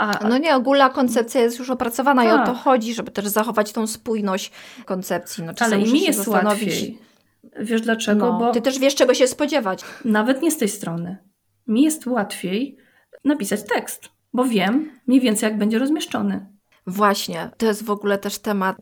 [0.00, 2.30] A, no nie, ogólna koncepcja jest już opracowana tak.
[2.30, 2.62] i o to tak.
[2.62, 4.52] chodzi, żeby też zachować tą spójność
[4.84, 5.44] koncepcji.
[5.44, 6.98] No, Ale mi jest łatwiej.
[7.60, 8.32] Wiesz dlaczego?
[8.32, 9.84] No, Bo ty też wiesz, czego się spodziewać.
[10.04, 11.18] Nawet nie z tej strony.
[11.66, 12.76] mi jest łatwiej
[13.24, 16.46] napisać tekst, bo wiem mniej więcej, jak będzie rozmieszczony.
[16.86, 18.76] Właśnie, to jest w ogóle też temat.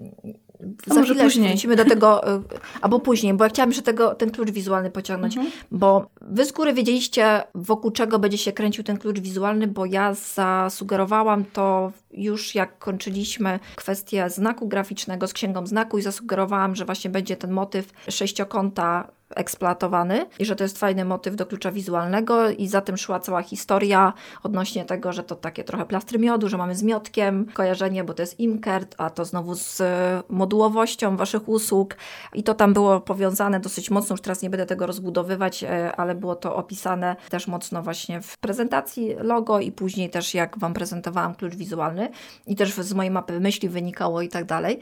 [0.91, 1.49] A może później.
[1.49, 2.43] wrócimy do tego, y,
[2.81, 5.53] albo później, bo ja chciałam jeszcze tego, ten klucz wizualny pociągnąć, Mhm.
[5.71, 10.15] bo wy z góry wiedzieliście, wokół czego będzie się kręcił ten klucz wizualny, bo ja
[10.15, 17.11] zasugerowałam to już jak kończyliśmy kwestię znaku graficznego z księgą znaku i zasugerowałam, że właśnie
[17.11, 22.69] będzie ten motyw sześciokąta eksploatowany i że to jest fajny motyw do klucza wizualnego i
[22.69, 24.13] za tym szła cała historia
[24.43, 28.23] odnośnie tego, że to takie trochę plastry miodu, że mamy z miodkiem kojarzenie, bo to
[28.23, 31.97] jest Imkert, a to znowu z e, modułowością waszych usług.
[32.35, 36.15] I to tam było powiązane dosyć mocno, już teraz nie będę tego rozbudowywać, e, ale
[36.15, 41.35] było to opisane też mocno właśnie w prezentacji logo i później też jak wam prezentowałam
[41.35, 41.98] klucz wizualny
[42.47, 44.81] i też z mojej mapy myśli wynikało i tak dalej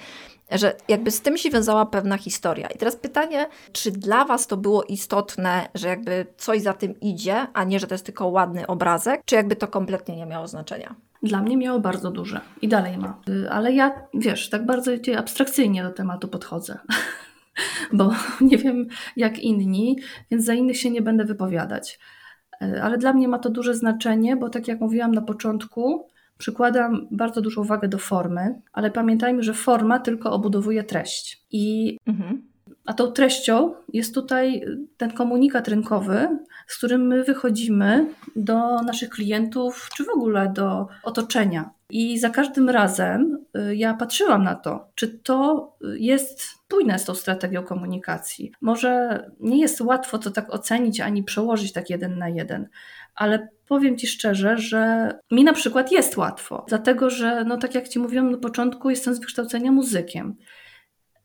[0.50, 2.68] że jakby z tym się wiązała pewna historia.
[2.68, 7.46] I teraz pytanie, czy dla Was to było istotne, że jakby coś za tym idzie,
[7.52, 10.94] a nie, że to jest tylko ładny obrazek, czy jakby to kompletnie nie miało znaczenia?
[11.22, 13.20] Dla mnie miało bardzo duże i dalej ma.
[13.28, 16.78] Y, Ale ja, wiesz, tak bardzo abstrakcyjnie do tematu podchodzę,
[17.92, 18.10] bo
[18.40, 18.86] nie wiem
[19.16, 19.96] jak inni,
[20.30, 21.98] więc za innych się nie będę wypowiadać.
[22.62, 27.06] Y, Ale dla mnie ma to duże znaczenie, bo tak jak mówiłam na początku, przykładam
[27.10, 31.44] bardzo dużą uwagę do formy, ale pamiętajmy, że forma tylko obudowuje treść.
[31.52, 32.42] I Mhm.
[32.86, 34.64] a tą treścią jest tutaj
[34.96, 38.06] ten komunikat rynkowy, z którym my wychodzimy
[38.36, 41.70] do naszych klientów, czy w ogóle do otoczenia.
[41.90, 43.38] I za każdym razem
[43.70, 48.52] y, ja patrzyłam na to, czy to jest spójne z tą strategią komunikacji.
[48.60, 52.68] Może nie jest łatwo to tak ocenić ani przełożyć tak jeden na jeden,
[53.16, 57.88] ale powiem Ci szczerze, że mi na przykład jest łatwo, dlatego że, no tak jak
[57.88, 60.36] Ci mówiłam na początku, jestem z wykształcenia muzykiem.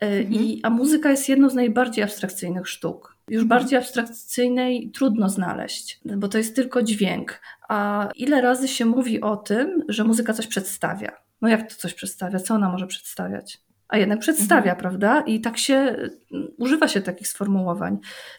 [0.03, 3.17] Y, I, a muzyka jest jedną z najbardziej abstrakcyjnych sztuk.
[3.27, 7.41] Już bardziej abstrakcyjnej trudno znaleźć, bo to jest tylko dźwięk.
[7.69, 11.11] A ile razy się mówi o tym, że muzyka coś przedstawia?
[11.41, 12.39] No jak to coś przedstawia?
[12.39, 13.59] Co ona może przedstawiać?
[13.91, 15.21] A jednak przedstawia, prawda?
[15.21, 17.97] I tak się mm, używa się takich sformułowań.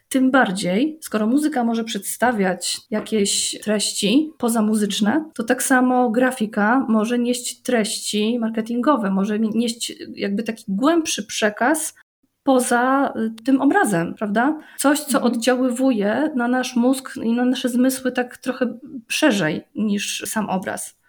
[0.09, 7.63] Tym bardziej, skoro muzyka może przedstawiać jakieś treści pozamuzyczne, to tak samo grafika może nieść
[7.63, 11.95] treści marketingowe, może nieść jakby taki głębszy przekaz
[12.43, 14.59] poza y, tym obrazem, prawda?
[14.79, 15.33] Coś, co Mhm.
[15.33, 21.02] oddziaływuje na nasz mózg i na nasze zmysły tak trochę szerzej niż sam obraz.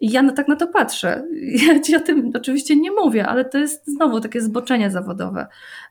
[0.00, 1.22] I ja tak na to patrzę.
[1.66, 5.46] Ja ci o tym oczywiście nie mówię, ale to jest znowu takie zboczenie zawodowe.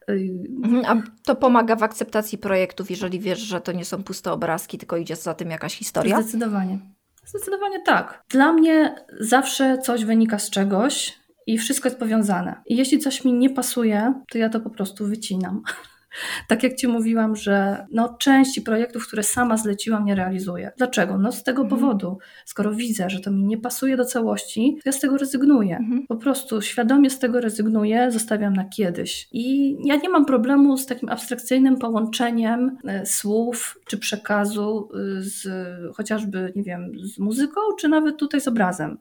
[0.08, 0.86] Mhm.
[0.86, 4.98] A to pomaga w akceptacji projektów, jeżeli wiesz, że to nie są puste obrazki, tylko
[4.98, 6.22] idzie za tym jakaś historia?
[6.22, 6.80] Zdecydowanie.
[7.26, 8.24] Zdecydowanie tak.
[8.30, 12.62] Dla mnie zawsze coś wynika z czegoś i wszystko jest powiązane.
[12.66, 15.62] I jeśli coś mi nie pasuje, to ja to po prostu wycinam.
[16.48, 20.72] Tak jak Ci mówiłam, że no, części projektów, które sama zleciłam, nie realizuję.
[20.78, 21.18] Dlaczego?
[21.18, 21.82] No z tego Mhm.
[21.82, 22.18] powodu.
[22.46, 25.78] Skoro widzę, że to mi nie pasuje do całości, to ja z tego rezygnuję.
[25.78, 26.08] Mhm.
[26.08, 29.28] Po prostu świadomie z tego rezygnuję, zostawiam na kiedyś.
[29.32, 35.48] I ja nie mam problemu z takim abstrakcyjnym połączeniem e, słów czy przekazu y, z
[35.96, 38.98] chociażby, nie wiem, z muzyką, czy nawet tutaj z obrazem.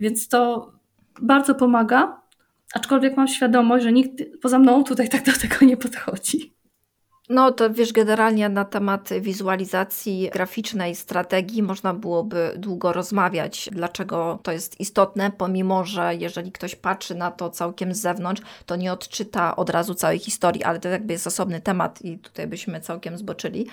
[0.00, 0.72] Więc to
[1.22, 2.20] bardzo pomaga,
[2.74, 6.55] aczkolwiek mam świadomość, że nikt poza mną tutaj tak do tego nie podchodzi.
[7.28, 14.52] No to wiesz, generalnie na temat wizualizacji graficznej, strategii można byłoby długo rozmawiać, dlaczego to
[14.52, 19.56] jest istotne, pomimo że jeżeli ktoś patrzy na to całkiem z zewnątrz, to nie odczyta
[19.56, 23.66] od razu całej historii, ale to jakby jest osobny temat i tutaj byśmy całkiem zboczyli.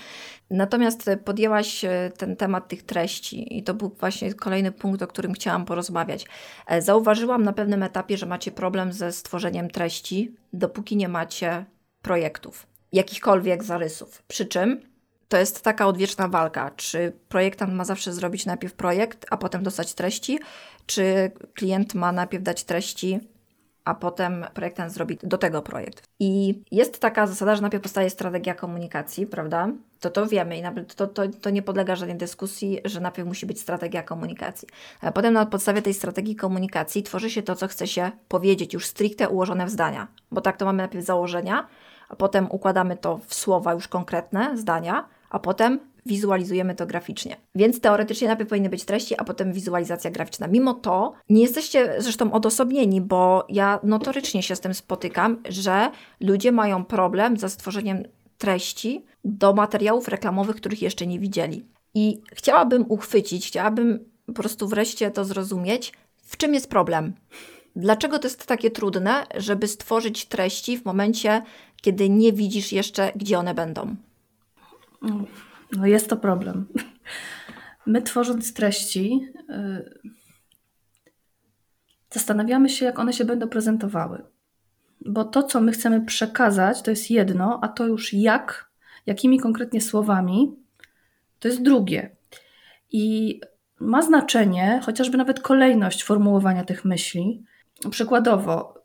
[0.49, 5.33] Natomiast podjęłaś e, ten temat tych treści i to był właśnie kolejny punkt, o którym
[5.33, 6.25] chciałam porozmawiać.
[6.67, 11.65] E, Zauważyłam na pewnym etapie, że macie problem ze stworzeniem treści, dopóki nie macie
[12.01, 14.23] projektów jakichkolwiek zarysów.
[14.27, 14.81] Przy czym
[15.27, 19.93] to jest taka odwieczna walka, czy projektant ma zawsze zrobić najpierw projekt, a potem dostać
[19.93, 20.39] treści,
[20.85, 23.19] czy klient ma najpierw dać treści,
[23.85, 26.03] a potem projektant zrobi do tego projekt.
[26.19, 29.67] I jest taka zasada, że najpierw powstaje strategia komunikacji, prawda?
[29.99, 30.63] To to wiemy i
[30.95, 34.67] to, to, to nie podlega żadnej dyskusji, że najpierw musi być strategia komunikacji.
[35.01, 38.85] A potem na podstawie tej strategii komunikacji tworzy się to, co chce się powiedzieć, już
[38.85, 40.07] stricte ułożone w zdania.
[40.31, 41.67] Bo tak to mamy najpierw założenia,
[42.13, 47.35] a potem układamy to w słowa już konkretne, zdania, a potem wizualizujemy to graficznie.
[47.55, 50.47] Więc teoretycznie najpierw powinny być treści, a potem wizualizacja graficzna.
[50.47, 56.51] Mimo to nie jesteście zresztą odosobnieni, bo ja notorycznie się z tym spotykam, że ludzie
[56.51, 58.03] mają problem ze stworzeniem
[58.37, 61.65] treści do materiałów reklamowych, których jeszcze nie widzieli.
[61.93, 67.13] I chciałabym uchwycić, chciałabym po prostu wreszcie to zrozumieć, w czym jest problem.
[67.75, 71.41] Dlaczego to jest takie trudne, żeby stworzyć treści w momencie,
[71.83, 73.95] kiedy nie widzisz jeszcze, gdzie one będą?
[75.71, 76.67] No jest to problem.
[77.85, 80.11] My tworząc treści, yy,
[82.09, 84.23] zastanawiamy się, jak one się będą prezentowały.
[85.05, 88.71] Bo to, co my chcemy przekazać, to jest jedno, a to już jak,
[89.05, 90.55] jakimi konkretnie słowami,
[91.39, 92.15] to jest drugie.
[92.91, 93.39] I
[93.79, 97.43] ma znaczenie chociażby nawet kolejność formułowania tych myśli.
[97.89, 98.83] Przykładowo,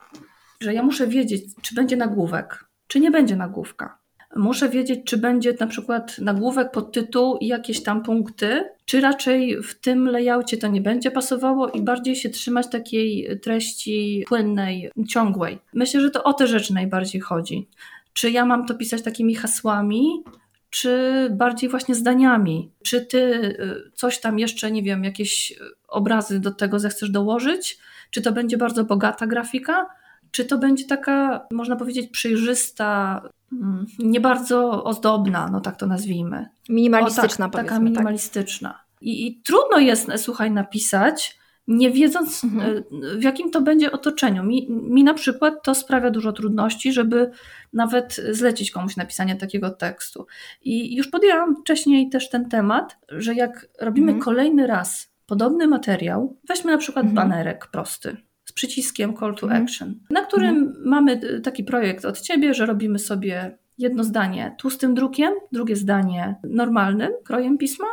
[0.61, 3.99] że ja muszę wiedzieć, czy będzie nagłówek, czy nie będzie nagłówka.
[4.37, 9.81] Muszę wiedzieć, czy będzie na przykład nagłówek, podtytuł i jakieś tam punkty, czy raczej w
[9.81, 15.59] tym layoutie to nie będzie pasowało i bardziej się trzymać takiej treści płynnej, ciągłej.
[15.75, 17.69] Myślę, że to o te rzeczy najbardziej chodzi.
[18.13, 20.25] Czy ja mam to pisać takimi hasłami,
[20.71, 22.73] czy bardziej właśnie zdaniami?
[22.85, 25.59] Czy ty y, coś tam jeszcze, nie wiem, jakieś
[25.89, 27.79] obrazy do tego zechcesz dołożyć?
[28.11, 29.87] Czy to będzie bardzo bogata grafika?
[30.31, 33.23] Czy to będzie taka, można powiedzieć, przejrzysta,
[33.53, 36.49] mm, nie bardzo ozdobna, no tak to nazwijmy.
[36.69, 37.85] Minimalistyczna, o, tak, Taka tak.
[37.85, 38.69] minimalistyczna.
[38.69, 38.87] Tak.
[39.01, 41.39] I, I, trudno jest, słuchaj, napisać,
[41.69, 42.77] nie wiedząc mhm.
[42.77, 44.45] E, w jakim to będzie otoczeniu.
[44.45, 47.31] Mi, mi na przykład to sprawia dużo trudności, żeby
[47.73, 50.27] nawet zlecić komuś napisanie takiego tekstu.
[50.63, 54.25] I już podjęłam wcześniej też ten temat, że jak robimy mhm.
[54.25, 57.29] kolejny raz podobny materiał, weźmy na przykład mhm.
[57.29, 58.17] banerek prosty
[58.59, 59.63] przyciskiem call to mhm.
[59.63, 60.89] action, na którym mhm.
[60.89, 67.11] mamy taki projekt od ciebie, że robimy sobie jedno zdanie tłustym drukiem, drugie zdanie normalnym
[67.25, 67.87] krojem pisma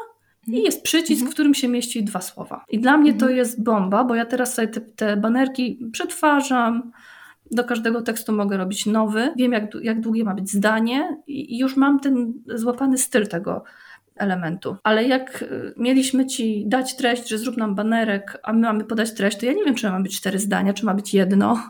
[0.47, 1.31] i jest przycisk, mhm.
[1.31, 2.65] w którym się mieści dwa słowa.
[2.69, 3.37] I dla mnie to mhm.
[3.37, 6.91] jest bomba, bo ja teraz sobie te, te banerki przetwarzam,
[7.51, 11.75] do każdego tekstu mogę robić nowy, wiem jak, jak długie ma być zdanie i już
[11.75, 13.63] mam ten złapany styl tego
[14.15, 14.75] elementu.
[14.83, 19.13] Ale jak y, mieliśmy ci dać treść, że zrób nam banerek, a my mamy podać
[19.13, 21.69] treść, to ja nie wiem, czy ma być cztery zdania, czy ma być jedno,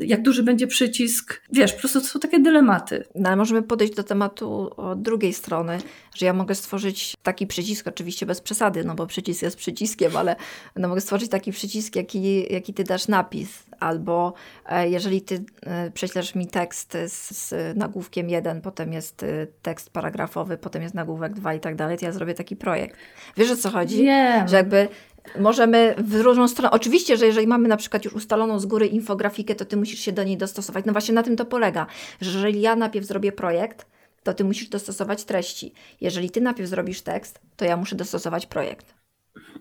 [0.00, 1.42] jak duży będzie przycisk.
[1.52, 3.04] Wiesz, po prostu to są takie dylematy.
[3.14, 5.78] No, ale możemy podejść do tematu od drugiej strony,
[6.14, 10.36] że ja mogę stworzyć taki przycisk, oczywiście bez przesady, no bo przycisk jest przyciskiem, ale
[10.76, 13.62] no mogę stworzyć taki przycisk, jaki, jaki ty dasz napis.
[13.80, 14.34] Albo
[14.66, 19.90] e, jeżeli ty e, prześlesz mi tekst z, z nagłówkiem jeden, potem jest e, tekst
[19.90, 22.96] paragrafowy, potem jest nagłówek dwa i tak dalej, to ja zrobię taki projekt.
[23.36, 23.96] Wiesz o co chodzi?
[23.96, 24.48] Wiem.
[24.48, 24.88] Że jakby
[25.38, 26.70] Możemy w różną stronę.
[26.70, 30.12] Oczywiście, że jeżeli mamy na przykład już ustaloną z góry infografikę, to ty musisz się
[30.12, 30.84] do niej dostosować.
[30.84, 31.86] No właśnie na tym to polega,
[32.20, 33.86] że jeżeli ja najpierw zrobię projekt,
[34.22, 35.72] to ty musisz dostosować treści.
[36.00, 38.94] Jeżeli ty najpierw zrobisz tekst, to ja muszę dostosować projekt.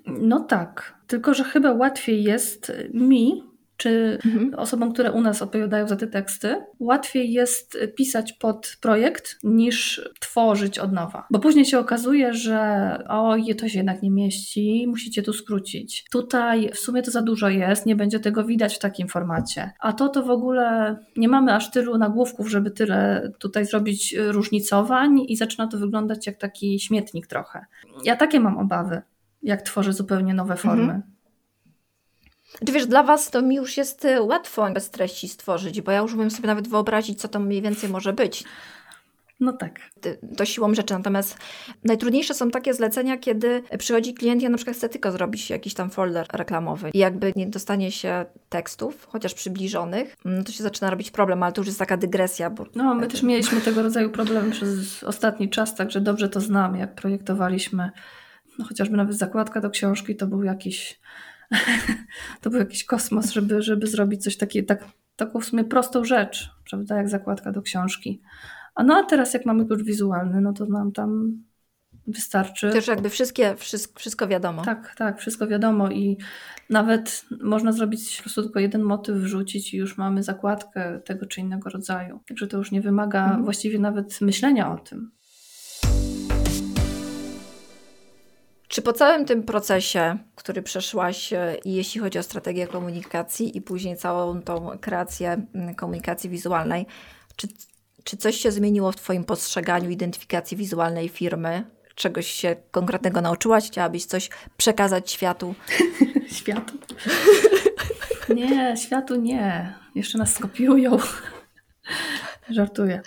[0.06, 3.49] No tak, tylko że chyba łatwiej jest mi
[3.80, 4.54] czy mhm.
[4.54, 10.80] osobom, które u nas odpowiadają za te teksty, łatwiej jest pisać pod projekt niż tworzyć
[10.80, 11.28] od nowa.
[11.32, 12.60] Bo później się okazuje, że
[13.10, 16.06] oj, to się jednak nie mieści, musicie tu skrócić.
[16.12, 19.72] Tutaj w sumie to za dużo jest, nie będzie tego widać w takim formacie.
[19.80, 25.20] A to to w ogóle nie mamy aż tylu nagłówków, żeby tyle tutaj zrobić różnicowań
[25.28, 27.66] i zaczyna to wyglądać jak taki śmietnik trochę.
[28.04, 29.02] Ja takie mam obawy,
[29.44, 30.82] jak tworzę zupełnie nowe formy.
[30.82, 31.19] Mhm.
[32.66, 36.00] Czy wiesz, dla Was to mi już jest y, łatwo bez treści stworzyć, bo ja
[36.00, 38.44] już umiem sobie nawet wyobrazić, co to mniej więcej może być.
[39.40, 39.80] No tak.
[40.38, 40.94] To siłą rzeczy.
[40.94, 41.38] Natomiast
[41.84, 45.90] najtrudniejsze są takie zlecenia, kiedy przychodzi klient, ja na przykład chcę tylko zrobić jakiś tam
[45.90, 51.12] folder reklamowy i jakby nie dostanie się tekstów, chociaż przybliżonych, no to się zaczyna robić
[51.12, 52.50] problem, ale to już jest taka dygresja.
[52.50, 52.66] Bo...
[52.76, 56.96] No, my też mieliśmy tego rodzaju problemy przez ostatni czas, także dobrze to znam, jak
[56.96, 57.92] projektowaliśmy,
[58.60, 61.00] no chociażby nawet zakładka do książki, to był jakiś
[62.42, 64.86] to był jakiś kosmos, żeby, żeby zrobić coś takiego, tak,
[65.16, 68.22] taką w sumie prostą rzecz, prawda, jak zakładka do książki.
[68.76, 71.42] A no a teraz jak mamy klucz wizualny, no to nam tam
[72.08, 72.70] wystarczy.
[72.72, 74.62] Też jakby wszystkie, wszystko, wszystko wiadomo.
[74.62, 76.18] Tak, tak, wszystko wiadomo i
[76.70, 81.42] nawet można zrobić po prostu tylko jeden motyw, wrzucić i już mamy zakładkę tego czy
[81.42, 82.20] innego rodzaju.
[82.28, 83.44] Także to już nie wymaga mhm.
[83.44, 85.12] właściwie nawet myślenia o tym.
[88.70, 93.98] Czy po całym tym procesie, który przeszłaś, e, jeśli chodzi o strategię komunikacji i później
[93.98, 96.86] całą tą kreację mm, komunikacji wizualnej,
[97.36, 97.48] czy,
[98.04, 101.64] czy coś się zmieniło w Twoim postrzeganiu identyfikacji wizualnej firmy?
[101.96, 103.68] Czegoś się konkretnego nauczyłaś?
[103.68, 105.56] Chciałabyś coś przekazać światu?
[106.40, 106.74] światu?
[108.36, 109.74] nie, światu nie.
[109.96, 110.98] Jeszcze nas skopiują.
[112.50, 113.02] Żartuję.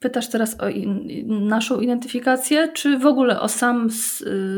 [0.00, 1.08] Pytasz teraz o in,
[1.48, 3.88] naszą identyfikację, czy w ogóle o sam,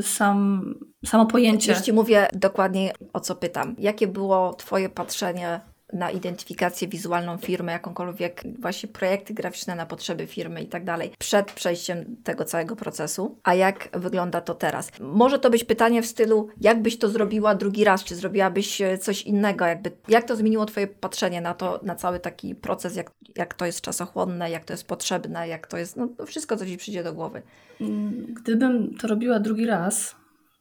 [0.03, 0.74] sam,
[1.07, 1.73] samo pojęcie?
[1.73, 3.77] Już Ci mówię dokładnie o co pytam.
[3.78, 5.61] Jakie było Twoje patrzenie
[5.93, 11.52] na identyfikację wizualną firmy, jakąkolwiek właśnie projekty graficzne na potrzeby firmy i tak dalej, przed
[11.52, 13.39] przejściem tego całego procesu.
[13.43, 14.90] A jak wygląda to teraz?
[15.01, 18.98] Może to być pytanie w stylu, jak byś to zrobiła drugi raz, czy zrobiłabyś e,
[18.98, 23.10] coś innego, jakby, jak to zmieniło Twoje patrzenie na to, na cały taki proces, jak,
[23.36, 26.77] jak to jest czasochłonne, jak to jest potrzebne, jak to jest, no wszystko, co Ci
[26.77, 27.43] przyjdzie do głowy.
[27.81, 30.16] Mm, gdybym to robiła drugi raz,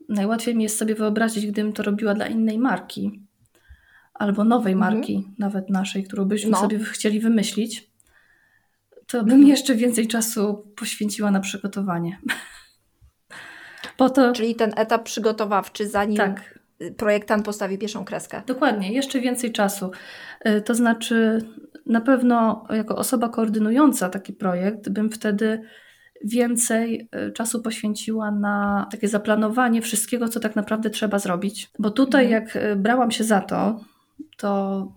[0.09, 3.26] najłatwiej mi jest sobie wyobrazić, gdybym to robiła dla innej marki
[4.17, 4.93] albo nowej mhm.
[4.93, 5.35] marki, mhm.
[5.39, 6.57] nawet naszej, którą byśmy no.
[6.57, 7.91] sobie chcieli wymyślić,
[9.07, 9.47] to bym mhm.
[9.47, 12.17] jeszcze więcej czasu poświęciła na przygotowanie.
[13.97, 14.31] To...
[14.31, 16.59] Czyli ten etap przygotowawczy, zanim tak.
[16.97, 18.41] projektant postawi pierwszą kreskę.
[18.47, 19.91] Dokładnie, jeszcze więcej czasu.
[20.47, 21.41] Y, to znaczy,
[21.85, 25.61] na pewno jako osoba koordynująca taki projekt, bym wtedy
[26.23, 31.69] więcej y, czasu poświęciła na takie zaplanowanie wszystkiego, co tak naprawdę trzeba zrobić.
[31.79, 32.43] Bo tutaj, mhm.
[32.43, 33.79] jak y, brałam się za to,
[34.37, 34.91] to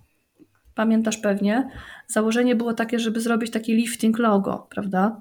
[0.74, 1.70] pamiętasz pewnie,
[2.06, 5.20] założenie było takie, żeby zrobić taki lifting logo, prawda?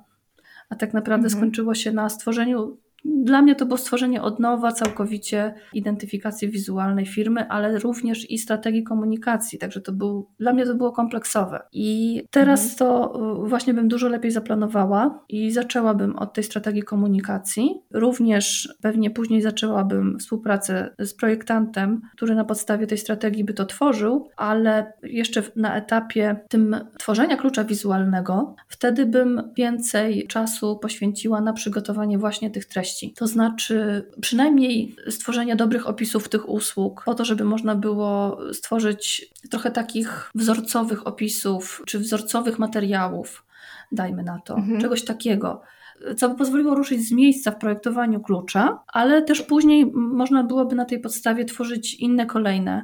[0.70, 1.40] A tak naprawdę mhm.
[1.42, 7.50] skończyło się na stworzeniu dla mnie to było stworzenie od nowa całkowicie identyfikacji wizualnej firmy,
[7.50, 9.60] ale również i strategii komunikacji.
[9.60, 11.62] Także to był, dla mnie to było kompleksowe.
[11.72, 12.78] I teraz mhm.
[12.78, 13.14] to
[13.46, 17.82] y, właśnie bym dużo lepiej zaplanowała i zaczęłabym od tej strategii komunikacji.
[17.94, 24.30] Również pewnie później zaczęłabym współpracę z projektantem, który na podstawie tej strategii by to tworzył,
[24.38, 32.18] ale jeszcze na etapie tym tworzenia klucza wizualnego, wtedy bym więcej czasu poświęciła na przygotowanie
[32.18, 33.14] właśnie tych treści treści.
[33.14, 39.72] To znaczy przynajmniej stworzenie dobrych opisów tych usług, po to, żeby można było stworzyć trochę
[39.72, 43.46] takich wzorcowych opisów czy wzorcowych materiałów,
[43.92, 44.82] dajmy na to, mhm.
[44.82, 45.62] czegoś takiego
[46.18, 50.86] co by pozwoliło ruszyć z miejsca w projektowaniu klucza, ale też później można byłoby na
[50.86, 52.84] tej podstawie tworzyć inne kolejne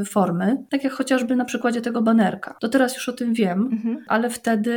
[0.00, 2.56] y, formy, tak jak chociażby na przykładzie tego banerka.
[2.60, 3.98] To teraz już o tym wiem, mhm.
[4.08, 4.74] ale wtedy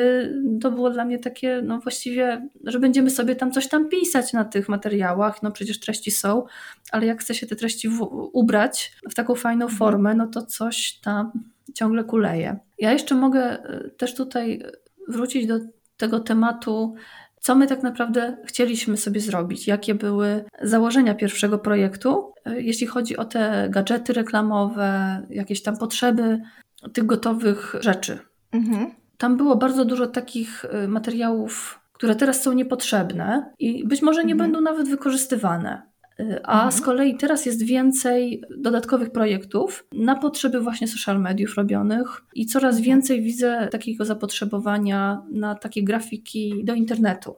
[0.61, 4.45] to było dla mnie takie, no właściwie, że będziemy sobie tam coś tam pisać na
[4.45, 6.43] tych materiałach, no przecież treści są,
[6.91, 8.01] ale jak chce się te treści w,
[8.33, 9.77] ubrać w taką fajną mhm.
[9.77, 11.31] formę, no to coś tam
[11.73, 12.59] ciągle kuleje.
[12.79, 14.63] Ja jeszcze mogę y, też tutaj
[15.07, 15.59] wrócić do
[15.97, 16.95] tego tematu
[17.47, 23.17] co my tak naprawdę chcieliśmy sobie zrobić, jakie były założenia pierwszego projektu, e, jeśli chodzi
[23.17, 26.41] o te gadżety reklamowe, jakieś tam potrzeby
[26.93, 28.19] tych gotowych rzeczy.
[28.51, 28.91] Mhm.
[29.17, 34.33] Tam było bardzo dużo takich e, materiałów, które teraz są niepotrzebne i być może nie
[34.33, 34.51] mhm.
[34.51, 35.81] będą nawet wykorzystywane.
[36.43, 36.71] A mhm.
[36.71, 42.75] z kolei teraz jest więcej dodatkowych projektów na potrzeby właśnie social mediów robionych i coraz
[42.75, 42.85] mhm.
[42.85, 47.35] więcej widzę takiego zapotrzebowania na takie grafiki do internetu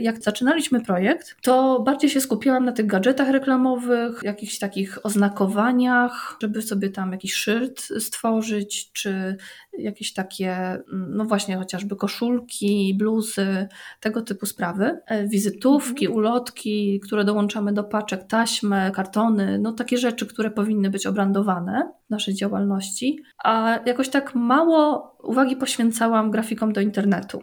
[0.00, 6.62] jak zaczynaliśmy projekt, to bardziej się skupiłam na tych gadżetach reklamowych, jakichś takich oznakowaniach, żeby
[6.62, 9.36] sobie tam jakiś szyld stworzyć, czy
[9.78, 13.68] jakieś takie, no właśnie chociażby koszulki, bluzy,
[14.00, 15.00] tego typu sprawy.
[15.06, 16.18] E, wizytówki, mhm.
[16.18, 22.10] ulotki, które dołączamy do paczek, taśmy, kartony, no takie rzeczy, które powinny być obrandowane w
[22.10, 23.22] naszej działalności.
[23.44, 27.42] A jakoś tak mało uwagi poświęcałam grafikom do internetu.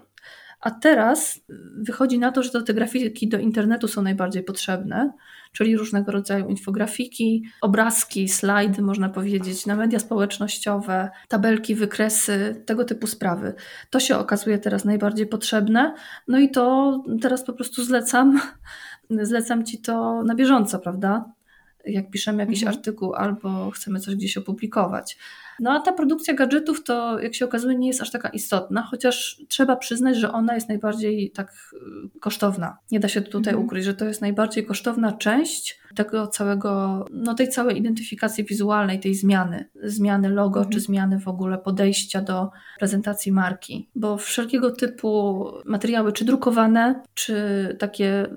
[0.60, 1.40] A teraz
[1.78, 5.14] wychodzi na to, że to te grafiki do internetu są najbardziej potrzebne,
[5.52, 13.08] czyli różnego rodzaju infografiki, obrazki, slajdy, można powiedzieć, na media społecznościowe, tabelki, wykresy, tego typu
[13.08, 13.54] sprawy.
[13.90, 15.94] To się okazuje teraz najbardziej potrzebne.
[16.28, 18.40] No i to teraz po prostu zlecam,
[19.10, 21.26] zlecam ci to na bieżąco, prawda?
[21.86, 22.78] Jak piszemy jakiś mhm.
[22.78, 25.18] artykuł albo chcemy coś gdzieś opublikować.
[25.60, 29.42] No a ta produkcja gadżetów to, jak się okazuje, nie jest aż taka istotna, chociaż
[29.48, 31.54] trzeba przyznać, że ona jest najbardziej tak
[32.16, 32.78] y, kosztowna.
[32.92, 33.66] Nie da się tutaj mhm.
[33.66, 39.16] ukryć, że to jest najbardziej kosztowna część tego całego, no tej całej identyfikacji wizualnej, tej
[39.16, 40.74] zmiany, zmiany logo, mhm.
[40.74, 47.36] czy zmiany w ogóle podejścia do prezentacji marki, bo wszelkiego typu materiały, czy drukowane, czy
[47.80, 48.28] takie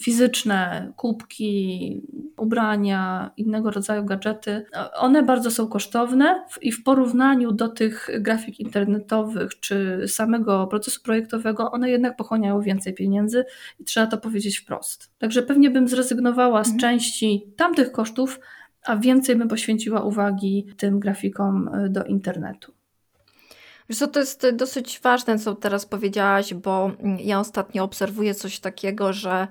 [0.00, 2.02] fizyczne, kubki,
[2.36, 9.60] ubrania, innego rodzaju gadżety, one bardzo są kosztowne i w porównaniu do tych grafik internetowych,
[9.60, 13.44] czy samego procesu projektowego, one jednak pochłaniają więcej pieniędzy
[13.80, 15.10] i trzeba to powiedzieć wprost.
[15.18, 18.40] Także pewnie bym zrezygnowała z mhm części tamtych kosztów,
[18.84, 22.72] a więcej bym poświęciła uwagi tym grafikom do internetu.
[23.92, 29.12] Wiesz co, to jest dosyć ważne, co teraz powiedziałaś, bo ja ostatnio obserwuję coś takiego,
[29.12, 29.48] że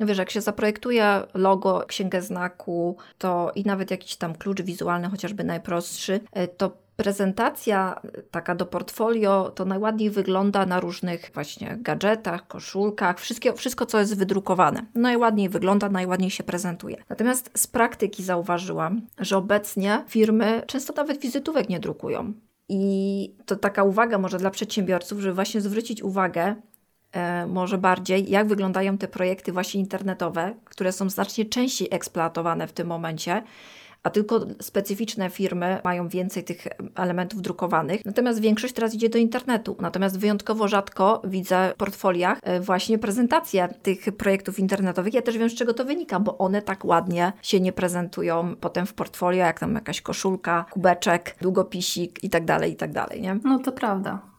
[0.00, 5.44] wiesz, jak się zaprojektuje logo, księgę znaku, to i nawet jakiś tam klucz wizualny, chociażby
[5.44, 8.00] najprostszy, e, to prezentacja
[8.30, 14.18] taka do portfolio to najładniej wygląda na różnych właśnie gadżetach, koszulkach, wszystkie, wszystko co jest
[14.18, 14.86] wydrukowane.
[14.94, 16.96] Najładniej wygląda, najładniej się prezentuje.
[17.08, 22.32] Natomiast z praktyki zauważyłam, że obecnie firmy często nawet wizytówek nie drukują.
[22.68, 26.54] I to taka uwaga może dla przedsiębiorców, żeby właśnie zwrócić uwagę
[27.12, 32.72] e, może bardziej, jak wyglądają te projekty właśnie internetowe, które są znacznie częściej eksploatowane w
[32.72, 33.42] tym momencie
[34.04, 38.04] a tylko specyficzne firmy mają więcej tych elementów drukowanych.
[38.04, 39.76] Natomiast większość teraz idzie do internetu.
[39.80, 45.14] Natomiast wyjątkowo rzadko widzę w portfoliach e, właśnie prezentacje tych projektów internetowych.
[45.14, 48.86] Ja też wiem, z czego to wynika, bo one tak ładnie się nie prezentują potem
[48.86, 53.38] w portfolio, jak tam jakaś koszulka, kubeczek, długopisik i tak dalej, i tak dalej, nie?
[53.44, 54.33] No to prawda.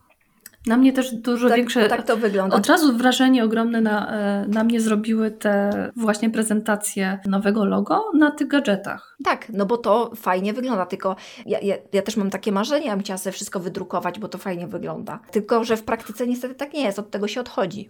[0.68, 1.90] Na mnie też dużo tak, większe.
[1.90, 2.56] Tak to wygląda.
[2.56, 8.32] Od razu wrażenie ogromne na, e, na mnie zrobiły te właśnie prezentacje nowego logo na
[8.32, 9.18] tych gadżetach.
[9.24, 11.16] Tak, no bo to fajnie wygląda, tylko
[11.46, 14.38] ja, ja, ja też mam takie marzenia, ja bym chciała sobie wszystko wydrukować, bo to
[14.38, 15.20] fajnie wygląda.
[15.32, 17.90] Tylko, że w praktyce niestety tak nie jest, od tego się odchodzi.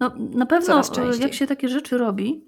[0.00, 0.82] No na pewno
[1.20, 2.44] jak się takie rzeczy robi,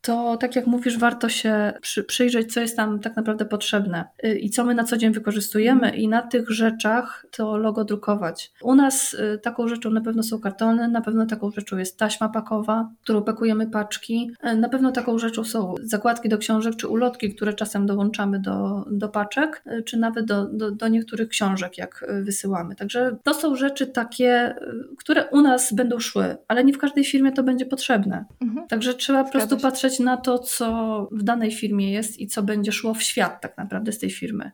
[0.00, 4.38] to tak jak mówisz, warto się przy, przyjrzeć, co jest tam tak naprawdę potrzebne y,
[4.38, 5.94] i co my na co dzień wykorzystujemy, mm.
[5.94, 8.52] i na tych rzeczach to logo drukować.
[8.62, 12.28] U nas y, taką rzeczą na pewno są kartony, na pewno taką rzeczą jest taśma
[12.28, 17.34] pakowa, którą pakujemy paczki, y, na pewno taką rzeczą są zakładki do książek czy ulotki,
[17.34, 22.74] które czasem dołączamy do, do paczek, czy nawet do, do, do niektórych książek, jak wysyłamy.
[22.74, 24.54] Także to są rzeczy takie,
[24.98, 28.24] które u nas będą szły, ale nie w każdej firmie to będzie potrzebne.
[28.40, 28.68] Mhm.
[28.68, 32.72] Także trzeba po prostu patrzeć na to, co w danej firmie jest i co będzie
[32.72, 34.52] szło w świat tak naprawdę z tej firmy.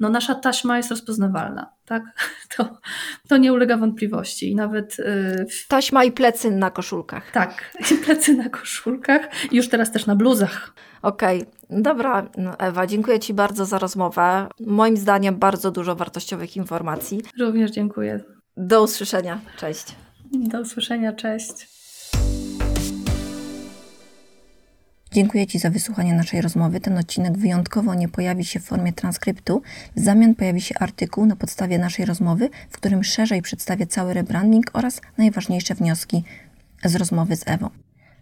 [0.00, 2.02] No nasza taśma jest rozpoznawalna, tak?
[2.56, 2.78] To,
[3.28, 4.50] to nie ulega wątpliwości.
[4.50, 4.98] I nawet...
[4.98, 7.30] Yy, taśma i plecy na koszulkach.
[7.30, 10.74] Tak, i plecy na koszulkach i już teraz też na bluzach.
[11.02, 11.82] Okej, okay.
[11.82, 14.48] dobra no, Ewa, dziękuję Ci bardzo za rozmowę.
[14.60, 17.22] Moim zdaniem bardzo dużo wartościowych informacji.
[17.40, 18.20] Również dziękuję.
[18.56, 19.84] Do usłyszenia, cześć.
[20.32, 21.73] Do usłyszenia, cześć.
[25.14, 26.80] Dziękuję Ci za wysłuchanie naszej rozmowy.
[26.80, 29.62] Ten odcinek wyjątkowo nie pojawi się w formie transkryptu.
[29.96, 34.70] W zamian pojawi się artykuł na podstawie naszej rozmowy, w którym szerzej przedstawię cały rebranding
[34.72, 36.24] oraz najważniejsze wnioski
[36.84, 37.70] z rozmowy z Ewą.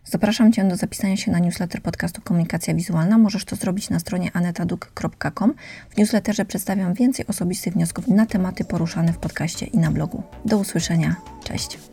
[0.04, 3.18] Zapraszam Cię do zapisania się na newsletter podcastu Komunikacja Wizualna.
[3.18, 5.54] Możesz to zrobić na stronie anetaduk.com.
[5.90, 10.22] W newsletterze przedstawiam więcej osobistych wniosków na tematy poruszane w podcaście i na blogu.
[10.44, 11.16] Do usłyszenia.
[11.44, 11.91] Cześć.